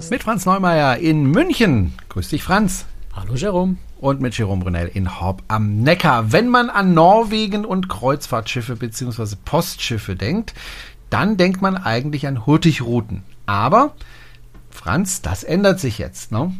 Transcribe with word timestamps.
Kreuzfahrt-Podcast. 0.00 0.10
Mit 0.10 0.22
Franz 0.22 0.46
Neumeier 0.46 0.96
in 0.96 1.26
München. 1.26 1.92
Grüß 2.08 2.28
dich, 2.28 2.42
Franz. 2.42 2.86
Hallo, 3.14 3.34
Jerome. 3.34 3.76
Und 3.98 4.20
mit 4.20 4.36
Jerome 4.36 4.62
Brunel 4.62 4.90
in 4.92 5.20
Horb 5.20 5.42
am 5.48 5.82
Neckar. 5.82 6.32
Wenn 6.32 6.48
man 6.48 6.70
an 6.70 6.94
Norwegen 6.94 7.64
und 7.66 7.88
Kreuzfahrtschiffe 7.88 8.76
bzw. 8.76 9.36
Postschiffe 9.44 10.16
denkt, 10.16 10.54
dann 11.10 11.36
denkt 11.36 11.60
man 11.60 11.76
eigentlich 11.76 12.26
an 12.26 12.46
Hurtigruten. 12.46 13.22
Aber, 13.44 13.94
Franz, 14.70 15.20
das 15.22 15.44
ändert 15.44 15.80
sich 15.80 15.98
jetzt, 15.98 16.32
ne? 16.32 16.54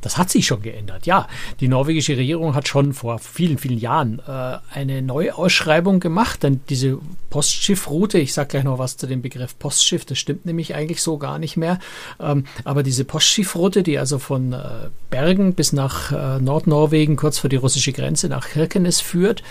Das 0.00 0.18
hat 0.18 0.30
sich 0.30 0.46
schon 0.46 0.62
geändert. 0.62 1.06
Ja, 1.06 1.28
die 1.60 1.68
norwegische 1.68 2.16
Regierung 2.16 2.54
hat 2.54 2.68
schon 2.68 2.92
vor 2.92 3.18
vielen, 3.18 3.58
vielen 3.58 3.78
Jahren 3.78 4.20
äh, 4.26 4.58
eine 4.72 5.02
Neuausschreibung 5.02 6.00
gemacht, 6.00 6.42
denn 6.42 6.60
diese 6.68 6.98
Postschiffroute, 7.30 8.18
ich 8.18 8.32
sage 8.32 8.48
gleich 8.48 8.64
noch 8.64 8.78
was 8.78 8.96
zu 8.96 9.06
dem 9.06 9.22
Begriff 9.22 9.58
Postschiff, 9.58 10.04
das 10.04 10.18
stimmt 10.18 10.46
nämlich 10.46 10.74
eigentlich 10.74 11.02
so 11.02 11.18
gar 11.18 11.38
nicht 11.38 11.56
mehr, 11.56 11.78
ähm, 12.20 12.44
aber 12.64 12.82
diese 12.82 13.04
Postschiffroute, 13.04 13.82
die 13.82 13.98
also 13.98 14.18
von 14.18 14.52
äh, 14.52 14.58
Bergen 15.10 15.54
bis 15.54 15.72
nach 15.72 16.12
äh, 16.12 16.40
Nordnorwegen, 16.40 17.16
kurz 17.16 17.38
vor 17.38 17.50
die 17.50 17.56
russische 17.56 17.92
Grenze, 17.92 18.28
nach 18.28 18.48
Kirkenes 18.48 19.00
führt, 19.00 19.42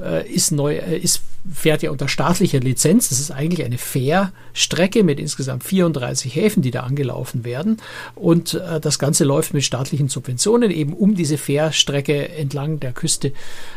äh, 0.00 0.28
ist 0.30 0.52
neu, 0.52 0.76
äh, 0.76 0.98
ist 0.98 1.22
fährt 1.52 1.82
ja 1.82 1.90
unter 1.90 2.08
staatlicher 2.08 2.60
Lizenz. 2.60 3.10
Das 3.10 3.20
ist 3.20 3.30
eigentlich 3.30 3.64
eine 3.64 3.78
Fährstrecke 3.78 5.04
mit 5.04 5.20
insgesamt 5.20 5.64
34 5.64 6.34
Häfen, 6.34 6.62
die 6.62 6.70
da 6.70 6.80
angelaufen 6.80 7.44
werden. 7.44 7.78
Und 8.14 8.54
äh, 8.54 8.80
das 8.80 8.98
Ganze 8.98 9.24
läuft 9.24 9.52
mit 9.52 9.64
staatlichen 9.64 10.08
Subventionen, 10.08 10.70
eben 10.70 10.94
um 10.94 11.14
diese 11.14 11.38
Fährstrecke 11.38 12.30
entlang 12.30 12.80
der 12.80 12.92
Küste 12.92 13.32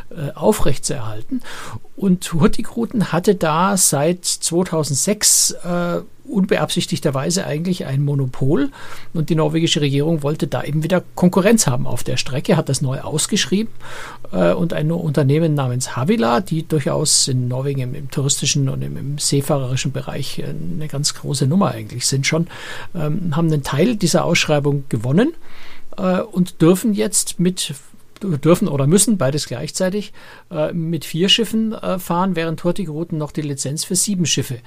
äh, 0.09 0.31
aufrechtzuerhalten. 0.33 1.41
Und 1.95 2.31
Hurtigruten 2.33 3.11
hatte 3.11 3.35
da 3.35 3.75
seit 3.75 4.23
2006 4.23 5.51
äh, 5.51 6.01
unbeabsichtigterweise 6.29 7.45
eigentlich 7.45 7.85
ein 7.85 8.03
Monopol. 8.03 8.69
Und 9.13 9.29
die 9.29 9.35
norwegische 9.35 9.81
Regierung 9.81 10.23
wollte 10.23 10.47
da 10.47 10.63
eben 10.63 10.83
wieder 10.83 11.03
Konkurrenz 11.15 11.67
haben 11.67 11.87
auf 11.87 12.03
der 12.03 12.17
Strecke, 12.17 12.57
hat 12.57 12.69
das 12.69 12.81
neu 12.81 12.99
ausgeschrieben 12.99 13.73
äh, 14.31 14.53
und 14.53 14.73
ein 14.73 14.91
Unternehmen 14.91 15.53
namens 15.53 15.95
Havila, 15.95 16.41
die 16.41 16.67
durchaus 16.67 17.27
in 17.27 17.47
Norwegen 17.47 17.81
im, 17.81 17.95
im 17.95 18.11
touristischen 18.11 18.69
und 18.69 18.81
im, 18.81 18.97
im, 18.97 19.17
seefahrerischen 19.17 19.91
Bereich 19.91 20.39
äh, 20.39 20.45
eine 20.45 20.87
ganz 20.87 21.13
große 21.13 21.47
Nummer 21.47 21.71
eigentlich 21.71 22.05
sind 22.05 22.25
schon, 22.25 22.47
ähm, 22.95 23.35
haben 23.35 23.51
einen 23.51 23.63
Teil 23.63 23.95
dieser 23.95 24.25
Ausschreibung 24.25 24.85
gewonnen 24.89 25.33
äh, 25.97 26.19
und 26.19 26.61
dürfen 26.61 26.93
jetzt 26.93 27.39
mit 27.39 27.73
dürfen 28.19 28.67
oder 28.67 28.87
müssen 28.87 29.17
beides 29.17 29.47
gleichzeitig 29.47 30.13
äh, 30.51 30.73
mit 30.73 31.05
vier 31.05 31.29
Schiffen 31.29 31.73
äh, 31.73 31.99
fahren, 31.99 32.35
während 32.35 32.63
Hurtigruten 32.63 33.17
noch 33.17 33.31
die 33.31 33.41
Lizenz 33.41 33.83
für 33.83 33.95
sieben 33.95 34.25
Schiffe 34.25 34.57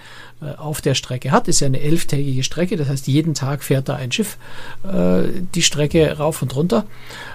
äh, 0.41 0.57
auf 0.57 0.81
der 0.81 0.95
Strecke 0.95 1.31
hat. 1.31 1.49
Ist 1.49 1.61
ja 1.61 1.67
eine 1.67 1.81
elftägige 1.81 2.43
Strecke, 2.43 2.77
das 2.77 2.89
heißt, 2.89 3.07
jeden 3.07 3.35
Tag 3.35 3.63
fährt 3.63 3.89
da 3.89 3.97
ein 3.97 4.13
Schiff 4.13 4.39
die 5.55 5.63
Strecke 5.63 6.17
rauf 6.17 6.43
und 6.43 6.55
runter. 6.55 6.87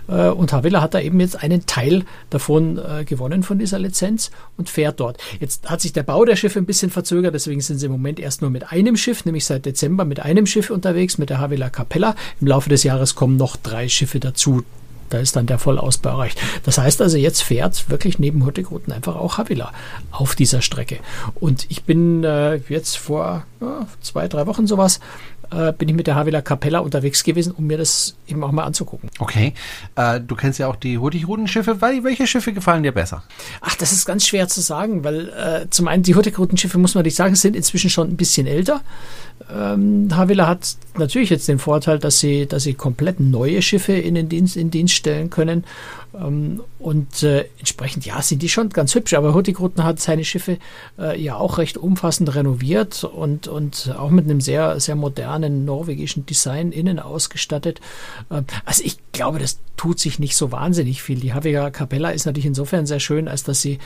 Und 0.08 0.54
Havila 0.54 0.82
hat 0.82 0.94
da 0.94 1.00
eben 1.00 1.20
jetzt 1.20 1.42
einen 1.42 1.66
Teil 1.66 2.04
davon 2.30 2.80
gewonnen 3.06 3.44
von 3.44 3.60
dieser 3.60 3.80
Lizenz 3.80 4.32
und 4.58 4.70
fährt 4.70 5.00
dort. 5.00 5.18
Jetzt 5.40 5.70
hat 5.70 5.82
sich 5.82 5.94
der 5.94 6.04
Bau 6.04 6.26
der 6.26 6.36
Schiffe 6.36 6.60
ein 6.60 6.66
bisschen 6.66 6.92
verzögert, 6.92 7.34
deswegen 7.34 7.62
sind 7.62 7.80
sie 7.80 7.86
im 7.86 7.92
Moment 7.92 8.20
erst 8.20 8.42
nur 8.42 8.50
mit 8.50 8.72
einem 8.72 8.98
Schiff, 8.98 9.26
nämlich 9.26 9.46
seit 9.46 9.66
Dezember 9.66 10.06
mit 10.06 10.20
einem 10.20 10.46
Schiff 10.46 10.70
unterwegs, 10.70 11.18
mit 11.18 11.30
der 11.30 11.40
Havila 11.40 11.70
Capella. 11.70 12.16
Im 12.42 12.48
Laufe 12.48 12.70
des 12.70 12.84
Jahres 12.84 13.16
kommen 13.16 13.38
noch 13.38 13.56
drei 13.58 13.88
Schiffe 13.88 14.20
dazu, 14.20 14.64
da 15.09 15.20
ist 15.20 15.36
dann 15.36 15.45
der 15.45 15.59
Vollausbau 15.59 16.09
erreicht. 16.09 16.39
Das 16.64 16.78
heißt 16.78 17.02
also, 17.02 17.18
jetzt 17.18 17.41
fährt 17.41 17.90
wirklich 17.90 18.19
neben 18.19 18.46
Hurtigruten 18.46 18.94
einfach 18.94 19.16
auch 19.16 19.38
Havila 19.38 19.72
auf 20.12 20.35
dieser 20.35 20.62
Strecke. 20.62 20.97
Und 21.35 21.66
ich 21.69 21.84
bin 21.84 22.24
äh, 22.24 22.56
jetzt 22.69 22.97
vor 22.97 23.46
ja, 23.62 23.88
zwei, 24.02 24.28
drei 24.28 24.47
Wochen 24.47 24.68
sowas 24.68 25.00
äh, 25.51 25.72
bin 25.73 25.89
ich 25.89 25.95
mit 25.95 26.07
der 26.07 26.16
Havila 26.16 26.41
Capella 26.41 26.79
unterwegs 26.79 27.23
gewesen, 27.23 27.53
um 27.56 27.67
mir 27.67 27.78
das 27.78 28.16
eben 28.28 28.44
auch 28.44 28.51
mal 28.51 28.63
anzugucken. 28.63 29.09
Okay. 29.19 29.53
Äh, 29.95 30.22
du 30.22 30.35
kennst 30.35 30.59
ja 30.59 30.67
auch 30.67 30.75
die 30.75 30.97
Hurtigruten-Schiffe. 30.97 31.81
Welche 31.81 32.28
Schiffe 32.28 32.53
gefallen 32.53 32.83
dir 32.83 32.91
besser? 32.91 33.23
Ach, 33.61 33.75
das 33.75 33.91
ist 33.91 34.06
ganz 34.06 34.25
schwer 34.25 34.47
zu 34.47 34.61
sagen, 34.61 35.03
weil 35.03 35.29
äh, 35.29 35.69
zum 35.69 35.88
einen 35.88 36.03
die 36.03 36.16
Hurtigruten-Schiffe, 36.16 36.78
muss 36.78 36.95
man 36.95 37.03
nicht 37.03 37.16
sagen, 37.16 37.35
sind 37.35 37.56
inzwischen 37.56 37.89
schon 37.89 38.09
ein 38.09 38.17
bisschen 38.17 38.47
älter. 38.47 38.81
Ähm, 39.53 40.07
Havila 40.16 40.47
hat 40.47 40.75
natürlich 40.97 41.29
jetzt 41.29 41.47
den 41.47 41.59
Vorteil, 41.59 42.00
dass 42.00 42.19
sie, 42.19 42.45
dass 42.47 42.63
sie 42.63 42.73
komplett 42.73 43.19
neue 43.19 43.62
Schiffe 43.62 43.94
in 43.94 44.16
den 44.16 44.29
Dienst, 44.29 44.56
in 44.56 44.72
Dienst 44.72 44.94
stellen 44.94 45.29
können 45.29 45.66
und 46.16 47.24
äh, 47.24 47.46
entsprechend, 47.59 48.06
ja, 48.06 48.22
sind 48.22 48.42
die 48.42 48.50
schon 48.50 48.70
ganz 48.70 48.96
hübsch, 48.96 49.14
aber 49.14 49.34
Hurtigruten 49.34 49.84
hat 49.84 50.00
seine 50.00 50.24
Schiffe 50.24 50.58
äh, 50.98 51.22
ja 51.22 51.36
auch 51.36 51.58
recht 51.58 51.78
umfassend 51.78 52.34
renoviert 52.36 53.03
und, 53.03 53.48
und 53.48 53.94
auch 53.98 54.09
mit 54.09 54.25
einem 54.25 54.42
sehr, 54.42 54.80
sehr 54.80 54.96
modernen 54.96 55.66
norwegischen 55.66 56.25
Design 56.25 56.72
innen 56.72 57.00
ausgestattet. 57.00 57.81
Äh, 58.30 58.44
also 58.66 58.84
ich 58.84 58.98
glaube, 59.12 59.40
das 59.40 59.59
tut 59.78 60.00
sich 60.00 60.20
nicht 60.20 60.36
so 60.36 60.52
wahnsinnig 60.52 61.02
viel. 61.02 61.20
Die 61.20 61.34
Havia 61.34 61.70
Capella 61.70 62.12
ist 62.12 62.25
natürlich 62.25 62.46
insofern 62.46 62.86
sehr 62.86 63.00
schön, 63.00 63.28
als 63.28 63.44
dass 63.44 63.62
sie 63.62 63.80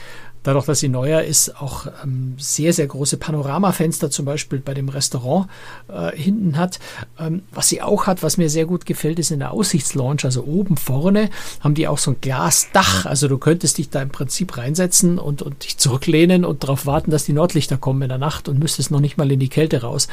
dadurch, 0.43 0.65
dass 0.65 0.79
sie 0.79 0.89
neuer 0.89 1.21
ist, 1.21 1.59
auch 1.61 1.87
ähm, 2.03 2.35
sehr, 2.37 2.73
sehr 2.73 2.87
große 2.87 3.17
Panoramafenster 3.17 4.09
zum 4.09 4.25
Beispiel 4.25 4.59
bei 4.59 4.73
dem 4.73 4.89
Restaurant 4.89 5.47
äh, 5.87 6.15
hinten 6.15 6.57
hat. 6.57 6.79
Ähm, 7.19 7.43
was 7.51 7.69
sie 7.69 7.81
auch 7.81 8.07
hat, 8.07 8.23
was 8.23 8.37
mir 8.37 8.49
sehr 8.49 8.65
gut 8.65 8.85
gefällt, 8.85 9.19
ist 9.19 9.31
in 9.31 9.39
der 9.39 9.51
Aussichtslaunch, 9.51 10.25
also 10.25 10.43
oben 10.43 10.77
vorne 10.77 11.29
haben 11.61 11.73
die 11.73 11.87
auch 11.87 11.97
so 11.97 12.11
ein 12.11 12.17
Glasdach. 12.21 13.05
Also 13.05 13.27
du 13.27 13.37
könntest 13.37 13.77
dich 13.77 13.89
da 13.89 14.01
im 14.01 14.09
Prinzip 14.09 14.57
reinsetzen 14.57 15.19
und, 15.19 15.41
und 15.41 15.63
dich 15.63 15.77
zurücklehnen 15.77 16.45
und 16.45 16.63
darauf 16.63 16.85
warten, 16.85 17.11
dass 17.11 17.25
die 17.25 17.33
Nordlichter 17.33 17.77
kommen 17.77 18.01
in 18.01 18.09
der 18.09 18.17
Nacht 18.17 18.47
und 18.47 18.59
müsstest 18.59 18.91
noch 18.91 19.01
nicht 19.01 19.17
mal 19.17 19.31
in 19.31 19.39
die 19.39 19.49
Kälte 19.49 19.81
raus. 19.81 20.07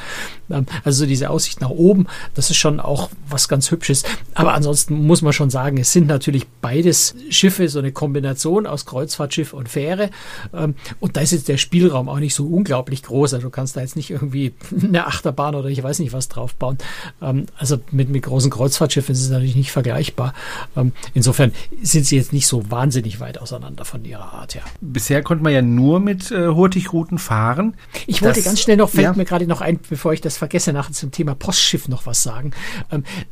Ähm, 0.50 0.66
also 0.84 1.06
diese 1.06 1.30
Aussicht 1.30 1.60
nach 1.60 1.70
oben, 1.70 2.06
das 2.34 2.50
ist 2.50 2.56
schon 2.56 2.80
auch 2.80 3.10
was 3.28 3.48
ganz 3.48 3.70
Hübsches. 3.70 4.02
Aber 4.34 4.54
ansonsten 4.54 5.06
muss 5.06 5.22
man 5.22 5.32
schon 5.32 5.50
sagen, 5.50 5.78
es 5.78 5.92
sind 5.92 6.06
natürlich 6.06 6.46
beides 6.60 7.14
Schiffe, 7.30 7.68
so 7.68 7.78
eine 7.78 7.92
Kombination 7.92 8.66
aus 8.66 8.86
Kreuzfahrtschiff 8.86 9.52
und 9.52 9.68
Fähre. 9.68 10.10
Ähm, 10.54 10.74
und 11.00 11.16
da 11.16 11.20
ist 11.20 11.32
jetzt 11.32 11.48
der 11.48 11.56
Spielraum 11.56 12.08
auch 12.08 12.18
nicht 12.18 12.34
so 12.34 12.46
unglaublich 12.46 13.02
groß. 13.02 13.34
Also 13.34 13.46
du 13.46 13.50
kannst 13.50 13.76
da 13.76 13.80
jetzt 13.80 13.96
nicht 13.96 14.10
irgendwie 14.10 14.54
eine 14.82 15.06
Achterbahn 15.06 15.54
oder 15.54 15.68
ich 15.68 15.82
weiß 15.82 15.98
nicht 15.98 16.12
was 16.12 16.28
drauf 16.28 16.54
bauen. 16.54 16.78
Ähm, 17.22 17.46
also 17.56 17.78
mit, 17.90 18.08
mit 18.08 18.22
großen 18.22 18.50
Kreuzfahrtschiffen 18.50 19.12
ist 19.12 19.22
es 19.22 19.30
natürlich 19.30 19.56
nicht 19.56 19.72
vergleichbar. 19.72 20.34
Ähm, 20.76 20.92
insofern 21.14 21.52
sind 21.82 22.06
sie 22.06 22.16
jetzt 22.16 22.32
nicht 22.32 22.46
so 22.46 22.70
wahnsinnig 22.70 23.20
weit 23.20 23.38
auseinander 23.38 23.84
von 23.84 24.04
ihrer 24.04 24.32
Art 24.32 24.54
her. 24.54 24.62
Bisher 24.80 25.22
konnte 25.22 25.42
man 25.42 25.52
ja 25.52 25.62
nur 25.62 26.00
mit 26.00 26.30
äh, 26.30 26.48
Hurtigruten 26.48 27.18
fahren. 27.18 27.74
Ich 28.06 28.22
wollte 28.22 28.40
das, 28.40 28.44
ganz 28.44 28.60
schnell 28.60 28.76
noch, 28.76 28.90
fällt 28.90 29.04
ja. 29.04 29.12
mir 29.14 29.24
gerade 29.24 29.46
noch 29.46 29.60
ein, 29.60 29.78
bevor 29.88 30.12
ich 30.12 30.20
das 30.20 30.36
vergesse, 30.36 30.72
nachher 30.72 30.92
zum 30.92 31.10
Thema 31.10 31.34
Postschiff 31.34 31.88
noch 31.88 32.06
was 32.06 32.22
sagen. 32.22 32.52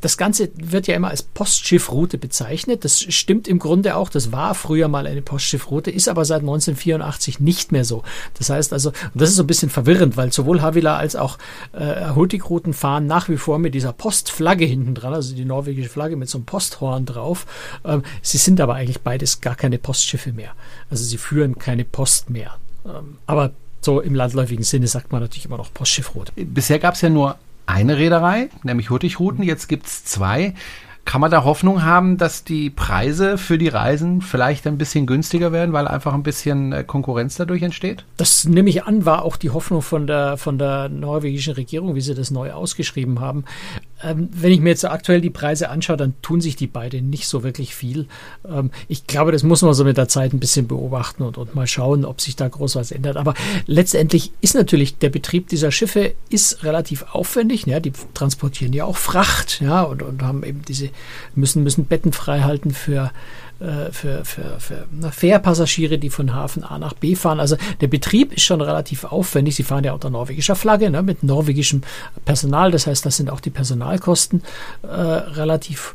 das 0.00 0.16
Ganze 0.16 0.50
wird 0.54 0.86
ja 0.86 0.94
immer 0.94 1.08
als 1.08 1.22
Postschiffroute 1.22 2.18
bezeichnet. 2.18 2.84
Das 2.84 3.00
stimmt 3.00 3.48
im 3.48 3.58
Grunde 3.58 3.96
auch. 3.96 4.08
Das 4.08 4.32
war 4.32 4.54
früher 4.54 4.88
mal 4.88 5.06
eine 5.06 5.22
Postschiffroute, 5.22 5.90
ist 5.90 6.08
aber 6.08 6.24
seit 6.24 6.42
19 6.42 6.73
1984 6.74 7.40
nicht 7.40 7.72
mehr 7.72 7.84
so. 7.84 8.02
Das 8.38 8.50
heißt 8.50 8.72
also, 8.72 8.90
und 8.90 9.20
das 9.20 9.30
ist 9.30 9.36
so 9.36 9.42
ein 9.42 9.46
bisschen 9.46 9.70
verwirrend, 9.70 10.16
weil 10.16 10.32
sowohl 10.32 10.62
Havila 10.62 10.96
als 10.96 11.16
auch 11.16 11.38
äh, 11.72 12.10
Hurtigruten 12.14 12.72
fahren 12.72 13.06
nach 13.06 13.28
wie 13.28 13.36
vor 13.36 13.58
mit 13.58 13.74
dieser 13.74 13.92
Postflagge 13.92 14.64
hinten 14.64 14.94
dran, 14.94 15.14
also 15.14 15.34
die 15.34 15.44
norwegische 15.44 15.88
Flagge 15.88 16.16
mit 16.16 16.28
so 16.28 16.38
einem 16.38 16.44
Posthorn 16.44 17.06
drauf. 17.06 17.46
Ähm, 17.84 18.02
sie 18.22 18.38
sind 18.38 18.60
aber 18.60 18.74
eigentlich 18.74 19.00
beides 19.00 19.40
gar 19.40 19.54
keine 19.54 19.78
Postschiffe 19.78 20.32
mehr. 20.32 20.52
Also 20.90 21.04
sie 21.04 21.18
führen 21.18 21.58
keine 21.58 21.84
Post 21.84 22.30
mehr. 22.30 22.56
Ähm, 22.84 23.18
aber 23.26 23.52
so 23.80 24.00
im 24.00 24.14
landläufigen 24.14 24.64
Sinne 24.64 24.86
sagt 24.86 25.12
man 25.12 25.20
natürlich 25.20 25.44
immer 25.44 25.58
noch 25.58 25.72
Postschiffroute. 25.72 26.32
Bisher 26.36 26.78
gab 26.78 26.94
es 26.94 27.02
ja 27.02 27.10
nur 27.10 27.36
eine 27.66 27.98
Reederei, 27.98 28.48
nämlich 28.62 28.90
Hurtigruten. 28.90 29.44
Jetzt 29.44 29.68
gibt 29.68 29.86
es 29.86 30.04
zwei. 30.04 30.54
Kann 31.04 31.20
man 31.20 31.30
da 31.30 31.44
Hoffnung 31.44 31.82
haben, 31.82 32.16
dass 32.16 32.44
die 32.44 32.70
Preise 32.70 33.36
für 33.36 33.58
die 33.58 33.68
Reisen 33.68 34.22
vielleicht 34.22 34.66
ein 34.66 34.78
bisschen 34.78 35.06
günstiger 35.06 35.52
werden, 35.52 35.72
weil 35.72 35.86
einfach 35.86 36.14
ein 36.14 36.22
bisschen 36.22 36.72
äh, 36.72 36.82
Konkurrenz 36.82 37.36
dadurch 37.36 37.62
entsteht? 37.62 38.04
Das 38.16 38.44
nehme 38.46 38.70
ich 38.70 38.84
an, 38.84 39.04
war 39.04 39.24
auch 39.24 39.36
die 39.36 39.50
Hoffnung 39.50 39.82
von 39.82 40.06
der, 40.06 40.36
von 40.38 40.58
der 40.58 40.88
norwegischen 40.88 41.54
Regierung, 41.54 41.94
wie 41.94 42.00
sie 42.00 42.14
das 42.14 42.30
neu 42.30 42.52
ausgeschrieben 42.52 43.20
haben. 43.20 43.44
Ähm, 44.04 44.28
wenn 44.32 44.52
ich 44.52 44.60
mir 44.60 44.70
jetzt 44.70 44.84
aktuell 44.84 45.20
die 45.20 45.30
Preise 45.30 45.70
anschaue, 45.70 45.96
dann 45.96 46.14
tun 46.20 46.40
sich 46.40 46.56
die 46.56 46.66
beiden 46.66 47.08
nicht 47.10 47.26
so 47.26 47.42
wirklich 47.42 47.74
viel. 47.74 48.06
Ähm, 48.46 48.70
ich 48.88 49.06
glaube, 49.06 49.32
das 49.32 49.42
muss 49.42 49.62
man 49.62 49.72
so 49.74 49.84
mit 49.84 49.96
der 49.96 50.08
Zeit 50.08 50.32
ein 50.32 50.40
bisschen 50.40 50.68
beobachten 50.68 51.22
und, 51.22 51.38
und 51.38 51.54
mal 51.54 51.66
schauen, 51.66 52.04
ob 52.04 52.20
sich 52.20 52.36
da 52.36 52.46
groß 52.48 52.76
was 52.76 52.92
ändert. 52.92 53.16
Aber 53.16 53.34
letztendlich 53.66 54.32
ist 54.40 54.54
natürlich 54.54 54.98
der 54.98 55.10
Betrieb 55.10 55.48
dieser 55.48 55.72
Schiffe 55.72 56.14
ist 56.28 56.64
relativ 56.64 57.04
aufwendig. 57.12 57.66
Ja, 57.66 57.80
die 57.80 57.92
transportieren 58.12 58.72
ja 58.72 58.84
auch 58.84 58.96
Fracht, 58.96 59.60
ja, 59.60 59.82
und, 59.82 60.02
und 60.02 60.22
haben 60.22 60.44
eben 60.44 60.62
diese 60.62 60.90
müssen, 61.34 61.62
müssen 61.62 61.86
Betten 61.86 62.12
frei 62.12 62.40
halten 62.40 62.72
für, 62.72 63.10
äh, 63.60 63.92
für, 63.92 64.24
für, 64.24 64.58
für 64.58 64.86
Fährpassagiere, 65.10 65.98
die 65.98 66.10
von 66.10 66.34
Hafen 66.34 66.64
A 66.64 66.78
nach 66.78 66.94
B 66.94 67.14
fahren. 67.14 67.40
Also 67.40 67.56
der 67.80 67.88
Betrieb 67.88 68.32
ist 68.32 68.42
schon 68.42 68.60
relativ 68.60 69.04
aufwendig. 69.04 69.54
Sie 69.56 69.62
fahren 69.62 69.84
ja 69.84 69.92
unter 69.92 70.10
norwegischer 70.10 70.56
Flagge, 70.56 70.90
ne, 70.90 71.02
mit 71.02 71.22
norwegischem 71.22 71.82
Personal. 72.24 72.70
Das 72.70 72.86
heißt, 72.86 73.06
das 73.06 73.16
sind 73.16 73.30
auch 73.30 73.40
die 73.40 73.50
Personalkosten 73.50 74.42
äh, 74.82 74.86
relativ 74.86 75.94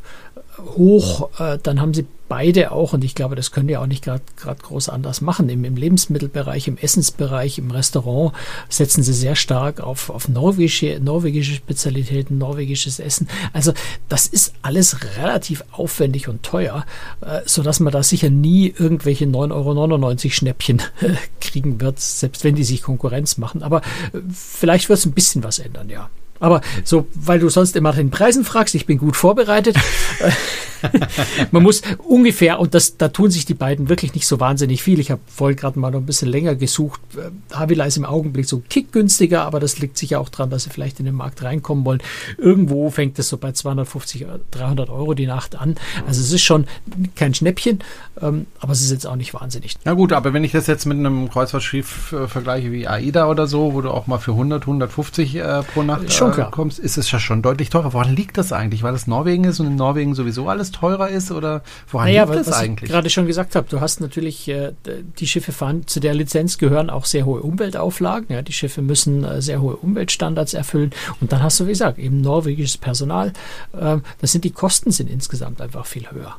hoch, 0.76 1.30
äh, 1.38 1.58
dann 1.62 1.80
haben 1.80 1.94
sie 1.94 2.06
beide 2.30 2.70
auch, 2.70 2.92
und 2.92 3.02
ich 3.02 3.16
glaube, 3.16 3.34
das 3.34 3.50
können 3.50 3.66
die 3.66 3.76
auch 3.76 3.88
nicht 3.88 4.04
gerade 4.04 4.22
groß 4.36 4.88
anders 4.88 5.20
machen, 5.20 5.48
Im, 5.48 5.64
im, 5.64 5.74
Lebensmittelbereich, 5.74 6.68
im 6.68 6.78
Essensbereich, 6.78 7.58
im 7.58 7.72
Restaurant 7.72 8.32
setzen 8.68 9.02
sie 9.02 9.12
sehr 9.12 9.34
stark 9.34 9.80
auf, 9.80 10.10
auf 10.10 10.28
norwegische, 10.28 11.00
norwegische 11.02 11.54
Spezialitäten, 11.54 12.38
norwegisches 12.38 13.00
Essen. 13.00 13.28
Also 13.52 13.72
das 14.08 14.26
ist 14.26 14.54
alles 14.62 15.16
relativ 15.18 15.64
aufwendig 15.72 16.28
und 16.28 16.44
teuer, 16.44 16.86
äh, 17.20 17.40
sodass 17.46 17.80
man 17.80 17.92
da 17.92 18.04
sicher 18.04 18.30
nie 18.30 18.72
irgendwelche 18.78 19.24
9,99 19.24 20.24
Euro 20.24 20.30
Schnäppchen 20.30 20.82
äh, 21.00 21.14
kriegen 21.40 21.80
wird, 21.80 21.98
selbst 21.98 22.44
wenn 22.44 22.54
die 22.54 22.64
sich 22.64 22.82
Konkurrenz 22.82 23.38
machen. 23.38 23.64
Aber 23.64 23.78
äh, 24.12 24.20
vielleicht 24.32 24.88
wird 24.88 25.00
es 25.00 25.04
ein 25.04 25.12
bisschen 25.12 25.42
was 25.42 25.58
ändern, 25.58 25.90
ja. 25.90 26.08
Aber 26.40 26.62
so, 26.84 27.06
weil 27.14 27.38
du 27.38 27.48
sonst 27.48 27.76
immer 27.76 27.90
nach 27.90 27.96
den 27.96 28.10
Preisen 28.10 28.44
fragst, 28.44 28.74
ich 28.74 28.86
bin 28.86 28.98
gut 28.98 29.16
vorbereitet. 29.16 29.76
Man 31.50 31.62
muss 31.62 31.82
ungefähr, 31.98 32.58
und 32.58 32.74
das, 32.74 32.96
da 32.96 33.08
tun 33.08 33.30
sich 33.30 33.44
die 33.44 33.54
beiden 33.54 33.88
wirklich 33.88 34.14
nicht 34.14 34.26
so 34.26 34.40
wahnsinnig 34.40 34.82
viel. 34.82 34.98
Ich 34.98 35.10
habe 35.10 35.20
vorhin 35.26 35.56
gerade 35.56 35.78
mal 35.78 35.90
noch 35.90 36.00
ein 36.00 36.06
bisschen 36.06 36.28
länger 36.28 36.54
gesucht. 36.54 37.00
Äh, 37.16 37.54
Havila 37.54 37.84
ist 37.84 37.96
im 37.96 38.04
Augenblick 38.04 38.46
so 38.46 38.62
kick 38.68 38.92
günstiger, 38.92 39.44
aber 39.44 39.60
das 39.60 39.78
liegt 39.78 39.98
sicher 39.98 40.20
auch 40.20 40.28
daran, 40.28 40.50
dass 40.50 40.64
sie 40.64 40.70
vielleicht 40.70 40.98
in 40.98 41.06
den 41.06 41.14
Markt 41.14 41.42
reinkommen 41.42 41.84
wollen. 41.84 42.02
Irgendwo 42.38 42.90
fängt 42.90 43.18
es 43.18 43.28
so 43.28 43.36
bei 43.36 43.52
250, 43.52 44.26
300 44.50 44.90
Euro 44.90 45.14
die 45.14 45.26
Nacht 45.26 45.56
an. 45.56 45.76
Also 46.06 46.20
es 46.20 46.32
ist 46.32 46.42
schon 46.42 46.66
kein 47.14 47.34
Schnäppchen, 47.34 47.80
ähm, 48.20 48.46
aber 48.58 48.72
es 48.72 48.80
ist 48.80 48.90
jetzt 48.90 49.06
auch 49.06 49.16
nicht 49.16 49.34
wahnsinnig. 49.34 49.76
Na 49.84 49.94
gut, 49.94 50.12
aber 50.12 50.32
wenn 50.32 50.44
ich 50.44 50.52
das 50.52 50.66
jetzt 50.66 50.86
mit 50.86 50.98
einem 50.98 51.30
Kreuzfahrtschiff 51.30 52.12
äh, 52.12 52.26
vergleiche 52.26 52.72
wie 52.72 52.88
AIDA 52.88 53.28
oder 53.28 53.46
so, 53.46 53.74
wo 53.74 53.80
du 53.80 53.90
auch 53.90 54.06
mal 54.06 54.18
für 54.18 54.32
100, 54.32 54.62
150 54.62 55.36
äh, 55.36 55.62
pro 55.62 55.82
Nacht 55.82 56.12
schon 56.12 56.29
äh, 56.38 56.50
kommst, 56.50 56.78
ist 56.78 56.98
es 56.98 57.10
ja 57.10 57.18
schon 57.18 57.42
deutlich 57.42 57.70
teurer. 57.70 57.92
Woran 57.92 58.14
liegt 58.14 58.38
das 58.38 58.52
eigentlich? 58.52 58.82
Weil 58.82 58.92
das 58.92 59.06
Norwegen 59.06 59.44
ist 59.44 59.60
und 59.60 59.66
in 59.66 59.76
Norwegen 59.76 60.14
sowieso 60.14 60.48
alles 60.48 60.70
teurer 60.70 61.08
ist 61.08 61.30
oder 61.30 61.62
woran 61.90 62.08
naja, 62.08 62.24
liegt 62.24 62.36
das 62.36 62.46
was 62.48 62.54
eigentlich? 62.54 62.88
Ich 62.88 62.94
gerade 62.94 63.10
schon 63.10 63.26
gesagt 63.26 63.56
habe, 63.56 63.66
du 63.68 63.80
hast 63.80 64.00
natürlich, 64.00 64.48
äh, 64.48 64.72
die 65.18 65.26
Schiffe 65.26 65.52
fahren, 65.52 65.86
zu 65.86 66.00
der 66.00 66.14
Lizenz 66.14 66.58
gehören 66.58 66.90
auch 66.90 67.04
sehr 67.04 67.26
hohe 67.26 67.40
Umweltauflagen. 67.40 68.34
Ja, 68.34 68.42
die 68.42 68.52
Schiffe 68.52 68.82
müssen 68.82 69.24
äh, 69.24 69.42
sehr 69.42 69.60
hohe 69.60 69.76
Umweltstandards 69.76 70.54
erfüllen 70.54 70.92
und 71.20 71.32
dann 71.32 71.42
hast 71.42 71.60
du, 71.60 71.66
wie 71.66 71.70
gesagt, 71.70 71.98
eben 71.98 72.20
norwegisches 72.20 72.78
Personal. 72.78 73.32
Äh, 73.72 73.98
das 74.20 74.32
sind 74.32 74.44
die 74.44 74.50
Kosten 74.50 74.90
sind 74.90 75.10
insgesamt 75.10 75.60
einfach 75.60 75.86
viel 75.86 76.10
höher. 76.10 76.36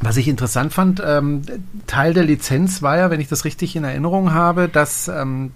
Was 0.00 0.16
ich 0.16 0.26
interessant 0.26 0.72
fand, 0.72 1.00
ähm, 1.04 1.42
Teil 1.86 2.12
der 2.12 2.24
Lizenz 2.24 2.82
war 2.82 2.98
ja, 2.98 3.10
wenn 3.10 3.20
ich 3.20 3.28
das 3.28 3.44
richtig 3.44 3.76
in 3.76 3.84
Erinnerung 3.84 4.34
habe, 4.34 4.68
dass 4.68 5.06
ähm, 5.06 5.52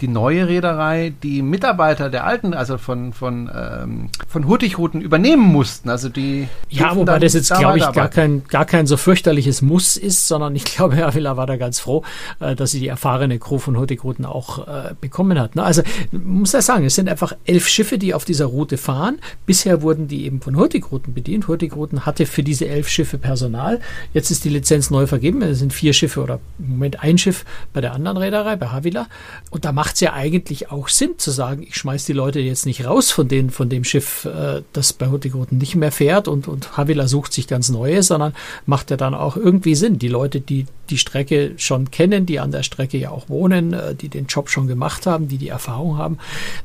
die 0.00 0.08
neue 0.08 0.48
Reederei 0.48 1.12
die 1.22 1.42
Mitarbeiter 1.42 2.10
der 2.10 2.26
alten, 2.26 2.54
also 2.54 2.78
von, 2.78 3.12
von, 3.12 3.50
ähm, 3.54 4.08
von 4.28 4.46
Hurtigruten 4.46 5.00
übernehmen 5.00 5.42
mussten. 5.42 5.90
Also 5.90 6.08
die 6.08 6.48
ja, 6.68 6.94
wobei 6.94 7.18
das 7.18 7.34
jetzt, 7.34 7.52
glaube 7.52 7.78
ich, 7.78 7.92
gar 7.92 8.08
kein, 8.08 8.44
gar 8.48 8.64
kein 8.64 8.86
so 8.86 8.96
fürchterliches 8.96 9.62
Muss 9.62 9.96
ist, 9.96 10.28
sondern 10.28 10.54
ich 10.54 10.64
glaube, 10.64 10.96
Herr 10.96 11.14
Villa 11.14 11.36
war 11.36 11.46
da 11.46 11.56
ganz 11.56 11.80
froh, 11.80 12.04
äh, 12.40 12.54
dass 12.54 12.70
sie 12.70 12.80
die 12.80 12.88
erfahrene 12.88 13.38
Crew 13.38 13.58
von 13.58 13.76
Hurtigruten 13.76 14.24
auch 14.24 14.66
äh, 14.66 14.94
bekommen 15.00 15.38
hat. 15.38 15.56
Ne? 15.56 15.62
Also 15.62 15.82
muss 16.12 16.52
ja 16.52 16.62
sagen, 16.62 16.84
es 16.84 16.94
sind 16.94 17.08
einfach 17.08 17.34
elf 17.44 17.68
Schiffe, 17.68 17.98
die 17.98 18.14
auf 18.14 18.24
dieser 18.24 18.46
Route 18.46 18.76
fahren. 18.76 19.18
Bisher 19.46 19.82
wurden 19.82 20.08
die 20.08 20.24
eben 20.24 20.40
von 20.40 20.56
Hurtigruten 20.56 21.14
bedient. 21.14 21.48
Hurtigruten 21.48 22.06
hatte 22.06 22.26
für 22.26 22.42
diese 22.42 22.68
elf 22.68 22.88
Schiffe 22.88 23.18
Personal. 23.18 23.80
Jetzt 24.12 24.30
ist 24.30 24.44
die 24.44 24.50
Lizenz 24.50 24.90
neu 24.90 25.06
vergeben. 25.06 25.42
Es 25.42 25.58
sind 25.58 25.72
vier 25.72 25.92
Schiffe 25.92 26.22
oder 26.22 26.40
im 26.58 26.70
Moment 26.70 27.02
ein 27.02 27.18
Schiff 27.18 27.44
bei 27.72 27.80
der 27.80 27.94
anderen 27.94 28.16
Reederei, 28.16 28.56
bei 28.56 28.68
Havila. 28.68 29.06
Und 29.50 29.64
da 29.64 29.72
macht 29.72 29.87
macht 29.88 29.94
es 29.94 30.00
ja 30.02 30.12
eigentlich 30.12 30.70
auch 30.70 30.90
Sinn 30.90 31.14
zu 31.16 31.30
sagen, 31.30 31.62
ich 31.62 31.76
schmeiß 31.76 32.04
die 32.04 32.12
Leute 32.12 32.40
jetzt 32.40 32.66
nicht 32.66 32.84
raus 32.84 33.10
von, 33.10 33.26
den, 33.26 33.48
von 33.48 33.70
dem 33.70 33.84
Schiff, 33.84 34.26
äh, 34.26 34.60
das 34.74 34.92
bei 34.92 35.06
Hurtigruten 35.06 35.56
nicht 35.56 35.76
mehr 35.76 35.90
fährt 35.90 36.28
und, 36.28 36.46
und 36.46 36.76
Havila 36.76 37.08
sucht 37.08 37.32
sich 37.32 37.48
ganz 37.48 37.70
Neue, 37.70 38.02
sondern 38.02 38.34
macht 38.66 38.90
ja 38.90 38.98
dann 38.98 39.14
auch 39.14 39.38
irgendwie 39.38 39.74
Sinn. 39.74 39.98
Die 39.98 40.08
Leute, 40.08 40.42
die 40.42 40.66
die 40.90 40.98
Strecke 40.98 41.54
schon 41.56 41.90
kennen, 41.90 42.26
die 42.26 42.38
an 42.38 42.50
der 42.50 42.64
Strecke 42.64 42.98
ja 42.98 43.10
auch 43.12 43.30
wohnen, 43.30 43.72
äh, 43.72 43.94
die 43.94 44.10
den 44.10 44.26
Job 44.26 44.50
schon 44.50 44.66
gemacht 44.66 45.06
haben, 45.06 45.28
die 45.28 45.38
die 45.38 45.48
Erfahrung 45.48 45.96
haben, 45.96 46.18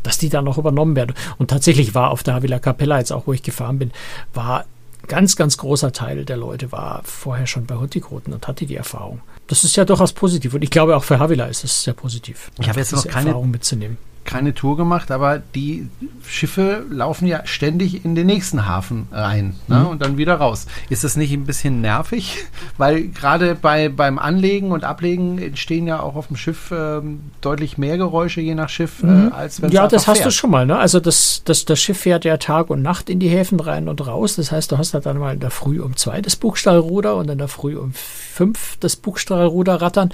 dass 0.04 0.18
die 0.18 0.28
dann 0.28 0.44
noch 0.44 0.58
übernommen 0.58 0.98
werden. 0.98 1.16
Und 1.38 1.50
tatsächlich 1.50 1.96
war 1.96 2.12
auf 2.12 2.24
der 2.24 2.34
Havila 2.34 2.60
Capella, 2.60 3.00
jetzt 3.00 3.14
auch 3.14 3.26
wo 3.26 3.32
ich 3.32 3.42
gefahren 3.42 3.80
bin, 3.80 3.92
war 4.34 4.66
ganz, 5.08 5.38
ganz 5.38 5.58
großer 5.58 5.94
Teil 5.94 6.26
der 6.26 6.36
Leute 6.36 6.74
war 6.74 7.04
vorher 7.06 7.48
schon 7.48 7.68
bei 7.68 7.76
Hurtigruten 7.76 8.34
und 8.34 8.50
hatte 8.50 8.66
die 8.66 8.76
Erfahrung 8.76 9.22
das 9.48 9.64
ist 9.64 9.76
ja 9.76 9.86
durchaus 9.86 10.14
positiv. 10.14 10.54
Und 10.54 10.64
ich 10.64 10.70
glaube, 10.70 10.96
auch 10.96 11.04
für 11.04 11.20
Havila 11.20 11.46
ist 11.48 11.64
das 11.64 11.84
sehr 11.84 11.94
positiv. 11.94 12.52
Ich 12.60 12.70
habe 12.70 12.80
jetzt 12.80 12.94
noch 12.94 13.06
keine 13.06 13.30
Erfahrung 13.30 13.52
mitzunehmen 13.52 13.98
keine 14.26 14.54
Tour 14.54 14.78
gemacht, 14.78 15.12
aber 15.12 15.40
die 15.40 15.90
Schiffe 16.26 16.86
laufen 16.90 17.28
ja 17.28 17.46
ständig 17.46 18.06
in 18.06 18.16
den 18.16 18.28
nächsten 18.28 18.66
Hafen 18.66 19.08
rein 19.12 19.56
ne? 19.68 19.80
mhm. 19.80 19.88
und 19.88 20.02
dann 20.02 20.18
wieder 20.18 20.36
raus. 20.36 20.68
Ist 20.90 21.04
das 21.04 21.16
nicht 21.16 21.34
ein 21.34 21.46
bisschen 21.46 21.82
nervig? 21.82 22.46
Weil 22.78 23.08
gerade 23.08 23.56
bei, 23.56 23.90
beim 23.90 24.20
Anlegen 24.20 24.72
und 24.72 24.84
Ablegen 24.84 25.40
entstehen 25.40 25.88
ja 25.88 26.00
auch 26.00 26.16
auf 26.16 26.28
dem 26.28 26.38
Schiff 26.38 26.72
ähm, 26.72 27.32
deutlich 27.42 27.78
mehr 27.78 27.98
Geräusche 27.98 28.42
je 28.42 28.56
nach 28.56 28.70
Schiff, 28.70 29.04
äh, 29.04 29.08
mhm. 29.08 29.28
äh, 29.28 29.32
als 29.32 29.62
wenn 29.62 29.72
Ja, 29.72 29.88
das 29.88 30.08
hast 30.08 30.18
fährt. 30.18 30.28
du 30.28 30.32
schon 30.32 30.52
mal. 30.52 30.66
Ne? 30.66 30.78
Also 30.78 31.00
das, 31.00 31.42
das, 31.46 31.66
das 31.66 31.80
Schiff 31.80 32.00
fährt 32.00 32.26
ja 32.26 32.38
Tag 32.38 32.70
und 32.70 32.82
Nacht 32.82 33.10
in 33.10 33.20
die 33.20 33.30
Häfen 33.30 33.60
rein 33.60 33.88
und 33.90 34.06
raus. 34.06 34.36
Das 34.36 34.52
heißt, 34.52 34.72
du 34.72 34.78
hast 34.78 34.94
halt 34.94 35.06
dann 35.06 35.18
mal 35.18 35.34
in 35.34 35.40
der 35.40 35.52
Früh 35.52 35.82
um 35.82 35.96
zwei 35.96 36.22
das 36.22 36.36
Bugstahlruder 36.36 37.16
und 37.16 37.30
in 37.30 37.38
der 37.38 37.48
Früh 37.48 37.78
um 37.78 37.94
fünf 37.94 38.78
das 38.80 38.96
Bugstahlruder 38.96 39.82
rattern. 39.82 40.12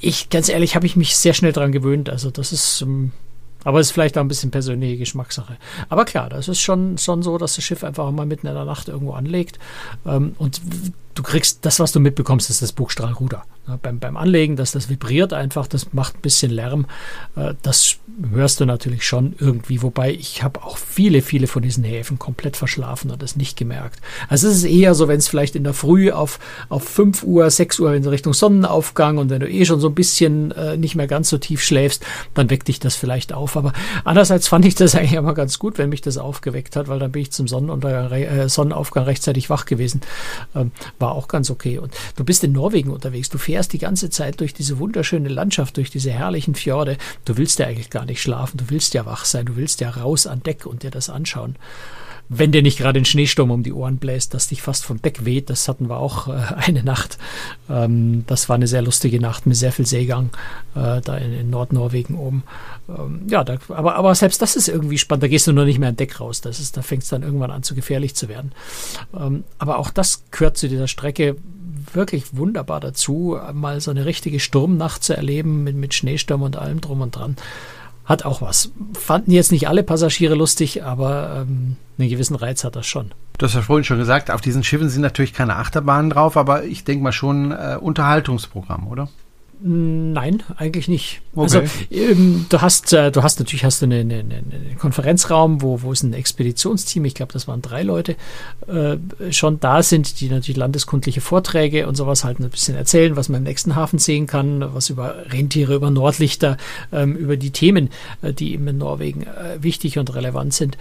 Ich, 0.00 0.30
ganz 0.30 0.48
ehrlich, 0.48 0.74
habe 0.76 0.86
ich 0.86 0.96
mich 0.96 1.16
sehr 1.16 1.34
schnell 1.34 1.52
dran 1.52 1.72
gewöhnt. 1.72 2.08
Also 2.08 2.30
das 2.30 2.52
ist... 2.52 2.84
Aber 3.64 3.80
es 3.80 3.88
ist 3.88 3.92
vielleicht 3.92 4.16
auch 4.16 4.22
ein 4.22 4.28
bisschen 4.28 4.50
persönliche 4.50 4.98
Geschmackssache. 4.98 5.56
Aber 5.88 6.04
klar, 6.04 6.28
das 6.28 6.48
ist 6.48 6.60
schon, 6.60 6.98
schon 6.98 7.22
so, 7.22 7.38
dass 7.38 7.56
das 7.56 7.64
Schiff 7.64 7.82
einfach 7.82 8.10
mal 8.10 8.26
mitten 8.26 8.46
in 8.46 8.54
der 8.54 8.64
Nacht 8.64 8.88
irgendwo 8.88 9.12
anlegt. 9.12 9.58
Ähm, 10.06 10.34
und 10.38 10.60
du 11.14 11.22
kriegst 11.22 11.64
das, 11.64 11.80
was 11.80 11.92
du 11.92 12.00
mitbekommst, 12.00 12.50
ist 12.50 12.62
das 12.62 12.72
Bugstrahlruder. 12.72 13.44
Ja, 13.66 13.78
beim, 13.80 13.98
beim 13.98 14.18
Anlegen, 14.18 14.56
dass 14.56 14.72
das 14.72 14.90
vibriert 14.90 15.32
einfach, 15.32 15.66
das 15.66 15.94
macht 15.94 16.16
ein 16.16 16.20
bisschen 16.20 16.50
Lärm. 16.50 16.86
Äh, 17.34 17.54
das 17.62 17.96
hörst 18.32 18.60
du 18.60 18.66
natürlich 18.66 19.06
schon 19.06 19.34
irgendwie, 19.38 19.82
wobei 19.82 20.12
ich 20.12 20.42
habe 20.42 20.62
auch 20.62 20.76
viele, 20.76 21.22
viele 21.22 21.46
von 21.46 21.62
diesen 21.62 21.82
Häfen 21.82 22.18
komplett 22.18 22.58
verschlafen 22.58 23.10
und 23.10 23.22
das 23.22 23.36
nicht 23.36 23.56
gemerkt. 23.56 24.00
Also 24.28 24.48
es 24.48 24.56
ist 24.56 24.64
eher 24.64 24.94
so, 24.94 25.08
wenn 25.08 25.16
es 25.16 25.28
vielleicht 25.28 25.56
in 25.56 25.64
der 25.64 25.72
Früh 25.72 26.10
auf, 26.10 26.38
auf 26.68 26.84
5 26.84 27.22
Uhr, 27.22 27.48
6 27.50 27.80
Uhr 27.80 27.94
in 27.94 28.06
Richtung 28.06 28.34
Sonnenaufgang 28.34 29.16
und 29.16 29.30
wenn 29.30 29.40
du 29.40 29.48
eh 29.48 29.64
schon 29.64 29.80
so 29.80 29.88
ein 29.88 29.94
bisschen 29.94 30.50
äh, 30.52 30.76
nicht 30.76 30.94
mehr 30.94 31.06
ganz 31.06 31.30
so 31.30 31.38
tief 31.38 31.62
schläfst, 31.62 32.04
dann 32.34 32.50
weckt 32.50 32.68
dich 32.68 32.80
das 32.80 32.96
vielleicht 32.96 33.32
auf. 33.32 33.56
Aber 33.56 33.72
andererseits 34.04 34.46
fand 34.46 34.66
ich 34.66 34.74
das 34.74 34.94
eigentlich 34.94 35.14
immer 35.14 35.34
ganz 35.34 35.58
gut, 35.58 35.78
wenn 35.78 35.88
mich 35.88 36.02
das 36.02 36.18
aufgeweckt 36.18 36.76
hat, 36.76 36.88
weil 36.88 36.98
dann 36.98 37.12
bin 37.12 37.22
ich 37.22 37.32
zum 37.32 37.48
Sonnenuntergang, 37.48 38.12
äh, 38.12 38.48
Sonnenaufgang 38.50 39.04
rechtzeitig 39.04 39.48
wach 39.48 39.64
gewesen. 39.64 40.02
Ähm, 40.54 40.70
war 41.04 41.12
auch 41.12 41.28
ganz 41.28 41.50
okay. 41.50 41.78
Und 41.78 41.92
du 42.16 42.24
bist 42.24 42.42
in 42.44 42.52
Norwegen 42.52 42.90
unterwegs, 42.90 43.28
du 43.28 43.36
fährst 43.36 43.74
die 43.74 43.78
ganze 43.78 44.08
Zeit 44.08 44.40
durch 44.40 44.54
diese 44.54 44.78
wunderschöne 44.78 45.28
Landschaft, 45.28 45.76
durch 45.76 45.90
diese 45.90 46.10
herrlichen 46.10 46.54
Fjorde. 46.54 46.96
Du 47.26 47.36
willst 47.36 47.58
ja 47.58 47.66
eigentlich 47.66 47.90
gar 47.90 48.06
nicht 48.06 48.22
schlafen, 48.22 48.56
du 48.56 48.70
willst 48.70 48.94
ja 48.94 49.04
wach 49.04 49.26
sein, 49.26 49.44
du 49.44 49.56
willst 49.56 49.80
ja 49.82 49.90
raus 49.90 50.26
an 50.26 50.42
Deck 50.42 50.64
und 50.64 50.82
dir 50.82 50.90
das 50.90 51.10
anschauen 51.10 51.56
wenn 52.28 52.52
dir 52.52 52.62
nicht 52.62 52.78
gerade 52.78 52.98
ein 52.98 53.04
Schneesturm 53.04 53.50
um 53.50 53.62
die 53.62 53.72
Ohren 53.72 53.98
bläst, 53.98 54.34
dass 54.34 54.48
dich 54.48 54.62
fast 54.62 54.84
vom 54.84 55.00
Deck 55.00 55.24
weht. 55.24 55.50
Das 55.50 55.68
hatten 55.68 55.88
wir 55.88 55.98
auch 55.98 56.28
äh, 56.28 56.32
eine 56.56 56.82
Nacht. 56.82 57.18
Ähm, 57.68 58.24
das 58.26 58.48
war 58.48 58.56
eine 58.56 58.66
sehr 58.66 58.82
lustige 58.82 59.20
Nacht 59.20 59.46
mit 59.46 59.56
sehr 59.56 59.72
viel 59.72 59.86
Seegang 59.86 60.30
äh, 60.74 61.00
da 61.00 61.16
in, 61.16 61.32
in, 61.32 61.50
Nordnorwegen 61.50 62.16
oben. 62.16 62.44
Ähm, 62.88 63.22
ja, 63.28 63.44
da, 63.44 63.58
aber, 63.68 63.96
aber 63.96 64.14
selbst 64.14 64.40
das 64.42 64.56
ist 64.56 64.68
irgendwie 64.68 64.98
spannend. 64.98 65.22
Da 65.22 65.28
gehst 65.28 65.46
du 65.46 65.52
nur 65.52 65.64
nicht 65.64 65.78
mehr 65.78 65.90
an 65.90 65.96
Deck 65.96 66.20
raus. 66.20 66.40
Das 66.40 66.60
ist, 66.60 66.76
da 66.76 66.82
fängt 66.82 67.02
es 67.02 67.08
dann 67.10 67.22
irgendwann 67.22 67.50
an 67.50 67.62
zu 67.62 67.74
gefährlich 67.74 68.14
zu 68.14 68.28
werden. 68.28 68.52
Ähm, 69.14 69.44
aber 69.58 69.78
auch 69.78 69.90
das 69.90 70.24
gehört 70.30 70.56
zu 70.56 70.68
dieser 70.68 70.88
Strecke 70.88 71.36
wirklich 71.92 72.36
wunderbar 72.36 72.80
dazu, 72.80 73.38
mal 73.52 73.80
so 73.80 73.90
eine 73.90 74.06
richtige 74.06 74.40
Sturmnacht 74.40 75.04
zu 75.04 75.14
erleben 75.14 75.64
mit, 75.64 75.76
mit 75.76 75.92
Schneesturm 75.92 76.42
und 76.42 76.56
allem 76.56 76.80
drum 76.80 77.02
und 77.02 77.14
dran 77.14 77.36
hat 78.04 78.24
auch 78.24 78.42
was. 78.42 78.70
Fanden 78.94 79.30
jetzt 79.30 79.52
nicht 79.52 79.68
alle 79.68 79.82
Passagiere 79.82 80.34
lustig, 80.34 80.84
aber 80.84 81.44
ähm, 81.48 81.76
einen 81.98 82.08
gewissen 82.08 82.36
Reiz 82.36 82.64
hat 82.64 82.76
das 82.76 82.86
schon. 82.86 83.12
Du 83.38 83.46
hast 83.46 83.54
ja 83.54 83.62
vorhin 83.62 83.84
schon 83.84 83.98
gesagt, 83.98 84.30
auf 84.30 84.40
diesen 84.40 84.62
Schiffen 84.62 84.88
sind 84.88 85.02
natürlich 85.02 85.32
keine 85.32 85.56
Achterbahnen 85.56 86.10
drauf, 86.10 86.36
aber 86.36 86.64
ich 86.64 86.84
denke 86.84 87.02
mal 87.02 87.12
schon 87.12 87.52
äh, 87.52 87.76
Unterhaltungsprogramm, 87.80 88.86
oder? 88.86 89.08
Nein, 89.60 90.42
eigentlich 90.56 90.88
nicht. 90.88 91.22
Okay. 91.34 91.42
Also 91.42 91.62
ähm, 91.90 92.46
du 92.48 92.60
hast, 92.60 92.92
äh, 92.92 93.10
du 93.10 93.22
hast 93.22 93.38
natürlich 93.38 93.64
hast 93.64 93.80
du 93.80 93.86
einen 93.86 94.10
eine, 94.10 94.22
eine 94.24 94.76
Konferenzraum, 94.78 95.62
wo, 95.62 95.82
wo 95.82 95.92
es 95.92 96.02
ein 96.02 96.12
Expeditionsteam, 96.12 97.04
ich 97.04 97.14
glaube, 97.14 97.32
das 97.32 97.48
waren 97.48 97.62
drei 97.62 97.82
Leute, 97.82 98.16
äh, 98.66 98.96
schon 99.30 99.60
da 99.60 99.82
sind, 99.82 100.20
die 100.20 100.28
natürlich 100.28 100.56
landeskundliche 100.56 101.20
Vorträge 101.20 101.86
und 101.86 101.94
sowas 101.94 102.24
halt 102.24 102.40
ein 102.40 102.50
bisschen 102.50 102.76
erzählen, 102.76 103.16
was 103.16 103.28
man 103.28 103.38
im 103.38 103.44
nächsten 103.44 103.74
Hafen 103.74 103.98
sehen 103.98 104.26
kann, 104.26 104.74
was 104.74 104.90
über 104.90 105.14
Rentiere, 105.30 105.74
über 105.76 105.90
Nordlichter, 105.90 106.56
ähm, 106.92 107.16
über 107.16 107.36
die 107.36 107.50
Themen, 107.50 107.90
äh, 108.22 108.32
die 108.32 108.52
eben 108.52 108.68
in 108.68 108.78
Norwegen 108.78 109.22
äh, 109.22 109.62
wichtig 109.62 109.98
und 109.98 110.14
relevant 110.14 110.52
sind, 110.52 110.76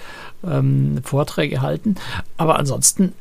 ähm, 0.46 1.00
Vorträge 1.04 1.62
halten. 1.62 1.96
Aber 2.38 2.60
ansonsten 2.60 3.14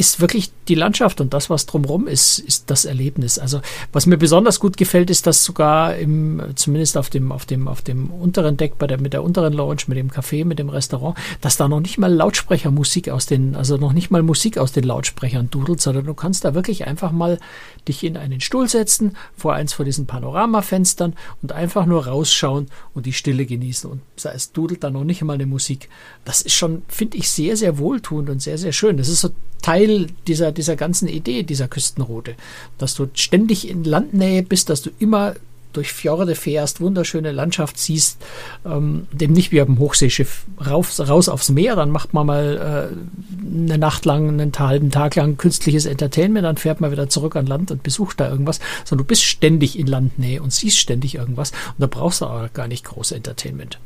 ist 0.00 0.18
wirklich 0.18 0.50
die 0.66 0.74
Landschaft 0.74 1.20
und 1.20 1.34
das, 1.34 1.50
was 1.50 1.66
drumherum 1.66 2.08
ist, 2.08 2.38
ist 2.38 2.70
das 2.70 2.86
Erlebnis. 2.86 3.38
Also 3.38 3.60
was 3.92 4.06
mir 4.06 4.16
besonders 4.16 4.58
gut 4.58 4.78
gefällt, 4.78 5.10
ist, 5.10 5.26
dass 5.26 5.44
sogar 5.44 5.96
im, 5.96 6.42
zumindest 6.54 6.96
auf 6.96 7.10
dem, 7.10 7.30
auf 7.30 7.44
dem, 7.44 7.68
auf 7.68 7.82
dem 7.82 8.10
unteren 8.10 8.56
Deck, 8.56 8.78
bei 8.78 8.86
der, 8.86 8.98
mit 8.98 9.12
der 9.12 9.22
unteren 9.22 9.52
Lounge, 9.52 9.82
mit 9.88 9.98
dem 9.98 10.10
Café, 10.10 10.46
mit 10.46 10.58
dem 10.58 10.70
Restaurant, 10.70 11.18
dass 11.42 11.58
da 11.58 11.68
noch 11.68 11.80
nicht 11.80 11.98
mal 11.98 12.10
Lautsprechermusik 12.10 13.10
aus 13.10 13.26
den, 13.26 13.54
also 13.54 13.76
noch 13.76 13.92
nicht 13.92 14.10
mal 14.10 14.22
Musik 14.22 14.56
aus 14.56 14.72
den 14.72 14.84
Lautsprechern 14.84 15.50
dudelt, 15.50 15.82
sondern 15.82 16.06
du 16.06 16.14
kannst 16.14 16.46
da 16.46 16.54
wirklich 16.54 16.86
einfach 16.86 17.12
mal 17.12 17.38
dich 17.86 18.02
in 18.02 18.16
einen 18.16 18.40
Stuhl 18.40 18.70
setzen, 18.70 19.18
vor 19.36 19.52
eins 19.52 19.74
vor 19.74 19.84
diesen 19.84 20.06
Panoramafenstern 20.06 21.12
und 21.42 21.52
einfach 21.52 21.84
nur 21.84 22.06
rausschauen 22.06 22.68
und 22.94 23.04
die 23.04 23.12
Stille 23.12 23.44
genießen. 23.44 23.90
Und 23.90 24.00
es 24.24 24.52
dudelt 24.52 24.82
da 24.82 24.88
noch 24.88 25.04
nicht 25.04 25.20
mal 25.20 25.34
eine 25.34 25.44
Musik. 25.44 25.90
Das 26.24 26.40
ist 26.40 26.54
schon, 26.54 26.82
finde 26.88 27.18
ich, 27.18 27.28
sehr, 27.28 27.58
sehr 27.58 27.76
wohltuend 27.76 28.30
und 28.30 28.40
sehr, 28.40 28.56
sehr 28.56 28.72
schön. 28.72 28.96
Das 28.96 29.08
ist 29.08 29.20
so 29.20 29.30
Teil 29.60 29.89
dieser, 30.26 30.52
dieser 30.52 30.76
ganzen 30.76 31.08
Idee 31.08 31.42
dieser 31.42 31.68
Küstenroute, 31.68 32.34
dass 32.78 32.94
du 32.94 33.08
ständig 33.14 33.68
in 33.68 33.84
Landnähe 33.84 34.42
bist, 34.42 34.70
dass 34.70 34.82
du 34.82 34.90
immer 34.98 35.34
durch 35.72 35.92
Fjorde 35.92 36.34
fährst, 36.34 36.80
wunderschöne 36.80 37.32
Landschaft 37.32 37.78
siehst, 37.78 38.18
ähm, 38.64 39.06
dem 39.12 39.32
nicht 39.32 39.52
wie 39.52 39.60
auf 39.60 39.66
dem 39.66 39.78
Hochseeschiff 39.78 40.44
rauf, 40.64 40.98
raus 40.98 41.28
aufs 41.28 41.50
Meer, 41.50 41.76
dann 41.76 41.90
macht 41.90 42.12
man 42.12 42.26
mal 42.26 42.90
äh, 42.92 43.56
eine 43.64 43.78
Nacht 43.78 44.04
lang, 44.04 44.28
einen 44.28 44.52
halben 44.58 44.90
Tag 44.90 45.14
lang 45.14 45.36
künstliches 45.36 45.86
Entertainment, 45.86 46.44
dann 46.44 46.56
fährt 46.56 46.80
man 46.80 46.90
wieder 46.90 47.08
zurück 47.08 47.36
an 47.36 47.46
Land 47.46 47.70
und 47.70 47.82
besucht 47.82 48.20
da 48.20 48.28
irgendwas, 48.28 48.60
sondern 48.84 49.04
du 49.04 49.08
bist 49.08 49.22
ständig 49.22 49.78
in 49.78 49.86
Landnähe 49.86 50.42
und 50.42 50.52
siehst 50.52 50.78
ständig 50.78 51.14
irgendwas 51.14 51.50
und 51.50 51.80
da 51.80 51.86
brauchst 51.86 52.20
du 52.20 52.26
aber 52.26 52.48
gar 52.48 52.68
nicht 52.68 52.84
große 52.84 53.14
Entertainment. 53.14 53.78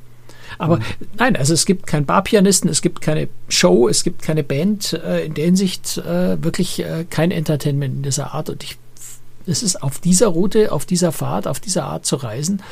Aber 0.58 0.78
mhm. 0.78 0.82
nein, 1.18 1.36
also 1.36 1.54
es 1.54 1.66
gibt 1.66 1.86
keinen 1.86 2.06
Barpianisten, 2.06 2.70
es 2.70 2.82
gibt 2.82 3.00
keine 3.00 3.28
Show, 3.48 3.88
es 3.88 4.04
gibt 4.04 4.22
keine 4.22 4.42
Band, 4.42 4.92
äh, 4.92 5.24
in 5.24 5.34
der 5.34 5.44
Hinsicht 5.46 5.98
äh, 5.98 6.42
wirklich 6.42 6.84
äh, 6.84 7.04
kein 7.08 7.30
Entertainment 7.30 7.96
in 7.96 8.02
dieser 8.02 8.34
Art. 8.34 8.50
Und 8.50 8.62
ich, 8.64 8.78
es 9.46 9.62
ist 9.62 9.82
auf 9.82 9.98
dieser 9.98 10.28
Route, 10.28 10.72
auf 10.72 10.86
dieser 10.86 11.12
Fahrt, 11.12 11.46
auf 11.46 11.60
dieser 11.60 11.84
Art 11.84 12.06
zu 12.06 12.16
reisen, 12.16 12.62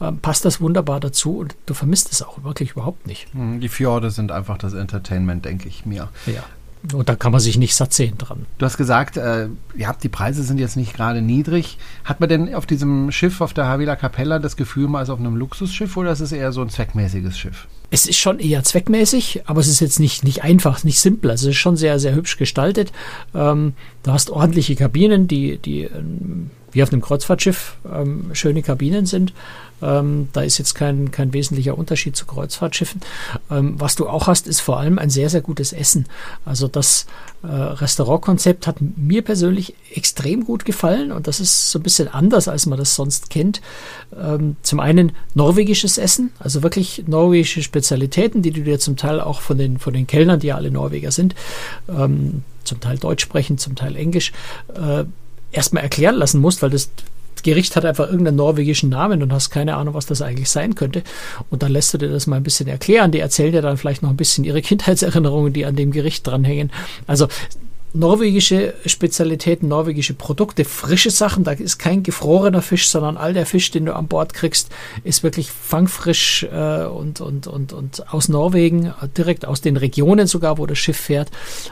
ähm, 0.00 0.18
passt 0.18 0.44
das 0.44 0.60
wunderbar 0.60 1.00
dazu 1.00 1.38
und 1.38 1.56
du 1.66 1.74
vermisst 1.74 2.12
es 2.12 2.22
auch 2.22 2.42
wirklich 2.44 2.72
überhaupt 2.72 3.06
nicht. 3.06 3.34
Mhm, 3.34 3.60
die 3.60 3.68
Fjorde 3.68 4.10
sind 4.10 4.30
einfach 4.32 4.58
das 4.58 4.74
Entertainment, 4.74 5.44
denke 5.44 5.68
ich 5.68 5.86
mir. 5.86 6.08
Ja. 6.26 6.44
Und 6.92 7.08
da 7.08 7.16
kann 7.16 7.32
man 7.32 7.40
sich 7.40 7.58
nicht 7.58 7.74
satt 7.74 7.92
sehen 7.92 8.16
dran. 8.18 8.46
Du 8.58 8.66
hast 8.66 8.76
gesagt, 8.76 9.16
äh, 9.16 9.48
ja, 9.76 9.92
die 9.92 10.08
Preise 10.08 10.42
sind 10.42 10.58
jetzt 10.58 10.76
nicht 10.76 10.94
gerade 10.94 11.22
niedrig. 11.22 11.78
Hat 12.04 12.20
man 12.20 12.28
denn 12.28 12.54
auf 12.54 12.66
diesem 12.66 13.10
Schiff, 13.10 13.40
auf 13.40 13.52
der 13.52 13.66
Havila 13.66 13.96
Capella, 13.96 14.38
das 14.38 14.56
Gefühl, 14.56 14.88
man 14.88 15.02
ist 15.02 15.10
auf 15.10 15.18
einem 15.18 15.36
Luxusschiff 15.36 15.96
oder 15.96 16.12
ist 16.12 16.20
es 16.20 16.32
eher 16.32 16.52
so 16.52 16.62
ein 16.62 16.70
zweckmäßiges 16.70 17.38
Schiff? 17.38 17.66
Es 17.90 18.06
ist 18.06 18.18
schon 18.18 18.38
eher 18.38 18.62
zweckmäßig, 18.64 19.42
aber 19.46 19.60
es 19.60 19.68
ist 19.68 19.80
jetzt 19.80 19.98
nicht, 19.98 20.22
nicht 20.22 20.44
einfach, 20.44 20.84
nicht 20.84 21.00
simpel. 21.00 21.30
Also 21.30 21.48
es 21.48 21.54
ist 21.54 21.60
schon 21.60 21.76
sehr, 21.76 21.98
sehr 21.98 22.14
hübsch 22.14 22.36
gestaltet. 22.36 22.92
Ähm, 23.34 23.72
du 24.02 24.12
hast 24.12 24.30
ordentliche 24.30 24.76
Kabinen, 24.76 25.26
die, 25.26 25.58
die 25.58 25.82
ähm, 25.84 26.50
wie 26.72 26.82
auf 26.82 26.92
einem 26.92 27.02
Kreuzfahrtschiff 27.02 27.76
ähm, 27.90 28.30
schöne 28.32 28.62
Kabinen 28.62 29.06
sind. 29.06 29.32
Ähm, 29.80 30.28
da 30.32 30.42
ist 30.42 30.58
jetzt 30.58 30.74
kein, 30.74 31.10
kein 31.10 31.32
wesentlicher 31.32 31.78
Unterschied 31.78 32.16
zu 32.16 32.26
Kreuzfahrtschiffen. 32.26 33.00
Ähm, 33.50 33.74
was 33.78 33.94
du 33.94 34.08
auch 34.08 34.26
hast, 34.26 34.48
ist 34.48 34.60
vor 34.60 34.78
allem 34.78 34.98
ein 34.98 35.10
sehr, 35.10 35.30
sehr 35.30 35.40
gutes 35.40 35.72
Essen. 35.72 36.06
Also 36.44 36.66
das 36.66 37.06
äh, 37.42 37.46
Restaurantkonzept 37.46 38.66
hat 38.66 38.76
mir 38.80 39.22
persönlich 39.22 39.74
extrem 39.94 40.44
gut 40.44 40.64
gefallen 40.64 41.12
und 41.12 41.28
das 41.28 41.38
ist 41.38 41.70
so 41.70 41.78
ein 41.78 41.82
bisschen 41.82 42.08
anders, 42.08 42.48
als 42.48 42.66
man 42.66 42.78
das 42.78 42.94
sonst 42.94 43.30
kennt. 43.30 43.60
Ähm, 44.20 44.56
zum 44.62 44.80
einen 44.80 45.12
norwegisches 45.34 45.98
Essen, 45.98 46.32
also 46.40 46.62
wirklich 46.62 47.04
norwegische 47.06 47.62
Spezialitäten, 47.62 48.42
die 48.42 48.50
du 48.50 48.62
dir 48.62 48.80
zum 48.80 48.96
Teil 48.96 49.20
auch 49.20 49.40
von 49.40 49.58
den, 49.58 49.78
von 49.78 49.92
den 49.92 50.08
Kellnern, 50.08 50.40
die 50.40 50.48
ja 50.48 50.56
alle 50.56 50.72
Norweger 50.72 51.12
sind, 51.12 51.36
ähm, 51.88 52.42
zum 52.64 52.80
Teil 52.80 52.98
Deutsch 52.98 53.22
sprechen, 53.22 53.58
zum 53.58 53.76
Teil 53.76 53.94
Englisch, 53.94 54.32
äh, 54.74 55.04
erstmal 55.52 55.82
erklären 55.82 56.16
lassen 56.16 56.40
musst, 56.40 56.62
weil 56.62 56.70
das 56.70 56.90
Gericht 57.42 57.76
hat 57.76 57.84
einfach 57.84 58.08
irgendeinen 58.08 58.36
norwegischen 58.36 58.90
Namen 58.90 59.22
und 59.22 59.32
hast 59.32 59.50
keine 59.50 59.76
Ahnung, 59.76 59.94
was 59.94 60.06
das 60.06 60.22
eigentlich 60.22 60.50
sein 60.50 60.74
könnte. 60.74 61.02
Und 61.50 61.62
dann 61.62 61.72
lässt 61.72 61.94
du 61.94 61.98
dir 61.98 62.08
das 62.08 62.26
mal 62.26 62.36
ein 62.36 62.42
bisschen 62.42 62.68
erklären. 62.68 63.12
Die 63.12 63.20
erzählen 63.20 63.52
dir 63.52 63.62
dann 63.62 63.76
vielleicht 63.76 64.02
noch 64.02 64.10
ein 64.10 64.16
bisschen 64.16 64.44
ihre 64.44 64.62
Kindheitserinnerungen, 64.62 65.52
die 65.52 65.64
an 65.64 65.76
dem 65.76 65.92
Gericht 65.92 66.26
dranhängen. 66.26 66.70
Also 67.06 67.28
norwegische 67.94 68.74
Spezialitäten, 68.84 69.68
norwegische 69.68 70.14
Produkte, 70.14 70.64
frische 70.64 71.10
Sachen. 71.10 71.44
Da 71.44 71.52
ist 71.52 71.78
kein 71.78 72.02
gefrorener 72.02 72.62
Fisch, 72.62 72.88
sondern 72.88 73.16
all 73.16 73.32
der 73.32 73.46
Fisch, 73.46 73.70
den 73.70 73.86
du 73.86 73.94
an 73.94 74.08
Bord 74.08 74.34
kriegst, 74.34 74.70
ist 75.04 75.22
wirklich 75.22 75.50
fangfrisch 75.50 76.44
äh, 76.44 76.84
und, 76.84 77.20
und, 77.20 77.46
und, 77.46 77.72
und 77.72 78.12
aus 78.12 78.28
Norwegen, 78.28 78.92
direkt 79.16 79.46
aus 79.46 79.60
den 79.60 79.76
Regionen 79.76 80.26
sogar, 80.26 80.58
wo 80.58 80.66
das 80.66 80.78
Schiff 80.78 80.98
fährt, 80.98 81.30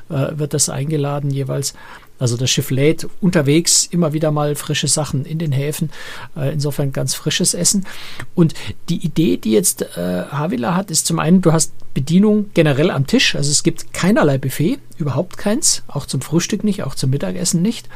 äh, 0.08 0.38
wird 0.38 0.54
das 0.54 0.68
eingeladen 0.68 1.30
jeweils. 1.30 1.74
Also 2.18 2.36
das 2.36 2.50
Schiff 2.50 2.70
lädt 2.70 3.06
unterwegs 3.20 3.86
immer 3.90 4.12
wieder 4.12 4.30
mal 4.30 4.54
frische 4.54 4.88
Sachen 4.88 5.24
in 5.24 5.38
den 5.38 5.52
Häfen. 5.52 5.90
Äh, 6.36 6.52
insofern 6.52 6.92
ganz 6.92 7.14
frisches 7.14 7.54
Essen. 7.54 7.86
Und 8.34 8.54
die 8.88 9.04
Idee, 9.04 9.36
die 9.36 9.52
jetzt 9.52 9.82
äh, 9.82 10.24
Havila 10.30 10.74
hat, 10.74 10.90
ist 10.90 11.06
zum 11.06 11.18
einen, 11.18 11.42
du 11.42 11.52
hast 11.52 11.72
Bedienung 11.94 12.50
generell 12.54 12.90
am 12.90 13.06
Tisch. 13.06 13.34
Also 13.36 13.50
es 13.50 13.62
gibt 13.62 13.92
keinerlei 13.92 14.38
Buffet, 14.38 14.78
überhaupt 14.98 15.38
keins. 15.38 15.82
Auch 15.88 16.06
zum 16.06 16.20
Frühstück 16.20 16.64
nicht, 16.64 16.82
auch 16.82 16.94
zum 16.94 17.10
Mittagessen 17.10 17.62
nicht. 17.62 17.88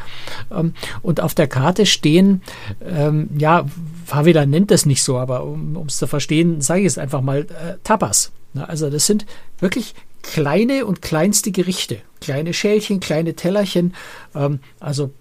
Ähm, 0.50 0.74
und 1.02 1.20
auf 1.20 1.34
der 1.34 1.48
Karte 1.48 1.86
stehen, 1.86 2.42
ähm, 2.84 3.28
ja, 3.38 3.66
Havila 4.10 4.46
nennt 4.46 4.70
das 4.70 4.86
nicht 4.86 5.02
so, 5.02 5.18
aber 5.18 5.44
um 5.44 5.86
es 5.86 5.98
zu 5.98 6.06
verstehen, 6.06 6.60
sage 6.60 6.80
ich 6.80 6.86
es 6.86 6.98
einfach 6.98 7.20
mal, 7.20 7.40
äh, 7.40 7.76
Tapas. 7.84 8.32
Na, 8.52 8.64
also 8.64 8.90
das 8.90 9.06
sind 9.06 9.26
wirklich 9.60 9.94
kleine 10.22 10.86
und 10.86 11.02
kleinste 11.02 11.50
Gerichte. 11.50 11.98
Kleine 12.20 12.52
Schälchen, 12.52 13.00
kleine 13.00 13.34
Tellerchen, 13.34 13.94
ähm, 14.34 14.60
also 14.78 15.12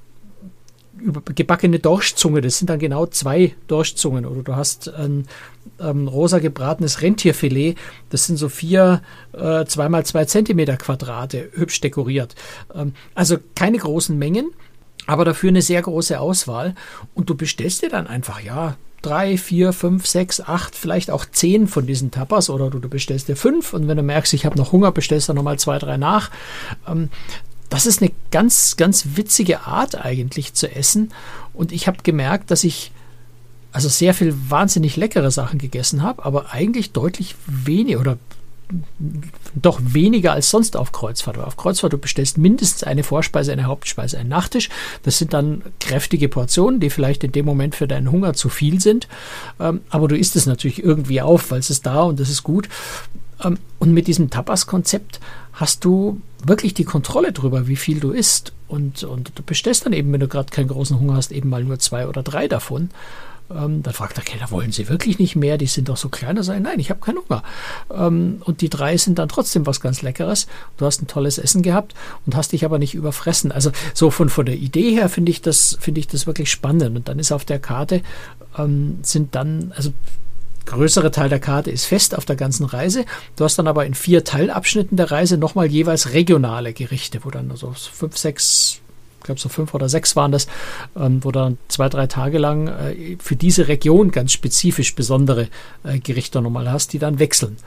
gebackene 1.36 1.79
Dorschzunge, 1.79 2.41
das 2.41 2.58
sind 2.58 2.70
dann 2.70 2.79
genau 2.79 3.06
zwei 3.06 3.56
Dorschzungen. 3.68 4.25
Oder 4.25 4.44
du 4.44 4.56
hast 4.56 4.94
ein 4.94 5.27
ähm, 5.79 6.08
rosa 6.08 6.39
gebratenes 6.39 7.01
Rentierfilet, 7.01 7.75
das 8.10 8.25
sind 8.25 8.38
so 8.38 8.50
vier, 8.50 9.01
äh, 9.34 9.65
zweimal 9.65 10.06
zwei 10.06 10.25
Zentimeter 10.25 10.77
Quadrate, 10.77 11.50
hübsch 11.53 11.82
dekoriert. 11.82 12.36
Ähm, 12.74 12.94
also 13.15 13.38
keine 13.56 13.77
großen 13.77 14.18
Mengen, 14.18 14.51
aber 15.10 15.25
dafür 15.25 15.50
eine 15.50 15.63
sehr 15.63 15.82
große 15.82 16.20
Auswahl. 16.20 16.75
Und 17.16 17.30
du 17.30 17.36
bestellst 17.36 17.82
dir 17.82 17.89
dann 17.89 18.06
einfach, 18.06 18.42
ja, 18.42 18.78
drei, 19.01 19.38
vier, 19.38 19.74
fünf, 19.74 20.06
sechs, 20.06 20.39
acht, 20.39 20.75
vielleicht 20.75 21.10
auch 21.10 21.25
zehn 21.25 21.68
von 21.68 21.88
diesen 21.88 22.12
Tapas 22.12 22.50
oder 22.50 22.70
du, 22.70 22.80
du 22.80 22.89
bestellst 22.89 23.28
dir 23.28 23.36
fünf 23.36 23.74
und 23.74 23.88
wenn 23.88 23.98
du 23.98 24.04
merkst, 24.04 24.34
ich 24.34 24.46
habe 24.46 24.58
noch 24.58 24.72
Hunger, 24.72 24.92
bestellst 24.92 25.30
du 25.30 25.34
nochmal 25.34 25.58
zwei, 25.58 25.80
drei 25.80 25.98
nach. 25.98 26.30
Ähm, 26.86 27.10
das 27.70 27.86
ist 27.86 28.01
eine 28.01 28.12
ganz, 28.30 28.75
ganz 28.78 29.16
witzige 29.16 29.62
Art 29.62 29.96
eigentlich 29.96 30.54
zu 30.54 30.70
essen 30.70 31.12
und 31.54 31.72
ich 31.72 31.88
habe 31.88 32.04
gemerkt, 32.04 32.51
dass 32.51 32.63
ich 32.66 32.92
also 33.72 33.88
sehr 33.88 34.13
viel 34.13 34.36
wahnsinnig 34.50 34.98
leckere 34.98 35.32
Sachen 35.32 35.60
gegessen 35.60 36.04
habe, 36.04 36.25
aber 36.25 36.51
eigentlich 36.51 36.92
deutlich 36.92 37.36
weniger 37.48 38.01
oder 38.01 38.18
doch 39.56 39.80
weniger 39.82 40.34
als 40.34 40.50
sonst 40.50 40.78
auf 40.78 40.92
Kreuzfahrt. 40.92 41.38
Auf 41.38 41.58
Kreuzfahrt, 41.58 41.94
du 41.94 41.98
bestellst 41.98 42.38
mindestens 42.38 42.84
eine 42.84 43.04
Vorspeise, 43.04 43.52
eine 43.52 43.66
Hauptspeise, 43.66 44.18
einen 44.18 44.30
Nachtisch. 44.30 44.70
Das 45.04 45.18
sind 45.18 45.34
dann 45.34 45.64
kräftige 45.80 46.30
Portionen, 46.30 46.80
die 46.80 46.90
vielleicht 46.90 47.24
in 47.24 47.32
dem 47.32 47.46
Moment 47.46 47.76
für 47.76 47.88
deinen 47.88 48.12
Hunger 48.12 48.34
zu 48.34 48.50
viel 48.50 48.80
sind. 48.80 49.08
Ähm, 49.60 49.82
aber 49.90 50.08
du 50.08 50.18
isst 50.18 50.36
es 50.36 50.46
natürlich 50.46 50.84
irgendwie 50.84 51.22
auf, 51.22 51.52
weil 51.52 51.60
es 51.60 51.70
ist 51.70 51.86
da 51.86 52.04
und 52.04 52.20
das 52.20 52.30
ist 52.30 52.44
gut. 52.44 52.70
Ähm, 53.44 53.58
und 53.80 53.94
mit 53.94 54.08
diesem 54.08 54.30
Tapas-Konzept 54.30 55.20
hast 55.54 55.84
du 55.84 56.22
wirklich 56.46 56.74
die 56.74 56.86
Kontrolle 56.86 57.32
darüber, 57.32 57.68
wie 57.68 57.76
viel 57.76 58.00
du 58.00 58.12
isst. 58.12 58.54
Und, 58.68 59.04
und 59.04 59.32
du 59.36 59.44
bestellst 59.44 59.86
dann 59.86 59.94
eben, 59.94 60.12
wenn 60.14 60.20
du 60.20 60.28
gerade 60.28 60.52
keinen 60.52 60.68
großen 60.68 61.00
Hunger 61.00 61.16
hast, 61.16 61.32
eben 61.32 61.50
mal 61.50 61.64
nur 61.64 61.80
zwei 61.80 62.08
oder 62.08 62.24
drei 62.24 62.48
davon. 62.48 62.90
Ähm, 63.51 63.82
dann 63.84 63.94
fragt 63.94 64.18
der 64.18 64.24
Kellner, 64.24 64.51
wollen 64.51 64.72
Sie 64.72 64.89
wirklich 64.89 65.20
nicht 65.20 65.36
mehr? 65.36 65.58
Die 65.58 65.68
sind 65.68 65.89
doch 65.89 65.98
so 65.98 66.10
klein. 66.10 66.36
Da 66.36 66.44
sage 66.44 66.60
nein, 66.60 66.79
ich 66.79 66.89
habe 66.89 67.00
keinen 67.00 67.18
Hunger. 67.18 67.44
Ähm, 67.91 68.41
und 68.46 68.62
die 68.62 68.70
drei 68.70 68.98
sind 68.98 69.18
dann 69.18 69.29
trotzdem 69.29 69.65
was 69.65 69.82
ganz 69.82 70.01
Leckeres. 70.01 70.48
Du 70.77 70.86
hast 70.86 71.01
ein 71.01 71.08
tolles 71.08 71.38
Essen 71.38 71.63
gehabt 71.63 71.96
und 72.25 72.36
hast 72.36 72.51
dich 72.51 72.65
aber 72.65 72.79
nicht 72.79 72.94
überfressen. 72.94 73.51
Also 73.51 73.72
so 73.94 74.12
von, 74.12 74.29
von 74.29 74.46
der 74.46 74.56
Idee 74.56 74.91
her 74.91 75.10
finde 75.10 75.32
ich 75.32 75.41
das, 75.41 75.77
finde 75.79 76.00
ich 76.00 76.08
das 76.08 76.27
wirklich 76.27 76.51
spannend. 76.51 76.96
Und 76.96 77.08
dann 77.08 77.20
ist 77.20 77.32
auf 77.32 77.46
der 77.46 77.60
Karte, 77.60 78.01
ähm, 78.58 79.00
sind 79.01 79.36
dann, 79.36 79.74
also 79.75 79.91
größere 80.65 81.10
Teil 81.10 81.29
der 81.29 81.39
Karte 81.39 81.72
ist 81.72 81.86
fest 81.86 82.15
auf 82.15 82.25
der 82.25 82.36
ganzen 82.36 82.65
Reise. 82.65 83.06
Du 83.36 83.44
hast 83.44 83.58
dann 83.58 83.68
aber 83.68 83.86
in 83.86 83.96
vier 83.96 84.24
Teilabschnitten 84.24 84.98
der 84.98 85.10
Reise 85.10 85.38
nochmal 85.38 85.65
jeweils 85.65 86.13
regionale 86.13 86.74
Gerichte, 86.74 87.22
wo 87.24 87.32
dann 87.32 87.51
so 87.56 87.72
fünf, 87.72 88.18
sechs 88.18 88.82
ich 89.20 89.24
glaube 89.24 89.40
so 89.40 89.50
fünf 89.50 89.74
oder 89.74 89.90
sechs 89.90 90.16
waren 90.16 90.32
das, 90.32 90.48
ähm, 90.96 91.24
wo 91.24 91.32
dann 91.32 91.58
zwei, 91.68 91.90
drei 91.90 92.08
Tage 92.08 92.38
lang 92.38 92.68
äh, 92.68 93.18
für 93.20 93.36
diese 93.36 93.68
Region 93.68 94.12
ganz 94.12 94.32
spezifisch 94.32 94.96
besondere 94.96 95.50
äh, 95.84 96.00
Gerichte 96.00 96.42
nochmal 96.42 96.72
hast, 96.72 96.94
die 96.94 97.00
dann 97.00 97.20
wechseln. 97.20 97.58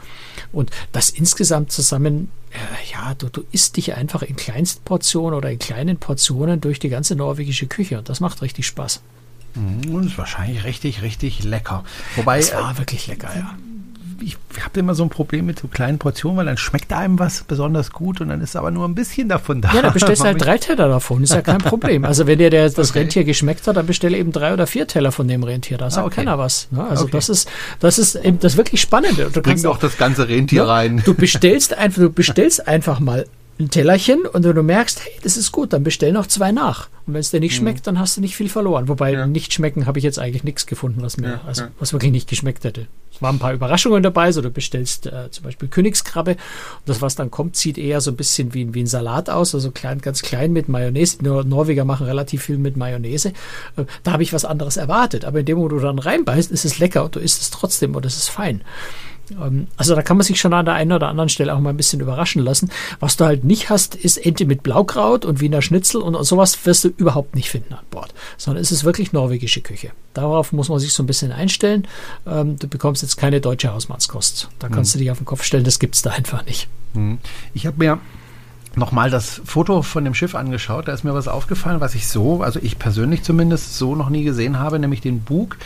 Und 0.51 0.71
das 0.93 1.11
insgesamt 1.11 1.71
zusammen, 1.71 2.31
äh, 2.51 2.93
ja, 2.93 3.15
du, 3.15 3.29
du 3.29 3.45
isst 3.53 3.77
dich 3.77 3.95
einfach 3.95 4.23
in 4.23 4.37
Kleinstportionen 4.37 5.37
oder 5.37 5.51
in 5.51 5.59
kleinen 5.59 5.99
Portionen 5.99 6.61
durch 6.61 6.79
die 6.79 6.89
ganze 6.89 7.15
norwegische 7.15 7.67
Küche 7.67 7.99
und 7.99 8.09
das 8.09 8.21
macht 8.21 8.43
richtig 8.43 8.67
Spaß. 8.67 9.03
Mhm, 9.55 9.95
und 9.95 10.07
ist 10.07 10.17
wahrscheinlich 10.17 10.65
richtig, 10.65 11.03
richtig 11.03 11.45
lecker. 11.45 11.85
Wobei, 12.17 12.39
es 12.39 12.53
war 12.55 12.79
wirklich 12.79 13.07
lecker, 13.07 13.31
ja 13.35 13.55
ich 14.23 14.37
habe 14.63 14.81
immer 14.81 14.95
so 14.95 15.03
ein 15.03 15.09
Problem 15.09 15.47
mit 15.47 15.59
so 15.59 15.69
kleinen 15.69 15.99
Portionen, 15.99 16.39
weil 16.39 16.47
dann 16.47 16.57
schmeckt 16.57 16.93
einem 16.93 17.19
was 17.19 17.43
besonders 17.43 17.91
gut 17.93 18.21
und 18.21 18.29
dann 18.29 18.41
ist 18.41 18.57
aber 18.57 18.71
nur 18.71 18.87
ein 18.87 18.95
bisschen 18.95 19.29
davon 19.29 19.61
da. 19.61 19.73
Ja, 19.75 19.83
dann 19.83 19.93
bestellst 19.93 20.23
du 20.23 20.27
halt 20.29 20.41
drei 20.41 20.59
Teller 20.59 20.89
davon, 20.89 21.23
ist 21.23 21.35
ja 21.35 21.43
kein 21.43 21.59
Problem. 21.59 22.05
Also 22.05 22.27
wenn 22.27 22.39
dir 22.39 22.51
der, 22.51 22.71
das 22.71 22.91
okay. 22.91 23.01
Rentier 23.01 23.25
geschmeckt 23.25 23.67
hat, 23.67 23.77
dann 23.77 23.87
bestelle 23.87 24.17
eben 24.17 24.33
drei 24.33 24.53
oder 24.53 24.67
vier 24.67 24.87
Teller 24.87 25.13
von 25.13 25.29
dem 25.29 25.43
Rentier. 25.43 25.79
Da 25.79 25.91
sagt 25.91 26.05
ah, 26.05 26.07
okay. 26.07 26.17
keiner 26.17 26.39
was. 26.39 26.69
Ne? 26.71 26.85
Also 26.85 27.05
okay. 27.05 27.13
das 27.13 27.29
ist, 27.29 27.49
das 27.81 27.99
ist 27.99 28.15
eben 28.17 28.39
das 28.39 28.57
wirklich 28.57 28.81
Spannende. 28.81 29.31
Du 29.33 29.43
Bring 29.43 29.63
doch 29.63 29.79
das 29.79 29.97
ganze 29.97 30.29
Rentier 30.29 30.63
ne? 30.63 30.69
rein. 30.69 31.03
Du 31.05 31.15
bestellst 31.15 31.75
einfach, 31.75 32.03
du 32.03 32.11
bestellst 32.11 32.67
einfach 32.67 33.01
mal 33.01 33.27
ein 33.63 33.71
Tellerchen 33.71 34.27
und 34.27 34.45
wenn 34.45 34.55
du 34.55 34.63
merkst, 34.63 35.05
hey, 35.05 35.13
das 35.23 35.37
ist 35.37 35.53
gut, 35.53 35.73
dann 35.73 35.83
bestell 35.83 36.13
noch 36.13 36.27
zwei 36.27 36.53
nach. 36.53 36.89
Und 37.07 37.15
wenn 37.15 37.21
es 37.21 37.31
dir 37.31 37.41
nicht 37.41 37.53
mhm. 37.53 37.65
schmeckt, 37.65 37.87
dann 37.87 37.99
hast 37.99 38.17
du 38.17 38.21
nicht 38.21 38.37
viel 38.37 38.49
verloren. 38.49 38.89
Wobei 38.89 39.13
ja. 39.13 39.27
nicht 39.27 39.53
schmecken 39.53 39.87
habe 39.87 39.99
ich 39.99 40.05
jetzt 40.05 40.19
eigentlich 40.19 40.45
nichts 40.45 40.67
gefunden, 40.67 41.03
was 41.03 41.17
mir, 41.17 41.29
ja, 41.29 41.41
also, 41.47 41.63
ja. 41.63 41.69
was 41.79 41.93
wirklich 41.93 42.13
nicht 42.13 42.29
geschmeckt 42.29 42.65
hätte. 42.65 42.87
Es 43.13 43.21
waren 43.21 43.37
ein 43.37 43.39
paar 43.39 43.53
Überraschungen 43.53 44.03
dabei, 44.03 44.33
so 44.33 44.41
du 44.41 44.51
bestellst 44.51 45.07
äh, 45.07 45.31
zum 45.31 45.45
Beispiel 45.45 45.69
Königskrabbe 45.69 46.33
und 46.33 46.39
das, 46.87 47.03
was 47.03 47.15
dann 47.15 47.31
kommt, 47.31 47.57
sieht 47.57 47.77
eher 47.77 48.01
so 48.01 48.11
ein 48.11 48.17
bisschen 48.17 48.55
wie, 48.55 48.73
wie 48.73 48.83
ein 48.83 48.87
Salat 48.87 49.31
aus, 49.31 49.55
also 49.55 49.71
klein, 49.71 50.01
ganz 50.01 50.23
klein 50.23 50.53
mit 50.53 50.69
Mayonnaise. 50.69 51.19
Die 51.19 51.25
Norweger 51.25 51.85
machen 51.85 52.07
relativ 52.07 52.45
viel 52.45 52.59
mit 52.59 52.77
Mayonnaise. 52.77 53.33
Äh, 53.77 53.85
da 54.03 54.13
habe 54.13 54.23
ich 54.23 54.33
was 54.33 54.45
anderes 54.45 54.77
erwartet, 54.77 55.25
aber 55.25 55.41
in 55.41 55.47
dem, 55.47 55.59
wo 55.59 55.69
du 55.69 55.79
dann 55.79 55.99
reinbeißt, 55.99 56.51
ist 56.51 56.65
es 56.65 56.79
lecker 56.79 57.05
und 57.05 57.17
du 57.17 57.21
isst 57.21 57.43
es 57.43 57.51
trotzdem 57.51 57.95
und 57.95 58.07
es 58.07 58.17
ist 58.17 58.29
fein. 58.29 58.63
Ähm, 59.41 59.67
also 59.77 59.95
da 59.95 60.03
kann 60.03 60.17
man 60.17 60.25
sich 60.25 60.41
schon 60.41 60.53
an 60.53 60.65
der 60.65 60.75
einen 60.75 60.93
oder 60.93 61.09
anderen 61.09 61.29
Stelle 61.29 61.55
auch 61.55 61.61
mal 61.61 61.71
ein 61.71 61.77
bisschen 61.77 62.01
überraschen 62.01 62.43
lassen. 62.43 62.71
Was 63.01 63.17
du 63.17 63.25
halt 63.25 63.45
nicht 63.45 63.71
hast, 63.71 63.95
ist 63.95 64.19
Ente 64.19 64.45
mit 64.47 64.63
Blaukraut 64.63 65.25
und 65.25 65.41
Wiener 65.41 65.63
Schnitzel 65.63 66.01
und 66.01 66.23
sowas 66.25 66.65
wirst 66.67 66.85
du 66.85 66.89
überhaupt 66.89 67.35
nicht 67.35 67.51
finden 67.51 67.75
an 67.75 67.85
Bord. 67.91 68.15
Sondern 68.37 68.63
es 68.63 68.73
ist 68.73 68.85
wirklich 68.85 69.13
norwegische 69.13 69.61
Küche. 69.61 69.91
Darauf 70.15 70.53
muss 70.53 70.69
man 70.69 70.79
sich 70.79 70.93
so 70.93 71.03
ein 71.03 71.07
bisschen 71.07 71.33
einstellen. 71.33 71.87
Ähm, 72.27 72.59
du 72.59 72.69
bekommst 72.69 73.03
jetzt 73.03 73.17
keine 73.17 73.41
deutsche 73.41 73.73
Hausmannskost. 73.73 74.49
Da 74.59 74.69
kannst 74.69 74.93
hm. 74.93 74.99
du 74.99 75.05
dich 75.05 75.11
auf 75.11 75.19
den 75.19 75.27
Kopf 75.27 75.43
stellen, 75.45 75.65
das 75.65 75.79
gibt 75.79 75.95
es 75.95 76.03
da 76.03 76.11
einfach 76.11 76.45
nicht. 76.47 76.69
Hm. 76.95 77.19
Ich 77.55 77.67
habe 77.67 77.77
mir 77.79 77.99
nochmal 78.75 79.11
das 79.11 79.43
Foto 79.45 79.83
von 79.83 80.05
dem 80.05 80.15
Schiff 80.15 80.35
angeschaut. 80.35 80.89
Da 80.89 80.93
ist 80.93 81.05
mir 81.05 81.15
was 81.15 81.29
aufgefallen, 81.29 81.81
was 81.81 81.95
ich 81.95 82.09
so, 82.09 82.43
also 82.43 82.59
ich 82.63 82.79
persönlich 82.79 83.23
zumindest 83.23 83.77
so 83.77 83.95
noch 83.95 84.09
nie 84.09 84.25
gesehen 84.25 84.59
habe, 84.59 84.79
nämlich 84.79 85.01
den 85.01 85.21
Bug. 85.21 85.59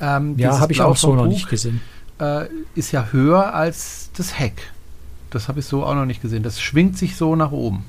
Ähm, 0.00 0.34
ja, 0.38 0.58
habe 0.58 0.72
ich 0.72 0.82
auch 0.82 0.96
so 0.96 1.14
noch 1.14 1.26
nicht 1.26 1.48
gesehen 1.48 1.80
äh, 2.20 2.46
ist 2.74 2.92
ja 2.92 3.08
höher 3.12 3.54
als 3.54 4.10
das 4.16 4.38
Heck. 4.38 4.72
Das 5.30 5.48
habe 5.48 5.60
ich 5.60 5.66
so 5.66 5.84
auch 5.84 5.94
noch 5.94 6.06
nicht 6.06 6.22
gesehen. 6.22 6.42
Das 6.42 6.60
schwingt 6.60 6.96
sich 6.96 7.16
so 7.16 7.36
nach 7.36 7.52
oben. 7.52 7.84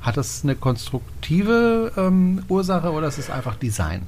Hat 0.00 0.16
das 0.16 0.42
eine 0.42 0.56
konstruktive 0.56 1.92
ähm, 1.96 2.42
Ursache 2.48 2.90
oder 2.90 3.08
ist 3.08 3.18
es 3.18 3.30
einfach 3.30 3.56
Design? 3.56 4.02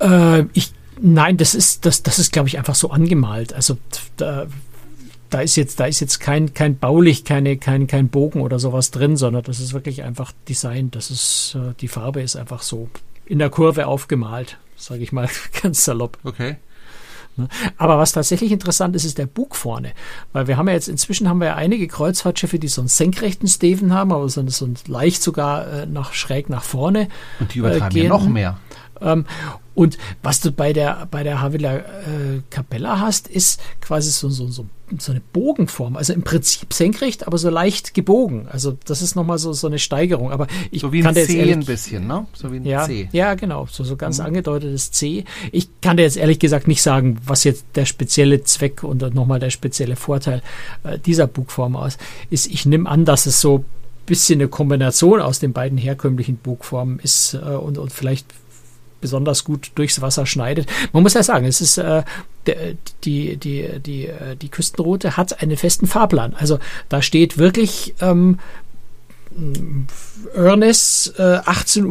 Äh, 0.00 0.44
ich, 0.52 0.72
nein, 1.00 1.36
das 1.36 1.54
ist, 1.54 1.86
das, 1.86 2.02
das 2.02 2.18
ist, 2.18 2.32
glaube 2.32 2.48
ich, 2.48 2.58
einfach 2.58 2.74
so 2.74 2.90
angemalt. 2.90 3.52
Also 3.52 3.78
da, 4.16 4.46
da 5.30 5.40
ist 5.40 5.56
jetzt, 5.56 5.80
da 5.80 5.86
ist 5.86 6.00
jetzt 6.00 6.20
kein, 6.20 6.54
kein 6.54 6.78
baulich, 6.78 7.24
keine, 7.24 7.56
kein, 7.56 7.86
kein 7.86 8.08
Bogen 8.08 8.40
oder 8.40 8.58
sowas 8.58 8.90
drin, 8.90 9.16
sondern 9.16 9.42
das 9.42 9.60
ist 9.60 9.72
wirklich 9.72 10.02
einfach 10.02 10.32
Design. 10.48 10.90
Das 10.90 11.10
ist, 11.10 11.56
äh, 11.56 11.74
die 11.80 11.88
Farbe 11.88 12.22
ist 12.22 12.36
einfach 12.36 12.62
so 12.62 12.88
in 13.26 13.38
der 13.38 13.50
Kurve 13.50 13.86
aufgemalt, 13.86 14.58
sage 14.76 15.02
ich 15.02 15.12
mal 15.12 15.28
ganz 15.62 15.84
salopp. 15.84 16.18
Okay. 16.24 16.56
Ne? 17.38 17.48
Aber 17.76 17.98
was 17.98 18.12
tatsächlich 18.12 18.52
interessant 18.52 18.94
ist, 18.96 19.04
ist 19.04 19.18
der 19.18 19.26
Bug 19.26 19.56
vorne. 19.56 19.92
Weil 20.32 20.46
wir 20.46 20.56
haben 20.56 20.68
ja 20.68 20.74
jetzt, 20.74 20.88
inzwischen 20.88 21.28
haben 21.28 21.38
wir 21.38 21.48
ja 21.48 21.54
einige 21.54 21.86
Kreuzfahrtschiffe, 21.88 22.58
die 22.58 22.68
so 22.68 22.80
einen 22.82 22.88
senkrechten 22.88 23.48
Steven 23.48 23.94
haben, 23.94 24.12
aber 24.12 24.28
so, 24.28 24.46
so 24.48 24.68
leicht 24.86 25.22
sogar 25.22 25.66
äh, 25.66 25.86
nach, 25.86 26.12
schräg 26.12 26.50
nach 26.50 26.64
vorne. 26.64 27.08
Und 27.40 27.54
die 27.54 27.60
übertreiben 27.60 27.96
äh, 27.96 28.02
ja 28.02 28.08
noch 28.08 28.28
mehr. 28.28 28.58
Ähm, 29.00 29.24
und 29.78 29.96
was 30.24 30.40
du 30.40 30.50
bei 30.50 30.72
der, 30.72 31.06
bei 31.08 31.22
der 31.22 31.40
Havila 31.40 31.76
äh, 31.76 31.82
Capella 32.50 32.98
hast, 32.98 33.28
ist 33.28 33.60
quasi 33.80 34.10
so, 34.10 34.28
so, 34.28 34.48
so, 34.48 34.66
so 34.98 35.12
eine 35.12 35.20
Bogenform. 35.32 35.96
Also 35.96 36.12
im 36.12 36.22
Prinzip 36.22 36.72
senkrecht, 36.72 37.28
aber 37.28 37.38
so 37.38 37.48
leicht 37.48 37.94
gebogen. 37.94 38.48
Also 38.50 38.76
das 38.86 39.02
ist 39.02 39.14
nochmal 39.14 39.38
so, 39.38 39.52
so 39.52 39.68
eine 39.68 39.78
Steigerung. 39.78 40.32
Aber 40.32 40.48
ich 40.72 40.80
so 40.80 40.92
wie 40.92 41.04
ein 41.04 41.14
C 41.14 41.38
ehrlich, 41.38 41.54
ein 41.54 41.64
bisschen, 41.64 42.08
ne? 42.08 42.26
So 42.32 42.50
wie 42.52 42.56
ein 42.56 42.64
ja, 42.64 42.86
C. 42.86 43.08
Ja, 43.12 43.34
genau. 43.34 43.68
So, 43.70 43.84
so 43.84 43.94
ganz 43.94 44.18
mhm. 44.18 44.26
angedeutetes 44.26 44.90
C. 44.90 45.24
Ich 45.52 45.68
kann 45.80 45.96
dir 45.96 46.02
jetzt 46.02 46.16
ehrlich 46.16 46.40
gesagt 46.40 46.66
nicht 46.66 46.82
sagen, 46.82 47.18
was 47.24 47.44
jetzt 47.44 47.64
der 47.76 47.84
spezielle 47.84 48.42
Zweck 48.42 48.82
und 48.82 49.14
nochmal 49.14 49.38
der 49.38 49.50
spezielle 49.50 49.94
Vorteil 49.94 50.42
äh, 50.82 50.98
dieser 50.98 51.28
Bugform 51.28 51.76
aus 51.76 51.98
ist. 52.30 52.48
Ich 52.48 52.66
nehme 52.66 52.88
an, 52.88 53.04
dass 53.04 53.26
es 53.26 53.40
so 53.40 53.64
bisschen 54.06 54.40
eine 54.40 54.48
Kombination 54.48 55.20
aus 55.20 55.38
den 55.38 55.52
beiden 55.52 55.78
herkömmlichen 55.78 56.38
Bugformen 56.38 56.98
ist 56.98 57.34
äh, 57.34 57.38
und, 57.38 57.78
und 57.78 57.92
vielleicht 57.92 58.26
besonders 59.00 59.44
gut 59.44 59.70
durchs 59.74 60.00
Wasser 60.00 60.26
schneidet. 60.26 60.68
Man 60.92 61.02
muss 61.02 61.14
ja 61.14 61.22
sagen, 61.22 61.46
es 61.46 61.60
ist 61.60 61.78
äh, 61.78 62.02
die, 63.04 63.36
die, 63.36 63.78
die, 63.80 64.06
äh, 64.06 64.36
die 64.36 64.48
Küstenroute 64.48 65.16
hat 65.16 65.42
einen 65.42 65.56
festen 65.56 65.86
Fahrplan. 65.86 66.34
Also 66.34 66.58
da 66.88 67.02
steht 67.02 67.38
wirklich 67.38 67.94
ähm, 68.00 68.38
Ernest 70.34 71.14
äh, 71.18 71.38
18.20 71.38 71.84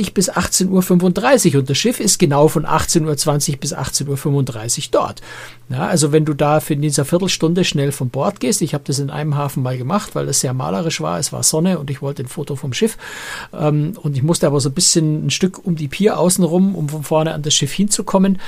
Uhr 0.00 0.10
bis 0.14 0.30
18.35 0.30 1.52
Uhr 1.54 1.60
und 1.60 1.70
das 1.70 1.76
Schiff 1.76 2.00
ist 2.00 2.18
genau 2.18 2.48
von 2.48 2.64
18.20 2.64 3.50
Uhr 3.50 3.56
bis 3.58 3.74
18.35 3.74 4.78
Uhr 4.78 4.84
dort. 4.92 5.20
Ja, 5.68 5.86
also 5.86 6.12
wenn 6.12 6.24
du 6.24 6.34
da 6.34 6.60
für 6.60 6.76
dieser 6.76 7.04
Viertelstunde 7.04 7.64
schnell 7.64 7.92
von 7.92 8.08
Bord 8.08 8.40
gehst, 8.40 8.62
ich 8.62 8.72
habe 8.72 8.84
das 8.86 8.98
in 8.98 9.10
einem 9.10 9.36
Hafen 9.36 9.62
mal 9.62 9.76
gemacht, 9.76 10.14
weil 10.14 10.26
das 10.26 10.40
sehr 10.40 10.54
malerisch 10.54 11.00
war, 11.00 11.18
es 11.18 11.32
war 11.32 11.42
Sonne 11.42 11.78
und 11.78 11.90
ich 11.90 12.02
wollte 12.02 12.22
ein 12.22 12.28
Foto 12.28 12.56
vom 12.56 12.72
Schiff 12.72 12.96
ähm, 13.52 13.94
und 14.02 14.16
ich 14.16 14.22
musste 14.22 14.46
aber 14.46 14.60
so 14.60 14.68
ein 14.68 14.74
bisschen 14.74 15.26
ein 15.26 15.30
Stück 15.30 15.64
um 15.64 15.76
die 15.76 15.88
Pier 15.88 16.18
außenrum, 16.18 16.74
um 16.74 16.88
von 16.88 17.02
vorne 17.02 17.34
an 17.34 17.42
das 17.42 17.54
Schiff 17.54 17.72
hinzukommen. 17.72 18.38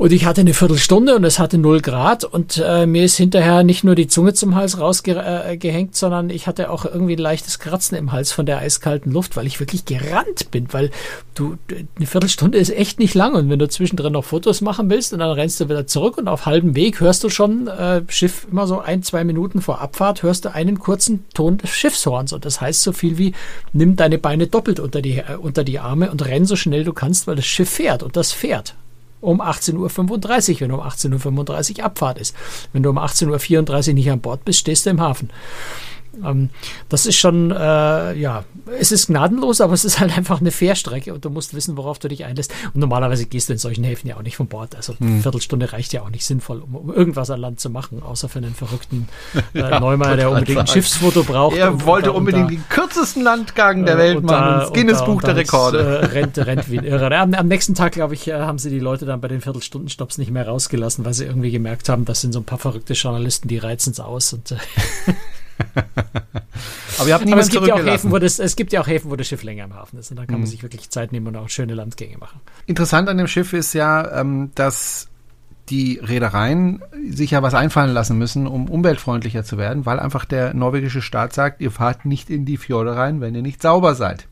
Und 0.00 0.12
ich 0.12 0.24
hatte 0.24 0.40
eine 0.40 0.54
Viertelstunde 0.54 1.14
und 1.14 1.24
es 1.24 1.38
hatte 1.38 1.58
null 1.58 1.82
Grad 1.82 2.24
und 2.24 2.56
äh, 2.56 2.86
mir 2.86 3.04
ist 3.04 3.18
hinterher 3.18 3.62
nicht 3.64 3.84
nur 3.84 3.94
die 3.94 4.06
Zunge 4.06 4.32
zum 4.32 4.54
Hals 4.54 4.80
rausgehängt, 4.80 5.90
äh, 5.92 5.94
sondern 5.94 6.30
ich 6.30 6.46
hatte 6.46 6.70
auch 6.70 6.86
irgendwie 6.86 7.16
ein 7.16 7.18
leichtes 7.18 7.58
Kratzen 7.58 7.98
im 7.98 8.10
Hals 8.10 8.32
von 8.32 8.46
der 8.46 8.60
eiskalten 8.60 9.12
Luft, 9.12 9.36
weil 9.36 9.46
ich 9.46 9.60
wirklich 9.60 9.84
gerannt 9.84 10.50
bin, 10.50 10.72
weil 10.72 10.90
du, 11.34 11.58
eine 11.68 12.06
Viertelstunde 12.06 12.56
ist 12.56 12.70
echt 12.70 12.98
nicht 12.98 13.12
lang 13.12 13.34
und 13.34 13.50
wenn 13.50 13.58
du 13.58 13.68
zwischendrin 13.68 14.14
noch 14.14 14.24
Fotos 14.24 14.62
machen 14.62 14.88
willst 14.88 15.12
und 15.12 15.18
dann 15.18 15.32
rennst 15.32 15.60
du 15.60 15.68
wieder 15.68 15.86
zurück 15.86 16.16
und 16.16 16.28
auf 16.28 16.46
halbem 16.46 16.74
Weg 16.74 17.00
hörst 17.00 17.22
du 17.22 17.28
schon 17.28 17.68
äh, 17.68 18.00
Schiff 18.08 18.46
immer 18.50 18.66
so 18.66 18.80
ein, 18.80 19.02
zwei 19.02 19.22
Minuten 19.24 19.60
vor 19.60 19.82
Abfahrt 19.82 20.22
hörst 20.22 20.46
du 20.46 20.54
einen 20.54 20.78
kurzen 20.78 21.26
Ton 21.34 21.58
des 21.58 21.68
Schiffshorns 21.68 22.32
und 22.32 22.46
das 22.46 22.62
heißt 22.62 22.80
so 22.80 22.92
viel 22.92 23.18
wie 23.18 23.34
nimm 23.74 23.96
deine 23.96 24.16
Beine 24.16 24.46
doppelt 24.46 24.80
unter 24.80 25.02
die, 25.02 25.18
äh, 25.18 25.36
unter 25.38 25.62
die 25.62 25.78
Arme 25.78 26.10
und 26.10 26.24
renn 26.24 26.46
so 26.46 26.56
schnell 26.56 26.84
du 26.84 26.94
kannst, 26.94 27.26
weil 27.26 27.36
das 27.36 27.44
Schiff 27.44 27.68
fährt 27.68 28.02
und 28.02 28.16
das 28.16 28.32
fährt 28.32 28.74
um 29.20 29.40
18.35 29.40 30.54
Uhr, 30.54 30.60
wenn 30.60 30.72
um 30.72 30.80
18.35 30.80 31.78
Uhr 31.78 31.84
Abfahrt 31.84 32.18
ist. 32.18 32.34
Wenn 32.72 32.82
du 32.82 32.90
um 32.90 32.98
18.34 32.98 33.88
Uhr 33.88 33.94
nicht 33.94 34.10
an 34.10 34.20
Bord 34.20 34.44
bist, 34.44 34.60
stehst 34.60 34.86
du 34.86 34.90
im 34.90 35.00
Hafen. 35.00 35.30
Ähm, 36.24 36.50
das 36.88 37.06
ist 37.06 37.16
schon, 37.16 37.50
äh, 37.50 38.14
ja, 38.14 38.44
es 38.78 38.92
ist 38.92 39.08
gnadenlos, 39.08 39.60
aber 39.60 39.72
es 39.72 39.84
ist 39.84 40.00
halt 40.00 40.16
einfach 40.16 40.40
eine 40.40 40.50
Fährstrecke 40.50 41.14
und 41.14 41.24
du 41.24 41.30
musst 41.30 41.54
wissen, 41.54 41.76
worauf 41.76 41.98
du 41.98 42.08
dich 42.08 42.24
einlässt. 42.24 42.52
Und 42.74 42.80
normalerweise 42.80 43.26
gehst 43.26 43.48
du 43.48 43.52
in 43.52 43.58
solchen 43.58 43.84
Häfen 43.84 44.08
ja 44.08 44.16
auch 44.16 44.22
nicht 44.22 44.36
von 44.36 44.46
Bord. 44.46 44.74
Also 44.74 44.94
eine 45.00 45.10
hm. 45.10 45.22
Viertelstunde 45.22 45.72
reicht 45.72 45.92
ja 45.92 46.02
auch 46.02 46.10
nicht 46.10 46.24
sinnvoll, 46.24 46.60
um 46.60 46.92
irgendwas 46.92 47.30
an 47.30 47.40
Land 47.40 47.60
zu 47.60 47.70
machen, 47.70 48.02
außer 48.02 48.28
für 48.28 48.38
einen 48.38 48.54
verrückten 48.54 49.08
äh, 49.54 49.60
ja, 49.60 49.80
Neumeier, 49.80 50.16
der 50.16 50.30
unbedingt 50.30 50.58
ein 50.58 50.66
Schiffsfoto 50.66 51.22
braucht. 51.24 51.56
Er 51.56 51.72
und, 51.72 51.86
wollte 51.86 52.12
und, 52.12 52.18
unbedingt 52.18 52.46
und, 52.46 52.52
den 52.52 52.68
kürzesten 52.68 53.22
Landgang 53.22 53.84
der 53.84 53.94
äh, 53.94 53.98
Welt 53.98 54.22
machen, 54.22 54.62
ins 54.62 54.72
Guinness 54.72 55.04
Buch 55.04 55.22
der 55.22 55.36
Rekorde. 55.36 55.78
Äh, 55.78 56.04
rennt, 56.06 56.38
rennt 56.38 56.70
wie 56.70 56.78
ein 56.78 56.84
Irrer. 56.84 57.10
Am, 57.12 57.34
am 57.34 57.48
nächsten 57.48 57.74
Tag, 57.74 57.92
glaube 57.92 58.14
ich, 58.14 58.28
äh, 58.28 58.34
haben 58.34 58.58
sie 58.58 58.70
die 58.70 58.78
Leute 58.78 59.06
dann 59.06 59.20
bei 59.20 59.28
den 59.28 59.40
Viertelstundenstopps 59.40 60.18
nicht 60.18 60.30
mehr 60.30 60.46
rausgelassen, 60.46 61.04
weil 61.04 61.14
sie 61.14 61.24
irgendwie 61.24 61.50
gemerkt 61.50 61.88
haben, 61.88 62.04
das 62.04 62.20
sind 62.20 62.32
so 62.32 62.40
ein 62.40 62.44
paar 62.44 62.58
verrückte 62.58 62.94
Journalisten, 62.94 63.48
die 63.48 63.58
reizen 63.58 63.92
es 63.92 64.00
aus 64.00 64.32
und 64.32 64.52
äh, 64.52 64.56
Aber 66.98 67.08
ihr 67.08 67.14
habt 67.14 67.24
niemanden 67.24 67.46
es 67.46 67.50
gibt, 67.50 67.66
ja 67.66 67.74
auch 67.74 67.84
Häfen, 67.84 68.10
wo 68.10 68.18
das, 68.18 68.38
es 68.38 68.56
gibt 68.56 68.72
ja 68.72 68.80
auch 68.80 68.86
Häfen, 68.86 69.10
wo 69.10 69.16
das 69.16 69.26
Schiff 69.26 69.42
länger 69.42 69.64
im 69.64 69.74
Hafen 69.74 69.98
ist. 69.98 70.10
Und 70.10 70.18
dann 70.18 70.26
kann 70.26 70.36
mhm. 70.36 70.42
man 70.42 70.50
sich 70.50 70.62
wirklich 70.62 70.90
Zeit 70.90 71.12
nehmen 71.12 71.28
und 71.28 71.36
auch 71.36 71.48
schöne 71.48 71.74
Landgänge 71.74 72.18
machen. 72.18 72.40
Interessant 72.66 73.08
an 73.08 73.16
dem 73.16 73.26
Schiff 73.26 73.52
ist 73.52 73.72
ja, 73.72 74.20
ähm, 74.20 74.50
dass 74.54 75.08
die 75.70 76.00
Reedereien 76.02 76.82
sich 77.10 77.30
ja 77.30 77.42
was 77.42 77.54
einfallen 77.54 77.92
lassen 77.92 78.18
müssen, 78.18 78.46
um 78.46 78.68
umweltfreundlicher 78.68 79.44
zu 79.44 79.56
werden, 79.56 79.86
weil 79.86 80.00
einfach 80.00 80.24
der 80.24 80.52
norwegische 80.52 81.00
Staat 81.00 81.32
sagt, 81.32 81.60
ihr 81.60 81.70
fahrt 81.70 82.04
nicht 82.04 82.28
in 82.28 82.44
die 82.44 82.56
Fjorde 82.56 82.96
rein, 82.96 83.20
wenn 83.20 83.34
ihr 83.34 83.42
nicht 83.42 83.62
sauber 83.62 83.94
seid. 83.94 84.26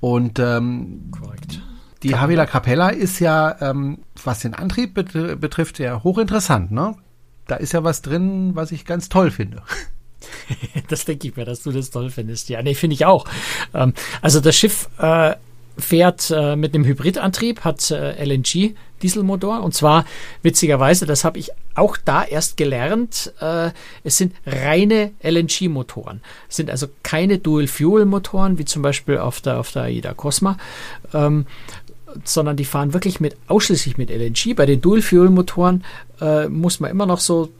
Und 0.00 0.38
ähm, 0.38 1.10
Korrekt. 1.18 1.62
die 2.02 2.16
Havila 2.16 2.44
Capella 2.44 2.90
ist 2.90 3.20
ja, 3.20 3.56
ähm, 3.60 3.98
was 4.22 4.40
den 4.40 4.54
Antrieb 4.54 4.94
bet 4.94 5.40
betrifft, 5.40 5.78
ja 5.78 6.02
hochinteressant. 6.02 6.70
Ne? 6.72 6.94
Da 7.46 7.56
ist 7.56 7.72
ja 7.72 7.84
was 7.84 8.02
drin, 8.02 8.50
was 8.54 8.70
ich 8.72 8.84
ganz 8.84 9.08
toll 9.08 9.30
finde. 9.30 9.62
das 10.88 11.04
denke 11.04 11.28
ich 11.28 11.36
mir, 11.36 11.44
dass 11.44 11.62
du 11.62 11.72
das 11.72 11.90
toll 11.90 12.10
findest. 12.10 12.48
Ja, 12.48 12.62
nee, 12.62 12.74
finde 12.74 12.94
ich 12.94 13.04
auch. 13.04 13.26
Ähm, 13.74 13.94
also 14.20 14.40
das 14.40 14.56
Schiff 14.56 14.88
äh, 14.98 15.34
fährt 15.78 16.30
äh, 16.34 16.56
mit 16.56 16.74
einem 16.74 16.84
Hybridantrieb, 16.84 17.60
hat 17.60 17.90
äh, 17.90 18.22
LNG. 18.24 18.74
Dieselmotor 19.02 19.62
und 19.62 19.74
zwar 19.74 20.04
witzigerweise, 20.42 21.06
das 21.06 21.24
habe 21.24 21.38
ich 21.38 21.50
auch 21.74 21.96
da 21.96 22.24
erst 22.24 22.56
gelernt, 22.56 23.32
äh, 23.40 23.70
es 24.04 24.16
sind 24.16 24.34
reine 24.46 25.12
LNG-Motoren. 25.22 26.20
Es 26.48 26.56
sind 26.56 26.70
also 26.70 26.86
keine 27.02 27.38
Dual-Fuel-Motoren, 27.38 28.58
wie 28.58 28.64
zum 28.64 28.82
Beispiel 28.82 29.18
auf 29.18 29.40
der, 29.40 29.58
auf 29.58 29.72
der 29.72 29.82
AIDA 29.82 30.14
Cosma, 30.14 30.56
ähm, 31.12 31.46
sondern 32.24 32.56
die 32.56 32.64
fahren 32.64 32.92
wirklich 32.92 33.20
mit 33.20 33.36
ausschließlich 33.48 33.98
mit 33.98 34.10
LNG. 34.10 34.54
Bei 34.54 34.66
den 34.66 34.80
Dual-Fuel-Motoren 34.80 35.84
äh, 36.20 36.48
muss 36.48 36.78
man 36.78 36.90
immer 36.90 37.06
noch 37.06 37.20
so 37.20 37.50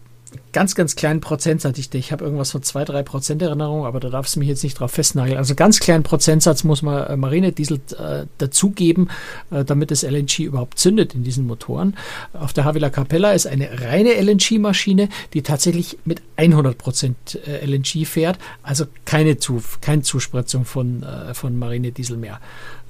ganz, 0.53 0.75
ganz 0.75 0.97
kleinen 0.97 1.21
Prozentsatz. 1.21 1.79
Ich, 1.79 1.93
ich 1.95 2.13
habe 2.13 2.25
irgendwas 2.25 2.51
von 2.51 2.63
zwei, 2.63 2.85
drei 2.85 3.03
Prozent 3.03 3.43
Erinnerung, 3.43 3.87
aber 3.87 4.01
da 4.01 4.11
darfst 4.11 4.37
du 4.37 4.41
mich 4.41 4.49
jetzt 4.49 4.63
nicht 4.63 4.79
drauf 4.79 4.93
festnageln. 4.93 5.39
Also 5.39 5.55
ganz 5.55 5.81
kleinen 5.81 6.03
Prozentsatz 6.03 6.65
muss 6.65 6.83
man 6.83 7.07
äh, 7.07 7.17
Marinediesel 7.17 7.81
äh, 7.99 8.27
dazugeben, 8.39 9.11
äh, 9.51 9.65
damit 9.65 9.91
das 9.91 10.03
LNG 10.03 10.41
überhaupt 10.41 10.79
zündet 10.79 11.15
in 11.15 11.25
diesen 11.25 11.47
Motoren. 11.47 11.97
Auf 12.33 12.53
der 12.53 12.65
Havila 12.65 12.91
Capella 12.91 13.33
ist 13.33 13.47
eine 13.47 13.81
reine 13.81 14.15
LNG-Maschine, 14.15 15.09
die 15.33 15.43
tatsächlich 15.43 15.99
mit 16.05 16.23
100 16.37 16.77
Prozent 16.77 17.39
äh, 17.47 17.65
LNG 17.65 18.07
fährt, 18.07 18.39
also 18.63 18.87
keine, 19.05 19.39
Zu 19.39 19.63
keine 19.81 20.03
Zuspritzung 20.03 20.65
von, 20.65 21.03
äh, 21.03 21.35
von 21.35 21.59
Marinediesel 21.59 22.17
mehr 22.17 22.41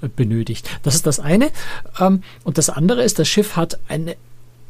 äh, 0.00 0.08
benötigt. 0.08 0.68
Das 0.82 0.94
ist 0.94 1.06
das 1.06 1.20
eine. 1.20 1.50
Ähm, 2.00 2.22
und 2.44 2.58
das 2.58 2.70
andere 2.70 3.02
ist, 3.02 3.18
das 3.18 3.28
Schiff 3.28 3.56
hat 3.56 3.78
eine 3.88 4.16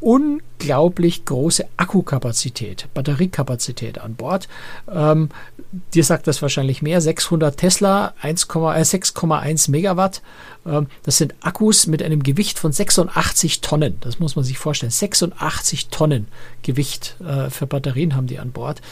unglaublich 0.03 1.25
große 1.25 1.65
Akkukapazität, 1.77 2.89
Batteriekapazität 2.93 3.99
an 3.99 4.15
Bord. 4.15 4.49
Ähm, 4.93 5.29
dir 5.95 6.05
sagt 6.05 6.27
das 6.27 6.43
wahrscheinlich 6.43 6.83
mehr. 6.83 7.01
600 7.01 7.57
Tesla, 7.57 8.13
6,1 8.23 9.69
äh, 9.69 9.71
Megawatt. 9.71 10.23
Ähm, 10.67 10.89
das 11.05 11.19
sind 11.19 11.35
Akkus 11.41 11.87
mit 11.87 12.03
einem 12.03 12.23
Gewicht 12.23 12.59
von 12.59 12.73
86 12.73 13.61
Tonnen. 13.61 13.97
Das 14.01 14.19
muss 14.19 14.35
man 14.35 14.45
sich 14.45 14.59
vorstellen. 14.59 14.91
86 14.91 15.89
Tonnen 15.89 16.27
Gewicht 16.63 17.17
äh, 17.25 17.49
für 17.49 17.67
Batterien 17.67 18.17
haben 18.17 18.27
die 18.27 18.41
an 18.41 18.51
Bord. 18.51 18.83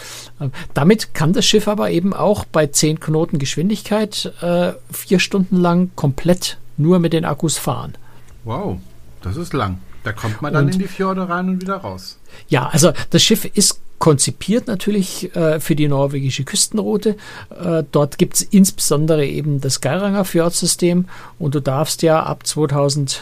Ähm, 0.40 0.52
damit 0.74 1.12
kann 1.12 1.32
das 1.32 1.44
Schiff 1.44 1.66
aber 1.66 1.90
eben 1.90 2.14
auch 2.14 2.44
bei 2.44 2.68
10 2.68 3.00
Knoten 3.00 3.38
Geschwindigkeit 3.38 4.32
äh, 4.40 4.72
vier 4.92 5.18
Stunden 5.18 5.56
lang 5.56 5.90
komplett 5.96 6.58
nur 6.76 7.00
mit 7.00 7.12
den 7.12 7.24
Akkus 7.24 7.58
fahren. 7.58 7.94
Wow, 8.44 8.78
das 9.22 9.36
ist 9.36 9.52
lang. 9.52 9.78
Da 10.04 10.12
kommt 10.12 10.40
man 10.42 10.52
dann 10.52 10.66
und, 10.66 10.74
in 10.74 10.78
die 10.78 10.88
Fjorde 10.88 11.28
rein 11.28 11.48
und 11.48 11.60
wieder 11.60 11.76
raus. 11.76 12.18
Ja, 12.48 12.68
also 12.68 12.92
das 13.10 13.22
Schiff 13.22 13.44
ist 13.44 13.80
konzipiert 14.00 14.66
natürlich 14.66 15.36
äh, 15.36 15.60
für 15.60 15.76
die 15.76 15.86
norwegische 15.86 16.42
Küstenroute. 16.42 17.16
Äh, 17.50 17.84
dort 17.92 18.16
gibt 18.16 18.34
es 18.34 18.42
insbesondere 18.42 19.26
eben 19.26 19.60
das 19.60 19.82
Geiranger 19.82 20.24
Fjordsystem 20.24 21.04
und 21.38 21.54
du 21.54 21.60
darfst 21.60 22.02
ja 22.02 22.22
ab 22.22 22.46
2000, 22.46 23.20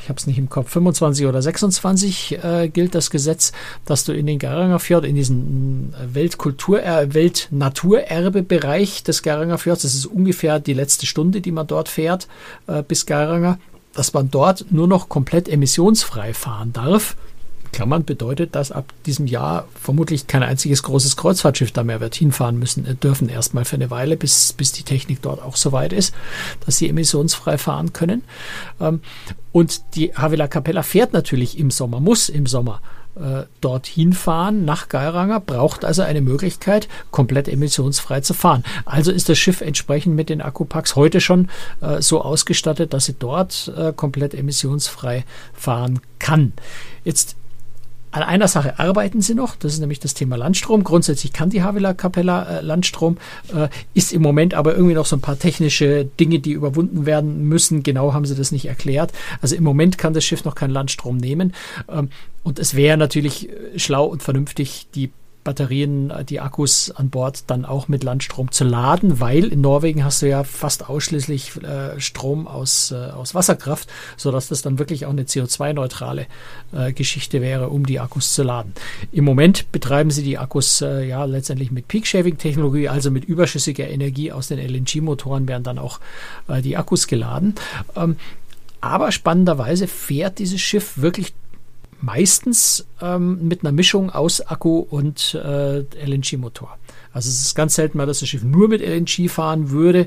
ich 0.00 0.08
habe 0.08 0.18
es 0.18 0.28
nicht 0.28 0.38
im 0.38 0.48
Kopf, 0.48 0.70
25 0.70 1.26
oder 1.26 1.42
26 1.42 2.44
äh, 2.44 2.68
gilt 2.68 2.94
das 2.94 3.10
Gesetz, 3.10 3.52
dass 3.84 4.04
du 4.04 4.12
in 4.12 4.26
den 4.26 4.38
Geiranger 4.38 4.78
Fjord, 4.78 5.04
in 5.04 5.16
diesen 5.16 5.94
äh, 5.94 6.14
Weltkultur, 6.14 6.80
äh, 6.80 7.12
Weltnaturerbebereich 7.12 9.02
des 9.02 9.24
Geiranger 9.24 9.58
Fjords, 9.58 9.82
das 9.82 9.94
ist 9.94 10.06
ungefähr 10.06 10.60
die 10.60 10.74
letzte 10.74 11.06
Stunde, 11.06 11.40
die 11.40 11.52
man 11.52 11.66
dort 11.66 11.88
fährt 11.88 12.28
äh, 12.68 12.84
bis 12.84 13.04
Geiranger, 13.04 13.58
dass 13.92 14.12
man 14.12 14.30
dort 14.30 14.66
nur 14.70 14.86
noch 14.86 15.08
komplett 15.08 15.48
emissionsfrei 15.48 16.34
fahren 16.34 16.72
darf. 16.72 17.16
Klammern 17.72 18.04
bedeutet, 18.04 18.54
dass 18.54 18.72
ab 18.72 18.92
diesem 19.06 19.26
Jahr 19.26 19.68
vermutlich 19.80 20.26
kein 20.26 20.42
einziges 20.42 20.82
großes 20.82 21.16
Kreuzfahrtschiff 21.16 21.70
da 21.70 21.84
mehr 21.84 22.00
wird 22.00 22.14
hinfahren 22.14 22.58
müssen, 22.58 22.84
äh, 22.84 22.94
dürfen 22.94 23.28
erstmal 23.28 23.64
für 23.64 23.76
eine 23.76 23.90
Weile, 23.90 24.16
bis, 24.16 24.52
bis 24.52 24.72
die 24.72 24.82
Technik 24.82 25.22
dort 25.22 25.40
auch 25.40 25.56
so 25.56 25.72
weit 25.72 25.92
ist, 25.92 26.14
dass 26.66 26.78
sie 26.78 26.88
emissionsfrei 26.88 27.58
fahren 27.58 27.92
können. 27.92 28.24
Ähm, 28.80 29.00
und 29.52 29.94
die 29.94 30.14
Havila 30.14 30.48
Capella 30.48 30.82
fährt 30.82 31.12
natürlich 31.12 31.58
im 31.58 31.70
Sommer, 31.70 32.00
muss 32.00 32.28
im 32.28 32.46
Sommer 32.46 32.80
äh, 33.20 33.44
dorthin 33.60 34.12
fahren, 34.12 34.64
nach 34.64 34.88
Geiranger, 34.88 35.40
braucht 35.40 35.84
also 35.84 36.02
eine 36.02 36.20
Möglichkeit, 36.20 36.88
komplett 37.10 37.48
emissionsfrei 37.48 38.20
zu 38.20 38.34
fahren. 38.34 38.64
Also 38.84 39.12
ist 39.12 39.28
das 39.28 39.38
Schiff 39.38 39.60
entsprechend 39.60 40.16
mit 40.16 40.28
den 40.28 40.40
Akkupacks 40.40 40.96
heute 40.96 41.20
schon 41.20 41.48
äh, 41.80 42.00
so 42.00 42.22
ausgestattet, 42.22 42.92
dass 42.92 43.06
sie 43.06 43.16
dort 43.18 43.72
äh, 43.76 43.92
komplett 43.92 44.34
emissionsfrei 44.34 45.24
fahren 45.52 46.00
kann. 46.18 46.52
Jetzt 47.04 47.36
an 48.12 48.22
einer 48.24 48.48
Sache 48.48 48.78
arbeiten 48.80 49.20
sie 49.20 49.34
noch, 49.34 49.54
das 49.54 49.74
ist 49.74 49.78
nämlich 49.78 50.00
das 50.00 50.14
Thema 50.14 50.36
Landstrom. 50.36 50.82
Grundsätzlich 50.82 51.32
kann 51.32 51.50
die 51.50 51.62
Havila 51.62 51.94
Capella 51.94 52.58
äh, 52.58 52.60
Landstrom, 52.60 53.18
äh, 53.54 53.68
ist 53.94 54.12
im 54.12 54.22
Moment 54.22 54.54
aber 54.54 54.74
irgendwie 54.74 54.94
noch 54.94 55.06
so 55.06 55.14
ein 55.14 55.20
paar 55.20 55.38
technische 55.38 56.06
Dinge, 56.18 56.40
die 56.40 56.52
überwunden 56.52 57.06
werden 57.06 57.44
müssen. 57.44 57.84
Genau 57.84 58.12
haben 58.12 58.24
sie 58.24 58.34
das 58.34 58.50
nicht 58.50 58.66
erklärt. 58.66 59.12
Also 59.42 59.54
im 59.54 59.62
Moment 59.62 59.96
kann 59.96 60.12
das 60.12 60.24
Schiff 60.24 60.44
noch 60.44 60.56
keinen 60.56 60.72
Landstrom 60.72 61.18
nehmen. 61.18 61.54
Ähm, 61.88 62.10
und 62.42 62.58
es 62.58 62.74
wäre 62.74 62.96
natürlich 62.96 63.48
äh, 63.48 63.78
schlau 63.78 64.06
und 64.06 64.22
vernünftig, 64.22 64.88
die 64.94 65.10
Batterien, 65.44 66.10
äh, 66.10 66.24
die 66.24 66.40
Akkus 66.40 66.90
an 66.90 67.10
Bord 67.10 67.44
dann 67.48 67.64
auch 67.64 67.88
mit 67.88 68.04
Landstrom 68.04 68.50
zu 68.50 68.64
laden, 68.64 69.20
weil 69.20 69.44
in 69.44 69.60
Norwegen 69.60 70.04
hast 70.04 70.22
du 70.22 70.28
ja 70.28 70.44
fast 70.44 70.88
ausschließlich 70.88 71.62
äh, 71.62 72.00
Strom 72.00 72.46
aus, 72.46 72.92
äh, 72.92 72.94
aus 72.94 73.34
Wasserkraft, 73.34 73.88
sodass 74.16 74.48
das 74.48 74.62
dann 74.62 74.78
wirklich 74.78 75.06
auch 75.06 75.10
eine 75.10 75.24
CO2-neutrale 75.24 76.26
äh, 76.72 76.92
Geschichte 76.92 77.40
wäre, 77.40 77.68
um 77.68 77.86
die 77.86 78.00
Akkus 78.00 78.34
zu 78.34 78.42
laden. 78.42 78.74
Im 79.12 79.24
Moment 79.24 79.72
betreiben 79.72 80.10
sie 80.10 80.22
die 80.22 80.38
Akkus 80.38 80.82
äh, 80.82 81.04
ja 81.04 81.24
letztendlich 81.24 81.70
mit 81.70 81.88
Peak-Shaving-Technologie, 81.88 82.88
also 82.88 83.10
mit 83.10 83.24
überschüssiger 83.24 83.88
Energie 83.88 84.32
aus 84.32 84.48
den 84.48 84.58
LNG-Motoren 84.58 85.48
werden 85.48 85.64
dann 85.64 85.78
auch 85.78 86.00
die 86.62 86.76
Akkus 86.76 87.06
geladen. 87.06 87.54
Ähm, 87.96 88.16
aber 88.80 89.12
spannenderweise 89.12 89.86
fährt 89.86 90.38
dieses 90.38 90.60
Schiff 90.60 90.98
wirklich 90.98 91.32
meistens 92.00 92.86
ähm, 93.00 93.46
mit 93.46 93.62
einer 93.62 93.72
Mischung 93.72 94.10
aus 94.10 94.40
Akku 94.40 94.78
und 94.78 95.34
äh, 95.34 95.80
LNG-Motor. 95.80 96.76
Also 97.12 97.28
es 97.28 97.40
ist 97.40 97.54
ganz 97.56 97.74
selten 97.74 97.98
mal, 97.98 98.06
dass 98.06 98.20
das 98.20 98.28
Schiff 98.28 98.44
nur 98.44 98.68
mit 98.68 98.80
LNG 98.80 99.28
fahren 99.28 99.70
würde, 99.70 100.06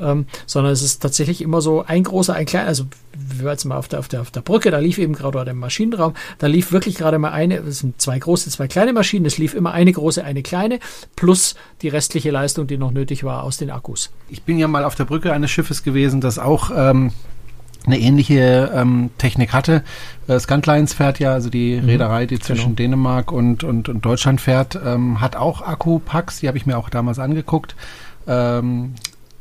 ähm, 0.00 0.26
sondern 0.46 0.72
es 0.72 0.82
ist 0.82 1.00
tatsächlich 1.00 1.42
immer 1.42 1.60
so 1.60 1.84
ein 1.84 2.04
großer, 2.04 2.34
ein 2.34 2.46
kleiner, 2.46 2.68
also 2.68 2.84
wir 3.12 3.44
waren 3.44 3.52
jetzt 3.52 3.64
mal 3.64 3.76
auf 3.76 3.88
der, 3.88 3.98
auf 3.98 4.08
der, 4.08 4.20
auf 4.20 4.30
der 4.30 4.40
Brücke, 4.40 4.70
da 4.70 4.78
lief 4.78 4.98
eben 4.98 5.14
gerade 5.14 5.38
oder 5.38 5.50
im 5.50 5.58
Maschinenraum, 5.58 6.14
da 6.38 6.46
lief 6.46 6.70
wirklich 6.70 6.94
gerade 6.94 7.18
mal 7.18 7.32
eine, 7.32 7.60
das 7.60 7.80
sind 7.80 8.00
zwei 8.00 8.18
große, 8.18 8.50
zwei 8.50 8.68
kleine 8.68 8.92
Maschinen, 8.92 9.26
es 9.26 9.36
lief 9.36 9.54
immer 9.54 9.72
eine 9.72 9.92
große, 9.92 10.22
eine 10.22 10.42
kleine, 10.42 10.78
plus 11.16 11.56
die 11.82 11.88
restliche 11.88 12.30
Leistung, 12.30 12.68
die 12.68 12.78
noch 12.78 12.92
nötig 12.92 13.24
war 13.24 13.42
aus 13.42 13.56
den 13.56 13.70
Akkus. 13.70 14.10
Ich 14.28 14.42
bin 14.42 14.58
ja 14.58 14.68
mal 14.68 14.84
auf 14.84 14.94
der 14.94 15.04
Brücke 15.04 15.32
eines 15.32 15.50
Schiffes 15.50 15.82
gewesen, 15.82 16.20
das 16.20 16.38
auch 16.38 16.70
ähm, 16.74 17.12
eine 17.86 17.98
ähnliche 17.98 18.72
ähm, 18.74 19.10
Technik 19.18 19.52
hatte. 19.52 19.82
Äh, 20.26 20.38
Scantlines 20.38 20.94
fährt 20.94 21.18
ja, 21.18 21.32
also 21.32 21.50
die 21.50 21.80
mhm, 21.80 21.86
Reederei, 21.86 22.26
die 22.26 22.38
zwischen 22.38 22.76
genau. 22.76 22.76
Dänemark 22.76 23.32
und, 23.32 23.64
und, 23.64 23.88
und 23.88 24.04
Deutschland 24.04 24.40
fährt, 24.40 24.78
ähm, 24.84 25.20
hat 25.20 25.36
auch 25.36 25.62
Akkupacks, 25.62 26.40
die 26.40 26.48
habe 26.48 26.58
ich 26.58 26.66
mir 26.66 26.78
auch 26.78 26.88
damals 26.88 27.18
angeguckt. 27.18 27.76
Ähm, 28.26 28.94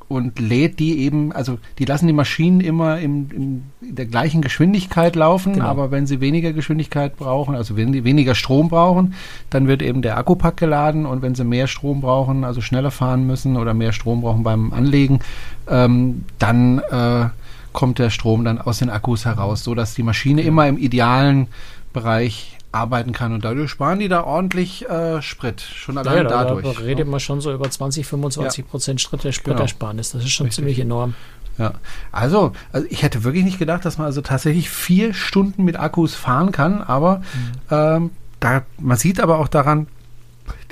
und 0.10 0.40
lädt 0.40 0.80
die 0.80 1.00
eben, 1.00 1.32
also 1.32 1.58
die 1.80 1.86
lassen 1.86 2.06
die 2.06 2.14
Maschinen 2.14 2.60
immer 2.60 3.00
im, 3.00 3.30
im, 3.32 3.64
in 3.82 3.96
der 3.96 4.06
gleichen 4.06 4.42
Geschwindigkeit 4.42 5.16
laufen, 5.16 5.54
genau. 5.54 5.66
aber 5.66 5.92
wenn 5.92 6.06
sie 6.06 6.22
weniger 6.22 6.54
Geschwindigkeit 6.54 7.18
brauchen, 7.18 7.56
also 7.56 7.76
wenn 7.78 7.92
die 7.92 8.04
weniger 8.04 8.36
Strom 8.36 8.70
brauchen, 8.70 9.16
dann 9.50 9.68
wird 9.68 9.82
eben 9.82 10.02
der 10.02 10.18
Akkupack 10.18 10.58
geladen 10.58 11.06
und 11.06 11.22
wenn 11.22 11.36
sie 11.36 11.44
mehr 11.44 11.68
Strom 11.68 12.02
brauchen, 12.02 12.44
also 12.44 12.62
schneller 12.62 12.92
fahren 12.92 13.26
müssen 13.26 13.58
oder 13.58 13.74
mehr 13.74 13.92
Strom 13.92 14.22
brauchen 14.22 14.44
beim 14.44 14.72
Anlegen, 14.72 15.20
ähm, 15.68 16.26
dann 16.38 16.80
äh, 16.80 17.30
kommt 17.74 18.00
der 18.00 18.10
Strom 18.10 18.46
dann 18.46 18.60
aus 18.60 18.80
den 18.80 18.90
Akkus 18.90 19.26
heraus, 19.26 19.64
so 19.64 19.76
dass 19.76 19.94
die 19.94 20.04
Maschine 20.04 20.42
immer 20.42 20.68
im 20.68 20.78
idealen 20.78 21.48
Bereich 21.92 22.58
arbeiten 22.72 23.12
kann 23.12 23.34
und 23.34 23.46
dadurch 23.46 23.70
sparen 23.70 24.00
die 24.00 24.08
da 24.08 24.24
ordentlich 24.24 24.90
äh, 24.90 25.22
Sprit, 25.22 25.62
schon 25.62 25.98
allein 25.98 26.24
ja, 26.24 26.24
dadurch. 26.24 26.64
Da 26.64 26.84
redet 26.84 27.08
man 27.08 27.20
schon 27.20 27.40
so 27.40 27.54
über 27.54 27.70
20, 27.70 28.06
25 28.06 28.66
ja. 28.66 28.70
Prozent 28.70 29.02
Spritersparnis, 29.02 30.12
genau. 30.12 30.20
das 30.20 30.28
ist 30.28 30.34
schon 30.34 30.48
Richtig. 30.48 30.56
ziemlich 30.56 30.80
enorm. 30.80 31.14
Ja, 31.60 31.74
also, 32.12 32.54
also 32.72 32.88
ich 32.90 33.04
hätte 33.04 33.24
wirklich 33.24 33.44
nicht 33.44 33.60
gedacht, 33.60 33.86
dass 33.86 34.00
man 34.00 34.08
also 34.08 34.22
tatsächlich 34.22 34.72
vier 34.72 35.14
Stunden 35.14 35.64
mit 35.64 35.80
Akkus 35.80 36.16
fahren 36.16 36.52
kann, 36.52 36.82
aber 36.82 37.18
mhm. 37.18 37.24
ähm, 37.70 38.12
da, 38.40 38.64
man 38.80 38.98
sieht 38.98 39.20
aber 39.20 39.38
auch 39.38 39.48
daran, 39.48 39.88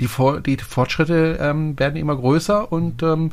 die, 0.00 0.08
Vor 0.08 0.40
die 0.40 0.56
Fortschritte 0.56 1.38
ähm, 1.40 1.78
werden 1.78 1.96
immer 1.96 2.16
größer 2.16 2.70
und 2.70 3.02
ähm, 3.02 3.30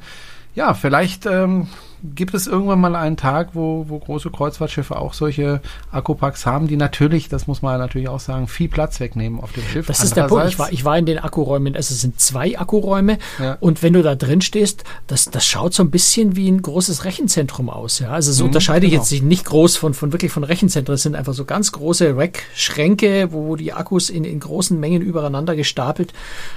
ja, 0.56 0.74
vielleicht 0.74 1.26
ähm, 1.26 1.68
gibt 2.04 2.34
es 2.34 2.48
irgendwann 2.48 2.80
mal 2.80 2.96
einen 2.96 3.18
Tag, 3.18 3.50
wo, 3.54 3.86
wo 3.88 4.00
große 4.00 4.30
Kreuzfahrtschiffe 4.30 4.98
auch 4.98 5.14
solche 5.14 5.62
Akkupacks 5.92 6.46
haben, 6.46 6.68
die 6.68 6.78
natürlich, 6.78 7.30
das 7.30 7.48
muss 7.48 7.62
man 7.62 7.78
natürlich 7.80 8.08
auch 8.08 8.20
sagen, 8.20 8.48
viel 8.48 8.70
Platz 8.70 9.00
wegnehmen 9.00 9.40
auf 9.40 9.52
dem 9.52 9.64
Schiff. 9.64 9.88
Das 9.88 10.04
ist 10.04 10.16
der 10.16 10.24
Punkt. 10.24 10.48
Ich 10.48 10.60
war, 10.60 10.72
ich 10.72 10.86
war 10.86 10.98
in 10.98 11.06
den 11.06 11.20
Akkuräumen, 11.20 11.76
es 11.76 11.90
sind 11.90 12.20
zwei 12.20 12.58
Akkuräume 12.58 13.18
ja. 13.40 13.58
und 13.60 13.84
wenn 13.84 13.94
du 13.94 14.02
da 14.02 14.16
drin 14.16 14.42
stehst, 14.42 14.84
das, 15.08 15.26
das 15.26 15.46
schaut 15.46 15.74
so 15.74 15.84
ein 15.84 15.92
bisschen 15.92 16.36
wie 16.36 16.50
ein 16.50 16.62
großes 16.62 17.06
Rechenzentrum 17.06 17.70
aus. 17.70 18.00
Ja? 18.00 18.12
Also 18.12 18.32
so 18.32 18.44
mhm, 18.44 18.50
unterscheide 18.50 18.86
ich 18.86 18.94
genau. 18.94 19.04
jetzt 19.04 19.24
nicht 19.24 19.46
groß 19.46 19.76
von, 19.76 19.94
von 19.94 20.14
wirklich 20.14 20.32
von 20.32 20.44
Rechenzentren. 20.44 20.96
Es 20.96 21.04
sind 21.04 21.16
einfach 21.16 21.34
so 21.34 21.46
ganz 21.46 21.72
große 21.72 22.16
Rack-Schränke, 22.16 23.32
wo 23.32 23.56
die 23.56 23.74
Akkus 23.74 24.10
in, 24.10 24.24
in 24.24 24.40
großen 24.40 24.80
Mengen 24.80 25.02
übereinander 25.02 25.56
gestapelt 25.56 26.14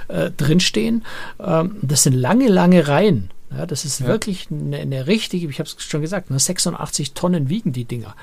äh, 0.07 0.31
drinstehen. 0.31 1.03
Ähm, 1.39 1.75
das 1.81 2.03
sind 2.03 2.13
lange, 2.13 2.47
lange 2.47 2.87
Reihen. 2.87 3.29
Ja, 3.55 3.65
das 3.65 3.85
ist 3.85 3.99
ja. 3.99 4.07
wirklich 4.07 4.47
eine, 4.49 4.77
eine, 4.77 5.07
richtige, 5.07 5.47
ich 5.47 5.59
habe 5.59 5.69
es 5.69 5.81
schon 5.83 6.01
gesagt, 6.01 6.27
86 6.29 7.09
ne, 7.09 7.13
Tonnen 7.13 7.49
wiegen 7.49 7.71
die 7.71 7.85
Dinger. 7.85 8.15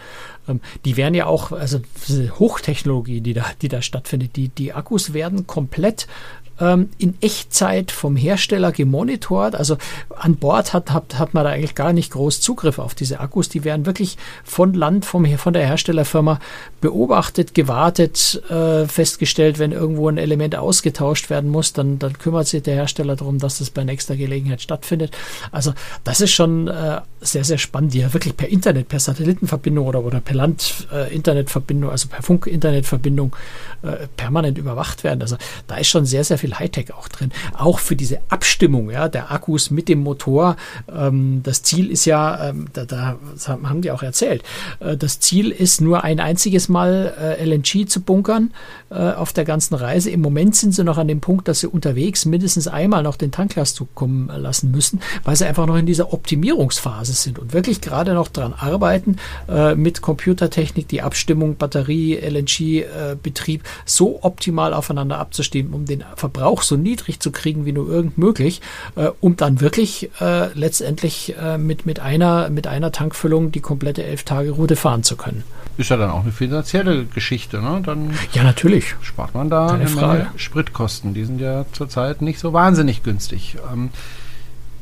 Ähm, 0.48 0.60
die 0.84 0.96
werden 0.96 1.14
ja 1.14 1.26
auch, 1.26 1.52
also 1.52 1.80
Hochtechnologie, 2.38 3.20
die 3.20 3.34
da, 3.34 3.46
die 3.62 3.68
da 3.68 3.82
stattfindet. 3.82 4.36
Die, 4.36 4.48
die 4.48 4.72
Akkus 4.72 5.12
werden 5.12 5.46
komplett 5.46 6.06
ähm, 6.60 6.90
in 6.98 7.14
Echtzeit 7.20 7.90
vom 7.90 8.16
Hersteller 8.16 8.72
gemonitort. 8.72 9.54
Also 9.54 9.76
an 10.16 10.36
Bord 10.36 10.72
hat, 10.72 10.92
hat, 10.92 11.18
hat 11.18 11.34
man 11.34 11.44
da 11.44 11.50
eigentlich 11.50 11.74
gar 11.74 11.92
nicht 11.92 12.12
groß 12.12 12.40
Zugriff 12.40 12.78
auf 12.78 12.94
diese 12.94 13.20
Akkus. 13.20 13.48
Die 13.48 13.64
werden 13.64 13.86
wirklich 13.86 14.16
von 14.44 14.74
Land, 14.74 15.04
vom, 15.04 15.26
von 15.38 15.52
der 15.52 15.66
Herstellerfirma 15.66 16.38
beobachtet, 16.80 17.54
gewartet, 17.54 18.42
äh, 18.50 18.86
festgestellt, 18.86 19.58
wenn 19.58 19.72
irgendwo 19.72 20.08
ein 20.08 20.18
Element 20.18 20.56
ausgetauscht 20.56 21.30
werden 21.30 21.50
muss, 21.50 21.72
dann, 21.72 21.98
dann 21.98 22.18
kümmert 22.18 22.46
sich 22.46 22.62
der 22.62 22.74
Hersteller 22.74 23.16
darum, 23.16 23.38
dass 23.38 23.58
das 23.58 23.70
bei 23.70 23.84
nächster 23.84 24.16
Gelegenheit 24.16 24.62
stattfindet. 24.62 25.16
Also 25.52 25.72
das 26.04 26.20
ist 26.20 26.32
schon 26.32 26.68
äh, 26.68 27.00
sehr, 27.20 27.44
sehr 27.44 27.58
spannend, 27.58 27.94
die 27.94 28.00
ja 28.00 28.12
wirklich 28.12 28.36
per 28.36 28.48
Internet, 28.48 28.88
per 28.88 29.00
Satellitenverbindung 29.00 29.86
oder, 29.86 30.04
oder 30.04 30.20
per 30.20 30.34
Land-Internetverbindung, 30.34 31.90
äh, 31.90 31.92
also 31.92 32.08
per 32.08 32.22
Funk-Internetverbindung 32.22 33.34
äh, 33.82 34.06
permanent 34.16 34.58
überwacht 34.58 35.04
werden. 35.04 35.22
Also 35.22 35.36
da 35.66 35.76
ist 35.76 35.88
schon 35.88 36.06
sehr, 36.06 36.24
sehr 36.24 36.38
viel 36.38 36.49
Hightech 36.58 36.92
auch 36.94 37.08
drin. 37.08 37.30
Auch 37.56 37.78
für 37.78 37.96
diese 37.96 38.20
Abstimmung 38.28 38.90
ja, 38.90 39.08
der 39.08 39.30
Akkus 39.30 39.70
mit 39.70 39.88
dem 39.88 40.02
Motor. 40.02 40.56
Ähm, 40.94 41.42
das 41.42 41.62
Ziel 41.62 41.90
ist 41.90 42.04
ja, 42.04 42.48
ähm, 42.48 42.66
da, 42.72 42.84
da 42.84 43.18
haben 43.46 43.82
die 43.82 43.90
auch 43.90 44.02
erzählt, 44.02 44.42
äh, 44.80 44.96
das 44.96 45.20
Ziel 45.20 45.50
ist 45.50 45.80
nur 45.80 46.04
ein 46.04 46.20
einziges 46.20 46.68
Mal 46.68 47.14
äh, 47.20 47.44
LNG 47.44 47.86
zu 47.88 48.00
bunkern 48.00 48.52
äh, 48.90 48.94
auf 48.94 49.32
der 49.32 49.44
ganzen 49.44 49.74
Reise. 49.74 50.10
Im 50.10 50.20
Moment 50.20 50.56
sind 50.56 50.74
sie 50.74 50.84
noch 50.84 50.98
an 50.98 51.08
dem 51.08 51.20
Punkt, 51.20 51.48
dass 51.48 51.60
sie 51.60 51.68
unterwegs 51.68 52.24
mindestens 52.24 52.68
einmal 52.68 53.02
noch 53.02 53.16
den 53.16 53.30
Tanklast 53.30 53.76
zukommen 53.76 54.30
lassen 54.34 54.70
müssen, 54.70 55.00
weil 55.24 55.36
sie 55.36 55.46
einfach 55.46 55.66
noch 55.66 55.76
in 55.76 55.86
dieser 55.86 56.12
Optimierungsphase 56.12 57.12
sind 57.12 57.38
und 57.38 57.52
wirklich 57.52 57.80
gerade 57.80 58.14
noch 58.14 58.28
daran 58.28 58.54
arbeiten, 58.54 59.16
äh, 59.48 59.74
mit 59.74 60.02
Computertechnik 60.02 60.88
die 60.88 61.02
Abstimmung, 61.02 61.56
Batterie, 61.56 62.16
LNG-Betrieb 62.16 63.62
so 63.84 64.22
optimal 64.22 64.74
aufeinander 64.74 65.18
abzustimmen, 65.18 65.72
um 65.74 65.84
den 65.84 66.04
Verbrauch 66.16 66.39
so 66.62 66.76
niedrig 66.76 67.20
zu 67.20 67.31
kriegen 67.31 67.64
wie 67.64 67.72
nur 67.72 67.88
irgend 67.88 68.18
möglich, 68.18 68.61
äh, 68.96 69.11
um 69.20 69.37
dann 69.37 69.61
wirklich 69.61 70.11
äh, 70.20 70.53
letztendlich 70.55 71.35
äh, 71.37 71.59
mit, 71.59 71.87
mit, 71.87 72.00
einer, 72.00 72.50
mit 72.50 72.66
einer 72.66 72.92
Tankfüllung 72.92 73.53
die 73.53 73.61
komplette 73.61 74.05
Elf-Tage-Route 74.05 74.76
fahren 74.76 75.03
zu 75.03 75.16
können. 75.16 75.44
Ist 75.76 75.90
ja 75.90 75.96
dann 75.96 76.11
auch 76.11 76.22
eine 76.22 76.33
finanzielle 76.33 77.07
Geschichte, 77.07 77.62
ne? 77.62 77.81
Dann 77.85 78.12
ja, 78.33 78.42
natürlich. 78.42 78.94
Spart 79.00 79.35
man 79.35 79.48
da 79.48 79.68
Keine 79.68 79.87
Frage. 79.87 80.26
Spritkosten. 80.37 81.14
Die 81.14 81.24
sind 81.24 81.40
ja 81.40 81.64
zurzeit 81.72 82.20
nicht 82.20 82.38
so 82.38 82.53
wahnsinnig 82.53 83.03
günstig. 83.03 83.57
Ähm, 83.72 83.90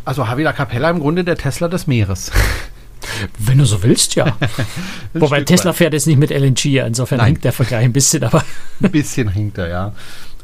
also 0.05 0.27
Havila 0.27 0.53
Capella 0.53 0.91
im 0.91 1.01
Grunde 1.01 1.23
der 1.23 1.37
Tesla 1.37 1.69
des 1.69 1.87
Meeres. 1.87 2.33
Wenn 3.39 3.59
du 3.59 3.65
so 3.65 3.83
willst, 3.83 4.15
ja. 4.15 4.37
Wobei 5.15 5.43
Tesla 5.43 5.73
fährt 5.73 5.93
jetzt 5.93 6.07
nicht 6.07 6.19
mit 6.19 6.31
LNG, 6.31 6.85
insofern 6.87 7.19
Nein. 7.19 7.27
hinkt 7.27 7.45
der 7.45 7.53
Vergleich 7.53 7.85
ein 7.85 7.93
bisschen, 7.93 8.25
aber. 8.25 8.45
ein 8.83 8.91
bisschen 8.91 9.29
hinkt 9.29 9.59
er, 9.59 9.69
ja. 9.69 9.93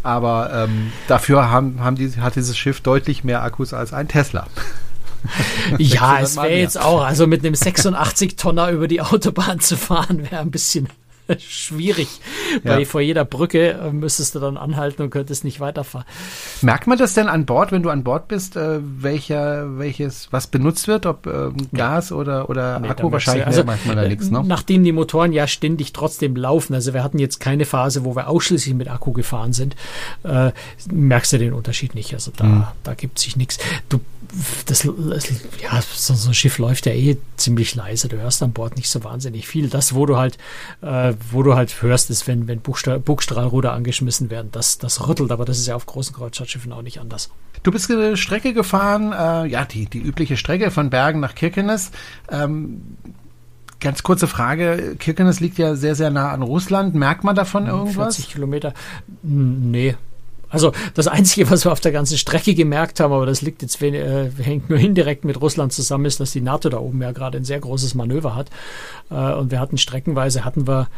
Aber 0.04 0.50
ähm, 0.52 0.92
dafür 1.08 1.50
haben, 1.50 1.80
haben 1.82 1.96
die, 1.96 2.12
hat 2.20 2.36
dieses 2.36 2.56
Schiff 2.56 2.80
deutlich 2.80 3.24
mehr 3.24 3.42
Akkus 3.42 3.72
als 3.72 3.92
ein 3.92 4.06
Tesla. 4.06 4.46
ja, 5.78 6.20
es 6.20 6.36
wäre 6.36 6.54
jetzt 6.54 6.78
auch, 6.78 7.02
also 7.02 7.26
mit 7.26 7.44
einem 7.44 7.54
86-Tonner 7.54 8.70
über 8.70 8.86
die 8.86 9.00
Autobahn 9.00 9.60
zu 9.60 9.76
fahren, 9.76 10.30
wäre 10.30 10.42
ein 10.42 10.50
bisschen 10.50 10.88
schwierig. 11.38 12.08
Ja. 12.62 12.72
Weil 12.72 12.84
vor 12.84 13.00
jeder 13.00 13.24
Brücke 13.24 13.72
äh, 13.72 13.92
müsstest 13.92 14.34
du 14.34 14.40
dann 14.40 14.56
anhalten 14.56 15.02
und 15.02 15.10
könntest 15.10 15.44
nicht 15.44 15.60
weiterfahren. 15.60 16.06
Merkt 16.62 16.86
man 16.86 16.98
das 16.98 17.14
denn 17.14 17.28
an 17.28 17.46
Bord, 17.46 17.72
wenn 17.72 17.82
du 17.82 17.90
an 17.90 18.04
Bord 18.04 18.28
bist, 18.28 18.56
äh, 18.56 18.80
welcher, 18.80 19.78
welches, 19.78 20.28
was 20.32 20.46
benutzt 20.46 20.88
wird, 20.88 21.06
ob 21.06 21.26
ähm, 21.26 21.56
Gas 21.72 22.10
nee. 22.10 22.16
oder, 22.16 22.50
oder 22.50 22.80
nee, 22.80 22.88
Akku? 22.88 23.10
Wahrscheinlich 23.10 23.46
also, 23.46 23.64
merkt 23.64 23.86
man 23.86 23.96
da 23.96 24.06
nichts, 24.06 24.30
ne? 24.30 24.42
Nachdem 24.44 24.84
die 24.84 24.92
Motoren 24.92 25.32
ja 25.32 25.46
ständig 25.46 25.92
trotzdem 25.92 26.36
laufen, 26.36 26.74
also 26.74 26.94
wir 26.94 27.02
hatten 27.02 27.18
jetzt 27.18 27.40
keine 27.40 27.64
Phase, 27.64 28.04
wo 28.04 28.16
wir 28.16 28.28
ausschließlich 28.28 28.74
mit 28.74 28.88
Akku 28.88 29.12
gefahren 29.12 29.52
sind, 29.52 29.76
äh, 30.24 30.52
merkst 30.90 31.32
du 31.32 31.38
den 31.38 31.52
Unterschied 31.52 31.94
nicht. 31.94 32.12
Also 32.14 32.32
da, 32.36 32.44
mhm. 32.44 32.64
da 32.82 32.94
gibt 32.94 33.18
sich 33.18 33.36
nichts. 33.36 33.58
Du 33.88 34.00
das, 34.66 34.84
ja, 34.84 35.82
so, 35.94 36.14
so, 36.14 36.30
ein 36.30 36.34
Schiff 36.34 36.58
läuft 36.58 36.86
ja 36.86 36.92
eh 36.92 37.16
ziemlich 37.36 37.74
leise. 37.74 38.08
Du 38.08 38.16
hörst 38.18 38.42
an 38.42 38.52
Bord 38.52 38.76
nicht 38.76 38.88
so 38.88 39.04
wahnsinnig 39.04 39.46
viel. 39.46 39.68
Das, 39.68 39.94
wo 39.94 40.06
du 40.06 40.16
halt, 40.16 40.38
äh, 40.82 41.14
wo 41.30 41.42
du 41.42 41.54
halt 41.54 41.82
hörst, 41.82 42.10
ist, 42.10 42.26
wenn, 42.26 42.48
wenn 42.48 42.60
Bugstrahlruder 42.60 43.72
angeschmissen 43.72 44.30
werden. 44.30 44.48
Das, 44.52 44.78
das 44.78 45.06
rüttelt, 45.06 45.32
aber 45.32 45.44
das 45.44 45.58
ist 45.58 45.66
ja 45.66 45.76
auf 45.76 45.86
großen 45.86 46.14
Kreuzfahrtschiffen 46.14 46.72
auch 46.72 46.82
nicht 46.82 47.00
anders. 47.00 47.30
Du 47.62 47.72
bist 47.72 47.90
eine 47.90 48.16
Strecke 48.16 48.52
gefahren, 48.52 49.12
äh, 49.12 49.46
ja, 49.48 49.64
die, 49.64 49.86
die 49.86 50.00
übliche 50.00 50.36
Strecke 50.36 50.70
von 50.70 50.90
Bergen 50.90 51.20
nach 51.20 51.34
Kirkenes. 51.34 51.90
Ähm, 52.30 52.82
Ganz 53.80 54.02
kurze 54.02 54.26
Frage. 54.26 54.96
Kirkenes 54.98 55.40
liegt 55.40 55.58
ja 55.58 55.74
sehr, 55.74 55.94
sehr 55.94 56.08
nah 56.08 56.30
an 56.30 56.40
Russland. 56.40 56.94
Merkt 56.94 57.22
man 57.22 57.36
davon 57.36 57.66
irgendwas? 57.66 58.16
40 58.16 58.32
Kilometer? 58.32 58.72
Nee, 59.22 59.94
also 60.48 60.72
das 60.94 61.08
Einzige, 61.08 61.50
was 61.50 61.64
wir 61.64 61.72
auf 61.72 61.80
der 61.80 61.92
ganzen 61.92 62.18
Strecke 62.18 62.54
gemerkt 62.54 63.00
haben, 63.00 63.12
aber 63.12 63.26
das 63.26 63.42
liegt 63.42 63.62
jetzt 63.62 63.80
äh, 63.82 64.30
hängt 64.42 64.70
nur 64.70 64.78
indirekt 64.78 65.24
mit 65.24 65.40
Russland 65.40 65.72
zusammen, 65.72 66.04
ist, 66.04 66.20
dass 66.20 66.32
die 66.32 66.40
NATO 66.40 66.68
da 66.68 66.78
oben 66.78 67.02
ja 67.02 67.12
gerade 67.12 67.38
ein 67.38 67.44
sehr 67.44 67.60
großes 67.60 67.94
Manöver 67.94 68.34
hat. 68.34 68.50
Äh, 69.10 69.32
und 69.34 69.50
wir 69.50 69.60
hatten 69.60 69.78
streckenweise 69.78 70.44
hatten 70.44 70.66
wir 70.66 70.88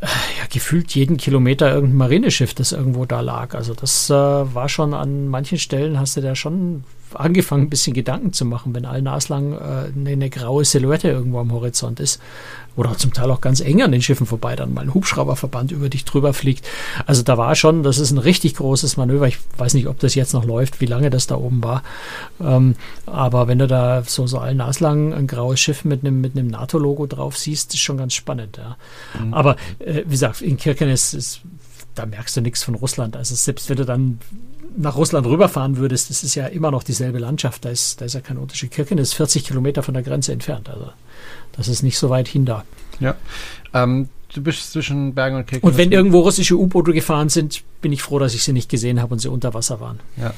äh, 0.00 0.06
ja, 0.06 0.46
gefühlt 0.50 0.94
jeden 0.94 1.16
Kilometer 1.16 1.72
irgendein 1.72 1.96
Marineschiff, 1.96 2.54
das 2.54 2.72
irgendwo 2.72 3.04
da 3.04 3.20
lag. 3.20 3.54
Also 3.54 3.74
das 3.74 4.10
äh, 4.10 4.14
war 4.14 4.68
schon 4.68 4.94
an 4.94 5.28
manchen 5.28 5.58
Stellen, 5.58 5.98
hast 5.98 6.16
du 6.16 6.20
da 6.20 6.34
schon 6.34 6.84
angefangen, 7.14 7.64
ein 7.64 7.70
bisschen 7.70 7.94
Gedanken 7.94 8.32
zu 8.32 8.44
machen, 8.44 8.74
wenn 8.74 8.84
allnaslang 8.84 9.52
äh, 9.52 9.56
eine, 9.94 10.10
eine 10.10 10.30
graue 10.30 10.64
Silhouette 10.64 11.08
irgendwo 11.08 11.38
am 11.38 11.52
Horizont 11.52 12.00
ist. 12.00 12.20
Oder 12.76 12.96
zum 12.96 13.12
Teil 13.12 13.28
auch 13.32 13.40
ganz 13.40 13.60
eng 13.60 13.82
an 13.82 13.90
den 13.90 14.02
Schiffen 14.02 14.24
vorbei, 14.24 14.54
dann 14.54 14.72
mal 14.72 14.82
ein 14.82 14.94
Hubschrauberverband 14.94 15.72
über 15.72 15.88
dich 15.88 16.04
drüber 16.04 16.32
fliegt. 16.32 16.64
Also 17.06 17.22
da 17.22 17.36
war 17.36 17.56
schon, 17.56 17.82
das 17.82 17.98
ist 17.98 18.12
ein 18.12 18.18
richtig 18.18 18.54
großes 18.54 18.96
Manöver. 18.96 19.26
Ich 19.26 19.38
weiß 19.56 19.74
nicht, 19.74 19.88
ob 19.88 19.98
das 19.98 20.14
jetzt 20.14 20.32
noch 20.32 20.44
läuft, 20.44 20.80
wie 20.80 20.86
lange 20.86 21.10
das 21.10 21.26
da 21.26 21.34
oben 21.34 21.64
war. 21.64 21.82
Ähm, 22.40 22.76
aber 23.06 23.48
wenn 23.48 23.58
du 23.58 23.66
da 23.66 24.04
so, 24.04 24.28
so 24.28 24.38
allnaslang 24.38 25.12
ein 25.12 25.26
graues 25.26 25.58
Schiff 25.58 25.84
mit 25.84 26.04
einem, 26.04 26.20
mit 26.20 26.36
einem 26.36 26.46
NATO-Logo 26.46 27.06
drauf 27.06 27.36
siehst, 27.36 27.74
ist 27.74 27.80
schon 27.80 27.96
ganz 27.96 28.14
spannend. 28.14 28.58
Ja. 28.58 28.76
Mhm. 29.20 29.34
Aber 29.34 29.56
äh, 29.80 30.04
wie 30.04 30.10
gesagt, 30.10 30.40
in 30.40 30.56
Kirkenes 30.56 31.14
ist 31.14 31.40
da 31.98 32.06
merkst 32.06 32.36
du 32.36 32.40
nichts 32.40 32.62
von 32.62 32.76
Russland. 32.76 33.16
Also 33.16 33.34
selbst 33.34 33.68
wenn 33.68 33.76
du 33.76 33.84
dann 33.84 34.20
nach 34.78 34.96
Russland 34.96 35.26
rüberfahren 35.26 35.76
würdest, 35.76 36.10
das 36.10 36.22
ist 36.22 36.34
ja 36.34 36.46
immer 36.46 36.70
noch 36.70 36.82
dieselbe 36.82 37.18
Landschaft. 37.18 37.64
Da 37.64 37.70
ist, 37.70 38.00
da 38.00 38.04
ist 38.04 38.14
ja 38.14 38.20
kein 38.20 38.38
Unterschied. 38.38 38.70
Kirken 38.70 38.98
ist 38.98 39.14
40 39.14 39.44
Kilometer 39.44 39.82
von 39.82 39.94
der 39.94 40.02
Grenze 40.02 40.32
entfernt. 40.32 40.68
Also 40.68 40.90
das 41.52 41.68
ist 41.68 41.82
nicht 41.82 41.98
so 41.98 42.10
weit 42.10 42.28
hin 42.28 42.44
da. 42.44 42.64
Ja. 43.00 43.16
Ähm, 43.74 44.08
du 44.32 44.42
bist 44.42 44.72
zwischen 44.72 45.14
Bergen 45.14 45.36
und 45.36 45.46
Kirken. 45.46 45.66
Und 45.66 45.76
wenn 45.76 45.90
irgendwo 45.90 46.20
russische 46.20 46.56
U-Boote 46.56 46.92
gefahren 46.92 47.28
sind, 47.28 47.62
bin 47.82 47.92
ich 47.92 48.02
froh, 48.02 48.18
dass 48.18 48.34
ich 48.34 48.44
sie 48.44 48.52
nicht 48.52 48.68
gesehen 48.68 49.02
habe 49.02 49.12
und 49.12 49.18
sie 49.18 49.28
unter 49.28 49.52
Wasser 49.52 49.80
waren. 49.80 49.98
Ja. 50.16 50.32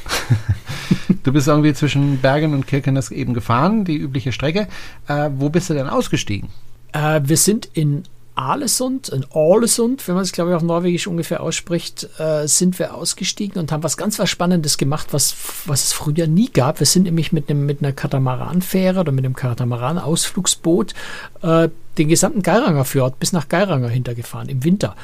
du 1.23 1.33
bist 1.33 1.47
irgendwie 1.47 1.75
zwischen 1.75 2.19
Bergen 2.19 2.55
und 2.55 2.67
Kirkenes 2.67 3.11
eben 3.11 3.35
gefahren, 3.35 3.85
die 3.85 3.97
übliche 3.97 4.33
Strecke. 4.33 4.69
Äh, 5.07 5.31
wo 5.37 5.51
bist 5.51 5.69
du 5.69 5.75
denn 5.75 5.89
ausgestiegen? 5.89 6.49
Äh, 6.93 7.21
wir 7.25 7.37
sind 7.37 7.69
in 7.75 8.05
Alesund, 8.41 9.09
in 9.09 9.25
Ålesund, 9.33 10.07
wenn 10.09 10.15
man 10.15 10.25
es 10.25 10.33
glaube 10.33 10.51
ich 10.51 10.57
auf 10.57 10.63
Norwegisch 10.63 11.07
ungefähr 11.07 11.43
ausspricht, 11.43 12.09
äh, 12.19 12.47
sind 12.49 12.79
wir 12.79 12.95
ausgestiegen 12.95 13.61
und 13.61 13.71
haben 13.71 13.83
was 13.83 13.97
ganz 13.97 14.19
was 14.19 14.31
Spannendes 14.31 14.79
gemacht, 14.79 15.09
was, 15.13 15.35
was 15.67 15.85
es 15.85 15.93
früher 15.93 16.27
nie 16.27 16.51
gab. 16.51 16.81
Wir 16.81 16.87
sind 16.87 17.05
nämlich 17.05 17.33
mit, 17.33 17.51
einem, 17.51 17.67
mit 17.67 17.83
einer 17.83 17.93
Katamaranfähre 17.93 19.01
oder 19.01 19.13
mit 19.13 19.25
einem 19.25 19.37
Katamaran-Ausflugsboot 19.37 20.95
äh, 21.43 21.69
den 21.99 22.09
gesamten 22.09 22.43
Geiranger 22.43 22.85
Fjord 22.85 23.19
bis 23.19 23.33
nach 23.33 23.49
Geiranger 23.49 23.89
hintergefahren 23.89 24.49
im 24.49 24.65
Winter. 24.65 24.97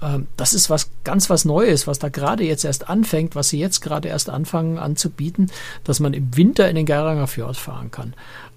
Ähm, 0.00 0.28
das 0.36 0.54
ist 0.54 0.70
was 0.70 0.90
ganz 1.02 1.28
was 1.28 1.44
Neues, 1.44 1.86
was 1.86 1.98
da 1.98 2.08
gerade 2.08 2.44
jetzt 2.44 2.64
erst 2.64 2.88
anfängt, 2.88 3.34
was 3.34 3.48
sie 3.48 3.58
jetzt 3.58 3.80
gerade 3.80 4.08
erst 4.08 4.30
anfangen 4.30 4.78
anzubieten, 4.78 5.50
dass 5.82 6.00
man 6.00 6.14
im 6.14 6.36
Winter 6.36 6.68
in 6.68 6.76
den 6.76 6.86
Geiranger 6.86 7.26
Fjord 7.26 7.56
fahren 7.56 7.90
kann 7.90 8.14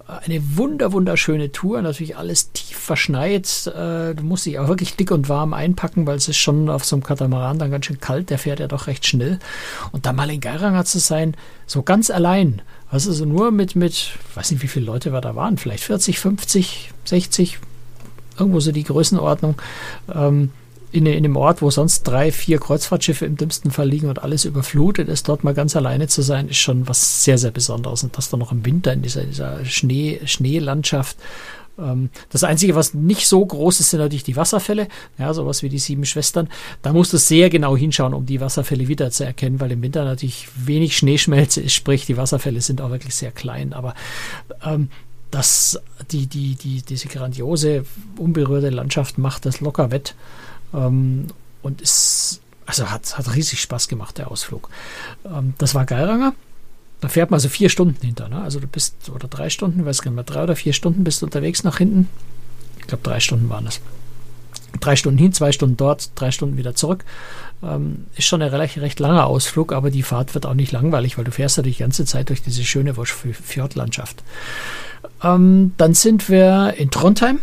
eine 0.08 0.56
wunder, 0.56 0.92
wunderschöne 0.92 1.52
Tour. 1.52 1.82
Natürlich 1.82 2.16
alles 2.16 2.50
tief 2.52 2.78
verschneit. 2.78 3.66
Äh, 3.66 4.14
du 4.14 4.22
musst 4.22 4.46
dich 4.46 4.58
auch 4.58 4.66
wirklich 4.66 4.96
dick 4.96 5.10
und 5.10 5.28
warm 5.28 5.52
einpacken, 5.52 6.06
weil 6.06 6.16
es 6.16 6.28
ist 6.28 6.38
schon 6.38 6.70
auf 6.70 6.84
so 6.84 6.96
einem 6.96 7.02
Katamaran 7.02 7.58
dann 7.58 7.70
ganz 7.70 7.86
schön 7.86 8.00
kalt. 8.00 8.30
Der 8.30 8.38
fährt 8.38 8.58
ja 8.58 8.68
doch 8.68 8.86
recht 8.86 9.06
schnell. 9.06 9.38
Und 9.92 10.06
da 10.06 10.14
mal 10.14 10.30
in 10.30 10.40
Geiranger 10.40 10.86
zu 10.86 10.98
sein, 10.98 11.36
so 11.66 11.82
ganz 11.82 12.10
allein. 12.10 12.62
Also 12.90 13.12
so 13.12 13.26
nur 13.26 13.50
mit, 13.50 13.76
mit, 13.76 14.12
weiß 14.34 14.50
nicht, 14.50 14.62
wie 14.62 14.68
viele 14.68 14.86
Leute 14.86 15.12
wir 15.12 15.20
da 15.20 15.36
waren. 15.36 15.58
Vielleicht 15.58 15.84
40, 15.84 16.18
50, 16.18 16.90
60. 17.04 17.58
Irgendwo 18.38 18.60
so 18.60 18.72
die 18.72 18.84
Größenordnung. 18.84 19.60
Ähm, 20.14 20.52
in, 20.92 21.06
in 21.06 21.16
einem 21.16 21.36
Ort, 21.36 21.62
wo 21.62 21.70
sonst 21.70 22.02
drei, 22.02 22.32
vier 22.32 22.58
Kreuzfahrtschiffe 22.58 23.26
im 23.26 23.36
dümmsten 23.36 23.70
Fall 23.70 23.88
liegen 23.88 24.08
und 24.08 24.22
alles 24.22 24.44
überflutet 24.44 25.08
ist, 25.08 25.28
dort 25.28 25.44
mal 25.44 25.54
ganz 25.54 25.76
alleine 25.76 26.08
zu 26.08 26.22
sein, 26.22 26.48
ist 26.48 26.58
schon 26.58 26.88
was 26.88 27.24
sehr, 27.24 27.38
sehr 27.38 27.50
Besonderes. 27.50 28.02
Und 28.04 28.16
das 28.16 28.30
dann 28.30 28.40
noch 28.40 28.52
im 28.52 28.64
Winter 28.64 28.92
in 28.92 29.02
dieser, 29.02 29.24
dieser 29.24 29.64
Schnee, 29.64 30.20
Schneelandschaft. 30.24 31.16
Ähm, 31.78 32.10
das 32.30 32.44
Einzige, 32.44 32.74
was 32.74 32.94
nicht 32.94 33.26
so 33.26 33.44
groß 33.44 33.80
ist, 33.80 33.90
sind 33.90 34.00
natürlich 34.00 34.24
die 34.24 34.36
Wasserfälle, 34.36 34.88
ja, 35.18 35.32
sowas 35.34 35.62
wie 35.62 35.68
die 35.68 35.78
sieben 35.78 36.04
Schwestern. 36.04 36.48
Da 36.82 36.92
musst 36.92 37.12
du 37.12 37.18
sehr 37.18 37.50
genau 37.50 37.76
hinschauen, 37.76 38.14
um 38.14 38.26
die 38.26 38.40
Wasserfälle 38.40 38.88
wieder 38.88 39.10
zu 39.10 39.24
erkennen, 39.24 39.60
weil 39.60 39.72
im 39.72 39.82
Winter 39.82 40.04
natürlich 40.04 40.48
wenig 40.56 40.96
Schneeschmelze 40.96 41.60
ist, 41.60 41.74
sprich, 41.74 42.06
die 42.06 42.16
Wasserfälle 42.16 42.60
sind 42.60 42.80
auch 42.80 42.90
wirklich 42.90 43.14
sehr 43.14 43.30
klein. 43.30 43.72
Aber 43.72 43.94
ähm, 44.64 44.88
das, 45.30 45.80
die, 46.10 46.26
die, 46.26 46.54
die, 46.54 46.82
diese 46.82 47.08
grandiose, 47.08 47.84
unberührte 48.16 48.70
Landschaft 48.70 49.18
macht 49.18 49.46
das 49.46 49.60
locker 49.60 49.90
wett. 49.90 50.14
Ähm, 50.74 51.26
und 51.62 51.80
ist 51.80 52.40
also 52.68 52.90
hat, 52.90 53.16
hat 53.16 53.34
riesig 53.34 53.62
Spaß 53.62 53.88
gemacht, 53.88 54.18
der 54.18 54.30
Ausflug. 54.30 54.68
Ähm, 55.24 55.54
das 55.56 55.74
war 55.74 55.86
Geiranger. 55.86 56.34
Da 57.00 57.08
fährt 57.08 57.30
man 57.30 57.36
also 57.38 57.48
vier 57.48 57.70
Stunden 57.70 57.96
hinter. 58.04 58.28
Ne? 58.28 58.42
Also 58.42 58.60
du 58.60 58.66
bist, 58.66 59.08
oder 59.08 59.26
drei 59.26 59.48
Stunden, 59.48 59.86
weiß 59.86 60.02
gar 60.02 60.10
nicht 60.10 60.16
mehr, 60.16 60.24
drei 60.24 60.42
oder 60.42 60.54
vier 60.54 60.74
Stunden 60.74 61.02
bist 61.02 61.22
du 61.22 61.26
unterwegs 61.26 61.64
nach 61.64 61.78
hinten. 61.78 62.08
Ich 62.78 62.86
glaube, 62.86 63.02
drei 63.02 63.20
Stunden 63.20 63.48
waren 63.48 63.66
es. 63.66 63.80
Drei 64.80 64.96
Stunden 64.96 65.18
hin, 65.18 65.32
zwei 65.32 65.50
Stunden 65.52 65.78
dort, 65.78 66.10
drei 66.14 66.30
Stunden 66.30 66.58
wieder 66.58 66.74
zurück. 66.74 67.06
Ähm, 67.62 68.04
ist 68.16 68.26
schon 68.26 68.42
ein 68.42 68.52
recht, 68.52 68.76
recht 68.78 69.00
langer 69.00 69.26
Ausflug, 69.26 69.72
aber 69.72 69.90
die 69.90 70.02
Fahrt 70.02 70.34
wird 70.34 70.44
auch 70.44 70.54
nicht 70.54 70.72
langweilig, 70.72 71.16
weil 71.16 71.24
du 71.24 71.30
fährst 71.32 71.56
ja 71.56 71.62
die 71.62 71.74
ganze 71.74 72.04
Zeit 72.04 72.28
durch 72.28 72.42
diese 72.42 72.64
schöne 72.64 72.94
Fjordlandschaft. 72.94 74.22
Ähm, 75.22 75.72
dann 75.78 75.94
sind 75.94 76.28
wir 76.28 76.74
in 76.76 76.90
Trondheim 76.90 77.38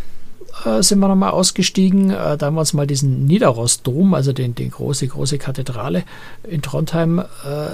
äh, 0.64 0.82
sind 0.82 0.98
wir 0.98 1.08
nochmal 1.08 1.30
ausgestiegen. 1.30 2.10
Äh, 2.10 2.36
da 2.36 2.46
haben 2.46 2.54
wir 2.54 2.60
uns 2.60 2.72
mal 2.72 2.86
diesen 2.86 3.26
Niederrostdom, 3.26 4.14
also 4.14 4.32
den, 4.32 4.54
den 4.54 4.70
große, 4.70 5.06
große 5.08 5.38
Kathedrale 5.38 6.04
in 6.44 6.62
Trondheim, 6.62 7.18
äh, 7.18 7.24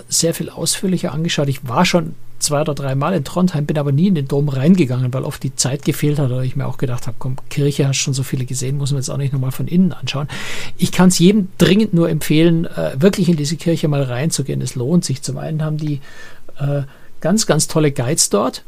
sehr 0.08 0.34
viel 0.34 0.50
ausführlicher 0.50 1.12
angeschaut. 1.12 1.48
Ich 1.48 1.66
war 1.68 1.84
schon 1.84 2.14
zwei 2.38 2.60
oder 2.60 2.74
drei 2.74 2.94
Mal 2.94 3.14
in 3.14 3.24
Trondheim, 3.24 3.66
bin 3.66 3.78
aber 3.78 3.92
nie 3.92 4.08
in 4.08 4.14
den 4.14 4.26
Dom 4.28 4.48
reingegangen, 4.48 5.14
weil 5.14 5.22
oft 5.22 5.42
die 5.42 5.54
Zeit 5.54 5.84
gefehlt 5.84 6.18
hat 6.18 6.30
oder 6.30 6.42
ich 6.42 6.56
mir 6.56 6.66
auch 6.66 6.76
gedacht 6.76 7.06
habe, 7.06 7.16
komm, 7.18 7.36
Kirche 7.48 7.86
hast 7.86 7.98
schon 7.98 8.14
so 8.14 8.24
viele 8.24 8.44
gesehen, 8.44 8.78
muss 8.78 8.90
man 8.90 9.00
jetzt 9.00 9.10
auch 9.10 9.16
nicht 9.16 9.32
nochmal 9.32 9.52
von 9.52 9.68
innen 9.68 9.92
anschauen. 9.92 10.28
Ich 10.76 10.90
kann 10.92 11.08
es 11.08 11.18
jedem 11.18 11.48
dringend 11.58 11.94
nur 11.94 12.10
empfehlen, 12.10 12.66
äh, 12.66 13.00
wirklich 13.00 13.28
in 13.28 13.36
diese 13.36 13.56
Kirche 13.56 13.86
mal 13.88 14.02
reinzugehen. 14.02 14.60
Es 14.60 14.74
lohnt 14.74 15.04
sich. 15.04 15.22
Zum 15.22 15.38
einen 15.38 15.62
haben 15.62 15.76
die 15.76 16.00
äh, 16.58 16.82
ganz, 17.20 17.46
ganz 17.46 17.68
tolle 17.68 17.92
Guides 17.92 18.28
dort 18.28 18.64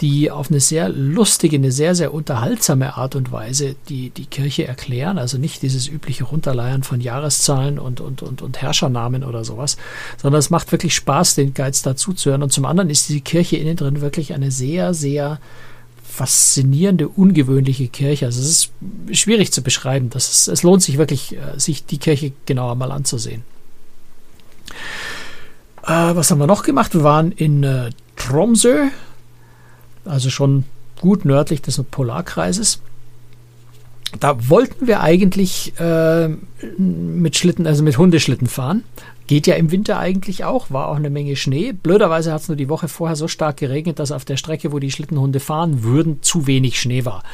die 0.00 0.30
auf 0.30 0.50
eine 0.50 0.60
sehr 0.60 0.88
lustige, 0.88 1.56
eine 1.56 1.72
sehr, 1.72 1.94
sehr 1.94 2.12
unterhaltsame 2.12 2.96
Art 2.96 3.14
und 3.14 3.32
Weise 3.32 3.76
die, 3.88 4.10
die 4.10 4.26
Kirche 4.26 4.66
erklären. 4.66 5.18
Also 5.18 5.38
nicht 5.38 5.62
dieses 5.62 5.88
übliche 5.88 6.24
Runterleiern 6.24 6.82
von 6.82 7.00
Jahreszahlen 7.00 7.78
und, 7.78 8.00
und, 8.00 8.22
und, 8.22 8.42
und 8.42 8.60
Herrschernamen 8.60 9.24
oder 9.24 9.44
sowas, 9.44 9.76
sondern 10.20 10.38
es 10.38 10.50
macht 10.50 10.70
wirklich 10.72 10.94
Spaß, 10.94 11.36
den 11.36 11.54
Guides 11.54 11.82
dazuzuhören. 11.82 12.42
Und 12.42 12.52
zum 12.52 12.66
anderen 12.66 12.90
ist 12.90 13.08
die 13.08 13.20
Kirche 13.20 13.56
innen 13.56 13.76
drin 13.76 14.00
wirklich 14.00 14.34
eine 14.34 14.50
sehr, 14.50 14.92
sehr 14.92 15.38
faszinierende, 16.16 17.08
ungewöhnliche 17.08 17.88
Kirche. 17.88 18.26
Also 18.26 18.40
es 18.40 18.48
ist 18.48 19.18
schwierig 19.18 19.52
zu 19.52 19.62
beschreiben. 19.62 20.10
Das 20.10 20.30
ist, 20.30 20.48
es 20.48 20.62
lohnt 20.62 20.82
sich 20.82 20.98
wirklich, 20.98 21.36
äh, 21.36 21.58
sich 21.58 21.84
die 21.84 21.98
Kirche 21.98 22.32
genauer 22.46 22.74
mal 22.74 22.90
anzusehen. 22.90 23.42
Äh, 25.82 26.14
was 26.14 26.30
haben 26.30 26.38
wir 26.38 26.46
noch 26.46 26.62
gemacht? 26.62 26.94
Wir 26.94 27.04
waren 27.04 27.32
in 27.32 27.62
äh, 27.64 27.90
Tromsø 28.16 28.88
also 30.06 30.30
schon 30.30 30.64
gut 31.00 31.24
nördlich 31.24 31.62
des 31.62 31.82
Polarkreises. 31.90 32.80
Da 34.20 34.48
wollten 34.48 34.86
wir 34.86 35.00
eigentlich 35.00 35.78
äh, 35.78 36.28
mit 36.78 37.36
Schlitten, 37.36 37.66
also 37.66 37.82
mit 37.82 37.98
Hundeschlitten 37.98 38.46
fahren. 38.46 38.84
Geht 39.26 39.48
ja 39.48 39.56
im 39.56 39.72
Winter 39.72 39.98
eigentlich 39.98 40.44
auch, 40.44 40.70
war 40.70 40.86
auch 40.86 40.94
eine 40.94 41.10
Menge 41.10 41.34
Schnee. 41.34 41.72
Blöderweise 41.72 42.32
hat 42.32 42.42
es 42.42 42.48
nur 42.48 42.56
die 42.56 42.68
Woche 42.68 42.86
vorher 42.86 43.16
so 43.16 43.26
stark 43.26 43.56
geregnet, 43.56 43.98
dass 43.98 44.12
auf 44.12 44.24
der 44.24 44.36
Strecke, 44.36 44.70
wo 44.70 44.78
die 44.78 44.92
Schlittenhunde 44.92 45.40
fahren 45.40 45.82
würden, 45.82 46.22
zu 46.22 46.46
wenig 46.46 46.80
Schnee 46.80 47.04
war. 47.04 47.24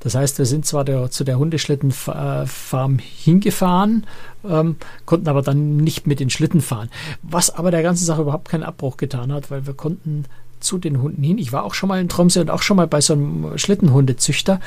Das 0.00 0.14
heißt, 0.14 0.38
wir 0.38 0.46
sind 0.46 0.64
zwar 0.64 0.84
der, 0.84 1.10
zu 1.10 1.24
der 1.24 1.38
Hundeschlittenfarm 1.38 2.98
hingefahren, 2.98 4.06
ähm, 4.48 4.76
konnten 5.04 5.28
aber 5.28 5.42
dann 5.42 5.76
nicht 5.76 6.06
mit 6.06 6.20
den 6.20 6.30
Schlitten 6.30 6.62
fahren. 6.62 6.88
Was 7.22 7.50
aber 7.54 7.70
der 7.70 7.82
ganzen 7.82 8.06
Sache 8.06 8.22
überhaupt 8.22 8.48
keinen 8.48 8.64
Abbruch 8.64 8.96
getan 8.96 9.30
hat, 9.30 9.50
weil 9.50 9.66
wir 9.66 9.74
konnten 9.74 10.24
zu 10.62 10.78
den 10.78 11.02
Hunden 11.02 11.22
hin. 11.22 11.38
Ich 11.38 11.52
war 11.52 11.64
auch 11.64 11.74
schon 11.74 11.88
mal 11.88 12.00
in 12.00 12.08
Tromsø 12.08 12.40
und 12.40 12.50
auch 12.50 12.62
schon 12.62 12.76
mal 12.76 12.86
bei 12.86 13.00
so 13.00 13.14
einem 13.14 13.58
Schlittenhundezüchter. 13.58 14.60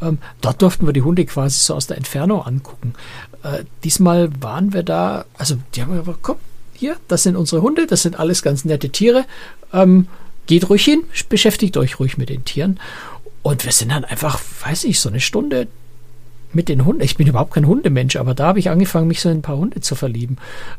Ähm, 0.00 0.18
dort 0.40 0.62
durften 0.62 0.86
wir 0.86 0.92
die 0.92 1.02
Hunde 1.02 1.24
quasi 1.24 1.60
so 1.60 1.74
aus 1.74 1.86
der 1.86 1.96
Entfernung 1.96 2.42
angucken. 2.42 2.94
Äh, 3.42 3.64
diesmal 3.84 4.30
waren 4.40 4.72
wir 4.72 4.82
da, 4.82 5.24
also 5.36 5.56
die 5.74 5.82
haben 5.82 5.96
gesagt, 5.96 6.18
komm, 6.22 6.36
hier, 6.74 6.96
das 7.08 7.22
sind 7.22 7.36
unsere 7.36 7.62
Hunde, 7.62 7.86
das 7.86 8.02
sind 8.02 8.18
alles 8.18 8.42
ganz 8.42 8.64
nette 8.64 8.90
Tiere. 8.90 9.24
Ähm, 9.72 10.08
geht 10.46 10.68
ruhig 10.68 10.84
hin, 10.84 11.04
beschäftigt 11.28 11.76
euch 11.76 12.00
ruhig 12.00 12.18
mit 12.18 12.28
den 12.28 12.44
Tieren. 12.44 12.80
Und 13.42 13.64
wir 13.64 13.72
sind 13.72 13.90
dann 13.90 14.04
einfach, 14.04 14.40
weiß 14.64 14.84
ich, 14.84 15.00
so 15.00 15.08
eine 15.08 15.20
Stunde, 15.20 15.68
mit 16.54 16.68
den 16.68 16.84
Hunden. 16.84 17.02
Ich 17.02 17.16
bin 17.16 17.26
überhaupt 17.26 17.54
kein 17.54 17.66
Hundemensch, 17.66 18.16
aber 18.16 18.34
da 18.34 18.46
habe 18.46 18.58
ich 18.58 18.70
angefangen, 18.70 19.08
mich 19.08 19.20
so 19.20 19.28
in 19.28 19.38
ein 19.38 19.42
paar 19.42 19.56
Hunde 19.56 19.80
zu 19.80 19.94
verlieben. 19.94 20.36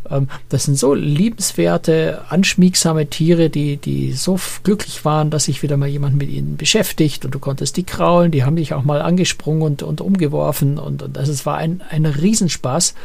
Ähm, 0.09 0.27
das 0.49 0.63
sind 0.63 0.77
so 0.77 0.93
liebenswerte, 0.93 2.21
anschmiegsame 2.29 3.07
Tiere, 3.07 3.49
die, 3.49 3.77
die 3.77 4.13
so 4.13 4.39
glücklich 4.63 5.05
waren, 5.05 5.29
dass 5.29 5.45
sich 5.45 5.63
wieder 5.63 5.77
mal 5.77 5.89
jemand 5.89 6.17
mit 6.17 6.29
ihnen 6.29 6.57
beschäftigt 6.57 7.25
und 7.25 7.33
du 7.33 7.39
konntest 7.39 7.77
die 7.77 7.83
kraulen, 7.83 8.31
die 8.31 8.43
haben 8.43 8.55
dich 8.55 8.73
auch 8.73 8.83
mal 8.83 9.01
angesprungen 9.01 9.63
und, 9.63 9.83
und 9.83 10.01
umgeworfen 10.01 10.77
und, 10.77 11.01
und 11.01 11.17
das, 11.17 11.29
es 11.29 11.45
war 11.45 11.57
ein, 11.57 11.81
ein 11.89 12.05
Riesenspaß. 12.05 12.95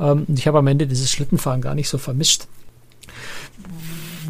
Ähm, 0.00 0.24
und 0.28 0.38
ich 0.38 0.46
habe 0.46 0.58
am 0.58 0.66
Ende 0.66 0.86
dieses 0.86 1.10
Schlittenfahren 1.10 1.60
gar 1.60 1.74
nicht 1.74 1.88
so 1.88 1.98
vermisst 1.98 2.48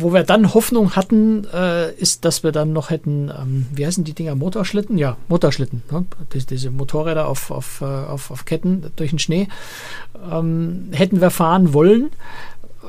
wo 0.01 0.13
wir 0.13 0.25
dann 0.25 0.55
Hoffnung 0.55 0.97
hatten, 0.97 1.47
äh, 1.53 1.93
ist, 1.93 2.25
dass 2.25 2.43
wir 2.43 2.53
dann 2.53 2.73
noch 2.73 2.91
hätten, 2.91 3.31
ähm, 3.31 3.67
wie 3.73 3.87
heißen 3.87 4.05
die 4.05 4.15
Dinger, 4.15 4.35
Motorschlitten? 4.35 4.99
Ja, 4.99 5.17
Motorschlitten. 5.29 5.83
Ne? 5.91 6.05
Die, 6.33 6.45
diese 6.45 6.71
Motorräder 6.71 7.27
auf, 7.29 7.51
auf, 7.51 7.81
äh, 7.81 7.85
auf, 7.85 8.31
auf 8.31 8.45
Ketten 8.45 8.91
durch 8.97 9.11
den 9.11 9.19
Schnee. 9.19 9.49
Ähm, 10.31 10.89
hätten 10.93 11.21
wir 11.21 11.31
fahren 11.31 11.73
wollen. 11.73 12.11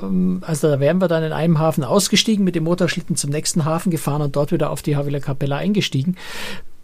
Ähm, 0.01 0.41
also 0.45 0.69
da 0.69 0.79
wären 0.79 0.99
wir 0.99 1.07
dann 1.07 1.23
in 1.23 1.31
einem 1.31 1.59
Hafen 1.59 1.83
ausgestiegen, 1.83 2.43
mit 2.43 2.55
dem 2.55 2.63
Motorschlitten 2.63 3.15
zum 3.15 3.31
nächsten 3.31 3.65
Hafen 3.65 3.91
gefahren 3.91 4.21
und 4.21 4.35
dort 4.35 4.51
wieder 4.51 4.69
auf 4.69 4.81
die 4.81 4.95
Havila 4.95 5.19
Capella 5.19 5.57
eingestiegen. 5.57 6.15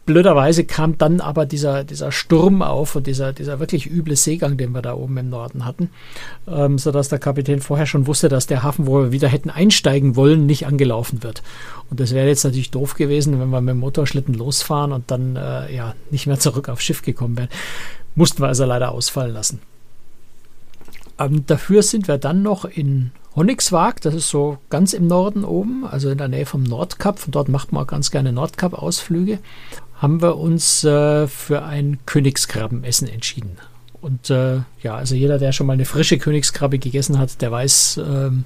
Blöderweise 0.05 0.65
kam 0.65 0.99
dann 0.99 1.19
aber 1.19 1.47
dieser, 1.47 1.83
dieser 1.83 2.11
Sturm 2.11 2.61
auf 2.61 2.95
und 2.95 3.07
dieser, 3.07 3.33
dieser 3.33 3.59
wirklich 3.59 3.89
üble 3.89 4.15
Seegang, 4.15 4.55
den 4.55 4.71
wir 4.71 4.83
da 4.83 4.93
oben 4.93 5.17
im 5.17 5.29
Norden 5.29 5.65
hatten, 5.65 5.89
ähm, 6.47 6.77
sodass 6.77 7.09
der 7.09 7.17
Kapitän 7.17 7.59
vorher 7.59 7.87
schon 7.87 8.05
wusste, 8.05 8.29
dass 8.29 8.45
der 8.45 8.61
Hafen, 8.61 8.85
wo 8.85 8.99
wir 8.99 9.11
wieder 9.11 9.27
hätten 9.27 9.49
einsteigen 9.49 10.15
wollen, 10.15 10.45
nicht 10.45 10.67
angelaufen 10.67 11.23
wird. 11.23 11.41
Und 11.89 11.99
das 11.99 12.13
wäre 12.13 12.27
jetzt 12.27 12.43
natürlich 12.43 12.69
doof 12.69 12.93
gewesen, 12.93 13.39
wenn 13.39 13.49
wir 13.49 13.61
mit 13.61 13.71
dem 13.71 13.79
Motorschlitten 13.79 14.35
losfahren 14.35 14.91
und 14.91 15.09
dann 15.09 15.37
äh, 15.37 15.75
ja 15.75 15.95
nicht 16.11 16.27
mehr 16.27 16.39
zurück 16.39 16.69
aufs 16.69 16.83
Schiff 16.83 17.01
gekommen 17.01 17.37
wären. 17.37 17.49
Mussten 18.13 18.43
wir 18.43 18.47
also 18.47 18.63
leider 18.63 18.91
ausfallen 18.91 19.33
lassen. 19.33 19.59
Ähm, 21.17 21.47
dafür 21.47 21.81
sind 21.81 22.07
wir 22.07 22.19
dann 22.19 22.43
noch 22.43 22.65
in 22.65 23.11
Honnigswag, 23.35 23.99
das 23.99 24.15
ist 24.15 24.29
so 24.29 24.59
ganz 24.69 24.93
im 24.93 25.07
Norden 25.07 25.43
oben, 25.43 25.85
also 25.85 26.09
in 26.09 26.17
der 26.17 26.29
Nähe 26.29 26.45
vom 26.45 26.63
Nordkap. 26.63 27.19
Von 27.19 27.31
dort 27.31 27.49
macht 27.49 27.73
man 27.73 27.83
auch 27.83 27.87
ganz 27.87 28.09
gerne 28.09 28.31
Nordkap-Ausflüge 28.31 29.39
haben 29.97 30.21
wir 30.21 30.37
uns 30.37 30.83
äh, 30.83 31.27
für 31.27 31.63
ein 31.63 31.99
Königskrabbenessen 32.05 33.07
entschieden. 33.07 33.57
Und 34.01 34.29
äh, 34.29 34.59
ja, 34.83 34.95
also 34.95 35.15
jeder, 35.15 35.39
der 35.39 35.51
schon 35.51 35.67
mal 35.67 35.73
eine 35.73 35.85
frische 35.85 36.17
Königskrabbe 36.17 36.77
gegessen 36.77 37.17
hat, 37.17 37.41
der 37.41 37.51
weiß, 37.51 38.01
ähm, 38.05 38.45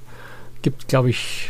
gibt, 0.62 0.88
glaube 0.88 1.10
ich, 1.10 1.50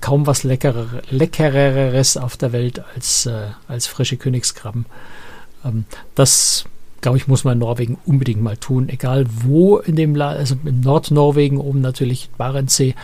kaum 0.00 0.26
was 0.26 0.44
Leckerer, 0.44 1.02
Leckereres 1.10 2.16
auf 2.16 2.36
der 2.36 2.52
Welt 2.52 2.82
als, 2.94 3.26
äh, 3.26 3.48
als 3.66 3.86
frische 3.86 4.16
Königskrabben. 4.16 4.86
Ähm, 5.64 5.84
das, 6.14 6.64
glaube 7.00 7.18
ich, 7.18 7.26
muss 7.26 7.44
man 7.44 7.54
in 7.54 7.58
Norwegen 7.60 7.98
unbedingt 8.04 8.42
mal 8.42 8.56
tun. 8.56 8.88
Egal 8.88 9.26
wo 9.28 9.78
in 9.78 9.96
dem 9.96 10.14
Land, 10.14 10.38
also 10.38 10.56
im 10.64 10.80
Nordnorwegen, 10.80 11.58
oben 11.58 11.80
natürlich 11.80 12.30
Barentssee 12.36 12.94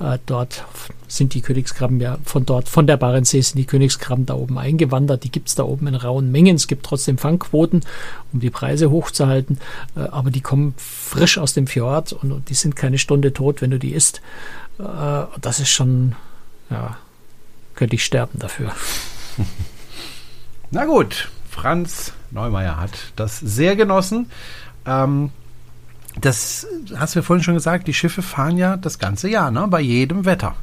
äh, 0.00 0.18
dort 0.26 0.64
sind 1.08 1.34
die 1.34 1.40
Königskrabben 1.40 2.00
ja 2.00 2.18
von 2.24 2.46
dort, 2.46 2.68
von 2.68 2.86
der 2.86 2.96
Barentssee 2.96 3.40
sind 3.40 3.58
die 3.58 3.64
Königskrabben 3.64 4.26
da 4.26 4.34
oben 4.34 4.58
eingewandert. 4.58 5.24
Die 5.24 5.32
gibt 5.32 5.48
es 5.48 5.54
da 5.54 5.64
oben 5.64 5.86
in 5.86 5.94
rauen 5.94 6.30
Mengen. 6.30 6.56
Es 6.56 6.68
gibt 6.68 6.84
trotzdem 6.84 7.18
Fangquoten, 7.18 7.84
um 8.32 8.40
die 8.40 8.50
Preise 8.50 8.90
hochzuhalten. 8.90 9.58
Äh, 9.96 10.00
aber 10.00 10.30
die 10.30 10.42
kommen 10.42 10.74
frisch 10.76 11.38
aus 11.38 11.54
dem 11.54 11.66
Fjord 11.66 12.12
und, 12.12 12.30
und, 12.32 12.48
die 12.50 12.54
sind 12.54 12.76
keine 12.76 12.98
Stunde 12.98 13.32
tot, 13.32 13.62
wenn 13.62 13.70
du 13.70 13.78
die 13.78 13.92
isst. 13.92 14.20
Äh, 14.78 14.82
das 15.40 15.60
ist 15.60 15.70
schon, 15.70 16.14
ja, 16.70 16.96
könnte 17.74 17.96
ich 17.96 18.04
sterben 18.04 18.38
dafür. 18.38 18.72
Na 20.70 20.84
gut, 20.84 21.30
Franz 21.50 22.12
Neumeier 22.30 22.76
hat 22.76 22.92
das 23.16 23.38
sehr 23.40 23.74
genossen. 23.74 24.30
Ähm, 24.84 25.30
das 26.20 26.66
hast 26.96 27.14
du 27.14 27.20
ja 27.20 27.22
vorhin 27.22 27.42
schon 27.42 27.54
gesagt, 27.54 27.86
die 27.86 27.94
Schiffe 27.94 28.22
fahren 28.22 28.58
ja 28.58 28.76
das 28.76 28.98
ganze 28.98 29.28
Jahr, 29.28 29.50
ne? 29.50 29.66
bei 29.68 29.80
jedem 29.80 30.24
Wetter. 30.24 30.56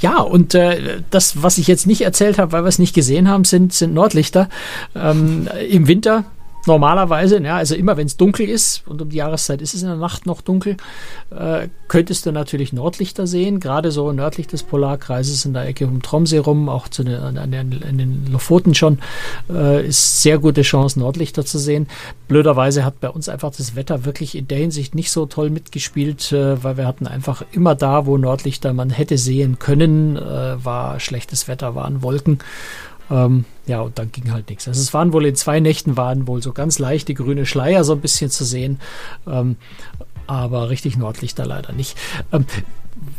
Ja, 0.00 0.18
und 0.20 0.54
äh, 0.54 1.00
das, 1.10 1.42
was 1.42 1.58
ich 1.58 1.66
jetzt 1.66 1.86
nicht 1.86 2.02
erzählt 2.02 2.38
habe, 2.38 2.52
weil 2.52 2.64
wir 2.64 2.68
es 2.68 2.78
nicht 2.78 2.94
gesehen 2.94 3.28
haben, 3.28 3.44
sind, 3.44 3.72
sind 3.72 3.94
Nordlichter. 3.94 4.48
Ähm, 4.94 5.48
Im 5.68 5.88
Winter 5.88 6.24
normalerweise, 6.68 7.42
ja, 7.42 7.56
also 7.56 7.74
immer 7.74 7.96
wenn 7.96 8.06
es 8.06 8.16
dunkel 8.16 8.48
ist 8.48 8.86
und 8.86 9.02
um 9.02 9.08
die 9.08 9.16
Jahreszeit 9.16 9.60
ist 9.60 9.74
es 9.74 9.82
in 9.82 9.88
der 9.88 9.96
Nacht 9.96 10.26
noch 10.26 10.40
dunkel, 10.40 10.76
äh, 11.30 11.68
könntest 11.88 12.26
du 12.26 12.30
natürlich 12.30 12.72
Nordlichter 12.72 13.26
sehen, 13.26 13.58
gerade 13.58 13.90
so 13.90 14.12
nördlich 14.12 14.46
des 14.46 14.62
Polarkreises 14.62 15.44
in 15.44 15.54
der 15.54 15.66
Ecke 15.66 15.86
um 15.86 16.02
Tromsee 16.02 16.38
rum, 16.38 16.68
auch 16.68 16.86
zu 16.86 17.02
den, 17.02 17.16
an, 17.16 17.50
den, 17.50 17.82
an 17.82 17.98
den 17.98 18.26
Lofoten 18.30 18.74
schon, 18.74 18.98
äh, 19.50 19.88
ist 19.88 20.22
sehr 20.22 20.38
gute 20.38 20.62
Chance, 20.62 21.00
Nordlichter 21.00 21.44
zu 21.44 21.58
sehen. 21.58 21.88
Blöderweise 22.28 22.84
hat 22.84 23.00
bei 23.00 23.10
uns 23.10 23.28
einfach 23.28 23.50
das 23.50 23.74
Wetter 23.74 24.04
wirklich 24.04 24.36
in 24.36 24.46
der 24.46 24.58
Hinsicht 24.58 24.94
nicht 24.94 25.10
so 25.10 25.26
toll 25.26 25.50
mitgespielt, 25.50 26.30
äh, 26.32 26.62
weil 26.62 26.76
wir 26.76 26.86
hatten 26.86 27.06
einfach 27.08 27.42
immer 27.52 27.74
da, 27.74 28.06
wo 28.06 28.16
Nordlichter 28.18 28.72
man 28.72 28.90
hätte 28.90 29.18
sehen 29.18 29.58
können, 29.58 30.16
äh, 30.16 30.64
war 30.64 31.00
schlechtes 31.00 31.48
Wetter, 31.48 31.74
waren 31.74 32.02
Wolken. 32.02 32.38
Ähm, 33.10 33.44
ja, 33.66 33.80
und 33.80 33.98
dann 33.98 34.12
ging 34.12 34.32
halt 34.32 34.48
nichts. 34.48 34.68
Also 34.68 34.80
es 34.80 34.92
waren 34.94 35.12
wohl 35.12 35.26
in 35.26 35.34
zwei 35.34 35.60
Nächten 35.60 35.96
waren 35.96 36.26
wohl 36.26 36.42
so 36.42 36.52
ganz 36.52 36.78
leichte 36.78 37.14
grüne 37.14 37.46
Schleier 37.46 37.84
so 37.84 37.92
ein 37.92 38.00
bisschen 38.00 38.30
zu 38.30 38.44
sehen. 38.44 38.80
Ähm, 39.26 39.56
aber 40.26 40.68
richtig 40.68 40.96
Nordlichter 40.96 41.46
leider 41.46 41.72
nicht. 41.72 41.96
Ähm, 42.32 42.44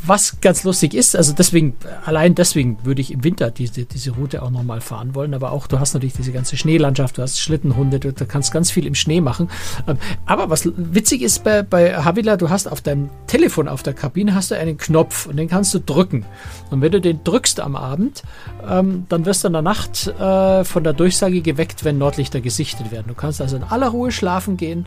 was 0.06 0.42
ganz 0.42 0.64
lustig 0.64 0.94
ist, 0.94 1.16
also 1.16 1.34
deswegen, 1.34 1.76
allein 2.06 2.36
deswegen 2.36 2.78
würde 2.84 3.02
ich 3.02 3.12
im 3.12 3.24
Winter 3.24 3.52
diese, 3.52 3.86
diese 3.86 4.12
Route 4.12 4.42
auch 4.42 4.50
nochmal 4.50 4.82
fahren 4.82 5.16
wollen, 5.16 5.34
aber 5.34 5.52
auch 5.52 5.68
du 5.68 5.80
hast 5.80 5.94
natürlich 5.94 6.14
diese 6.14 6.32
ganze 6.32 6.58
Schneelandschaft, 6.58 7.18
du 7.18 7.22
hast 7.22 7.40
Schlittenhunde, 7.40 8.00
du, 8.00 8.14
du 8.14 8.26
kannst 8.26 8.52
ganz 8.52 8.72
viel 8.72 8.86
im 8.86 8.96
Schnee 8.96 9.22
machen. 9.22 9.50
Ähm, 9.88 9.98
aber 10.26 10.50
was 10.50 10.70
witzig 10.76 11.22
ist 11.22 11.44
bei, 11.44 11.64
bei 11.64 11.96
Havila, 11.96 12.38
du 12.38 12.50
hast 12.50 12.68
auf 12.68 12.82
deinem 12.82 13.10
Telefon, 13.28 13.68
auf 13.68 13.84
der 13.84 13.94
Kabine 13.94 14.36
hast 14.36 14.52
du 14.52 14.56
einen 14.56 14.78
Knopf 14.78 15.26
und 15.28 15.38
den 15.38 15.48
kannst 15.48 15.74
du 15.74 15.80
drücken. 15.80 16.26
Und 16.72 16.82
wenn 16.82 16.92
du 16.92 17.02
den 17.02 17.24
drückst 17.24 17.60
am 17.60 17.76
Abend, 17.76 18.24
ähm, 18.68 19.06
dann 19.10 19.26
wirst 19.26 19.44
du 19.44 19.48
in 19.48 19.54
der 19.54 19.62
Nacht 19.62 20.08
äh, 20.08 20.64
von 20.64 20.84
der 20.84 20.94
Durchsage 20.94 21.42
geweckt, 21.42 21.84
wenn 21.84 21.98
Nordlichter 21.98 22.42
gesichtet 22.42 22.92
werden. 22.92 23.06
Du 23.08 23.16
kannst 23.16 23.42
also 23.42 23.58
in 23.58 23.64
aller 23.64 23.90
Ruhe 23.90 24.12
schlafen 24.12 24.58
gehen 24.58 24.86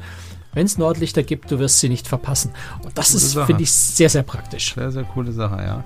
wenn 0.54 0.66
es 0.66 0.78
Nordlichter 0.78 1.22
gibt, 1.22 1.50
du 1.50 1.58
wirst 1.58 1.80
sie 1.80 1.88
nicht 1.88 2.06
verpassen. 2.06 2.52
Und 2.82 2.96
das 2.96 3.10
coole 3.12 3.22
ist, 3.22 3.38
finde 3.46 3.62
ich, 3.62 3.72
sehr, 3.72 4.08
sehr 4.08 4.22
praktisch. 4.22 4.74
Sehr, 4.74 4.90
sehr 4.90 5.04
coole 5.04 5.32
Sache, 5.32 5.62
ja. 5.62 5.84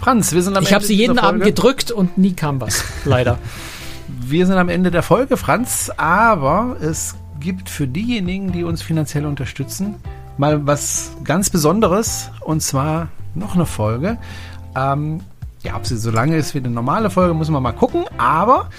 Franz, 0.00 0.32
wir 0.32 0.42
sind 0.42 0.56
am 0.56 0.64
ich 0.64 0.68
Ende. 0.68 0.68
Ich 0.68 0.74
habe 0.74 0.84
sie 0.84 0.94
jeden 0.94 1.18
Abend 1.18 1.44
gedrückt 1.44 1.92
und 1.92 2.18
nie 2.18 2.32
kam 2.32 2.60
was, 2.60 2.84
leider. 3.04 3.38
wir 4.08 4.46
sind 4.46 4.56
am 4.56 4.68
Ende 4.68 4.90
der 4.90 5.02
Folge, 5.02 5.36
Franz, 5.36 5.90
aber 5.96 6.76
es 6.80 7.14
gibt 7.38 7.68
für 7.68 7.86
diejenigen, 7.86 8.52
die 8.52 8.64
uns 8.64 8.82
finanziell 8.82 9.26
unterstützen, 9.26 9.96
mal 10.38 10.66
was 10.66 11.12
ganz 11.24 11.50
Besonderes 11.50 12.30
und 12.40 12.62
zwar 12.62 13.08
noch 13.34 13.54
eine 13.54 13.66
Folge. 13.66 14.18
Ähm, 14.74 15.20
ja, 15.62 15.76
ob 15.76 15.86
sie 15.86 15.96
so 15.96 16.10
lange 16.10 16.36
ist 16.36 16.54
wie 16.54 16.58
eine 16.58 16.70
normale 16.70 17.10
Folge, 17.10 17.34
muss 17.34 17.48
man 17.48 17.62
mal 17.62 17.72
gucken. 17.72 18.04
Aber 18.18 18.70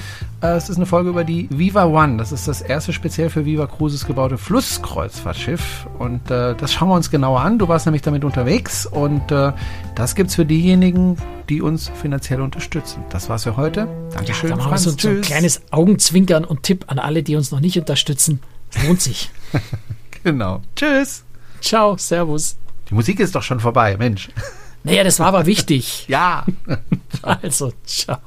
es 0.52 0.70
ist 0.70 0.76
eine 0.76 0.86
Folge 0.86 1.10
über 1.10 1.24
die 1.24 1.48
Viva 1.50 1.86
One. 1.86 2.18
Das 2.18 2.34
ist 2.34 2.50
das 2.50 2.62
erste 2.62 2.91
speziell 2.91 3.30
für 3.30 3.46
Viva 3.46 3.66
Cruises 3.66 4.06
gebaute 4.06 4.38
Flusskreuzfahrtschiff. 4.38 5.88
Und 6.00 6.30
äh, 6.30 6.54
das 6.56 6.74
schauen 6.74 6.89
wir 6.89 6.96
uns 6.96 7.10
genauer 7.10 7.39
an. 7.39 7.60
Du 7.60 7.70
warst 7.70 7.86
nämlich 7.86 8.02
damit 8.02 8.26
unterwegs. 8.26 8.86
Und 8.86 9.32
äh, 9.32 9.54
das 9.96 10.16
es 10.16 10.36
für 10.36 10.46
diejenigen, 10.46 11.18
die 11.48 11.62
uns 11.62 11.89
finanziell 11.89 12.41
unterstützen. 12.41 13.04
Das 13.10 13.30
war's 13.30 13.44
für 13.44 13.56
heute. 13.56 13.88
Dankeschön. 14.14 14.50
Ja, 14.50 14.58
da 14.58 14.64
Franz. 14.64 14.84
So, 14.84 14.91
so 14.91 15.08
ein 15.08 15.22
kleines 15.22 15.62
Augenzwinkern 15.72 16.44
und 16.44 16.64
Tipp 16.64 16.86
an 16.88 17.00
alle, 17.00 17.24
die 17.24 17.38
uns 17.38 17.52
noch 17.52 17.62
nicht 17.62 17.80
unterstützen. 17.80 18.41
Es 18.74 18.84
lohnt 18.84 19.02
sich. 19.02 19.32
genau. 20.24 20.62
Tschüss. 20.76 21.24
Ciao. 21.62 21.96
Servus. 21.98 22.58
Die 22.89 22.96
Musik 22.96 23.22
ist 23.22 23.34
doch 23.34 23.44
schon 23.44 23.62
vorbei, 23.62 23.96
Mensch. 23.98 24.30
Naja, 24.84 25.06
das 25.06 25.20
war 25.20 25.28
aber 25.28 25.46
wichtig. 25.46 26.06
ja. 26.10 26.46
also, 27.22 27.72
ciao. 27.86 28.18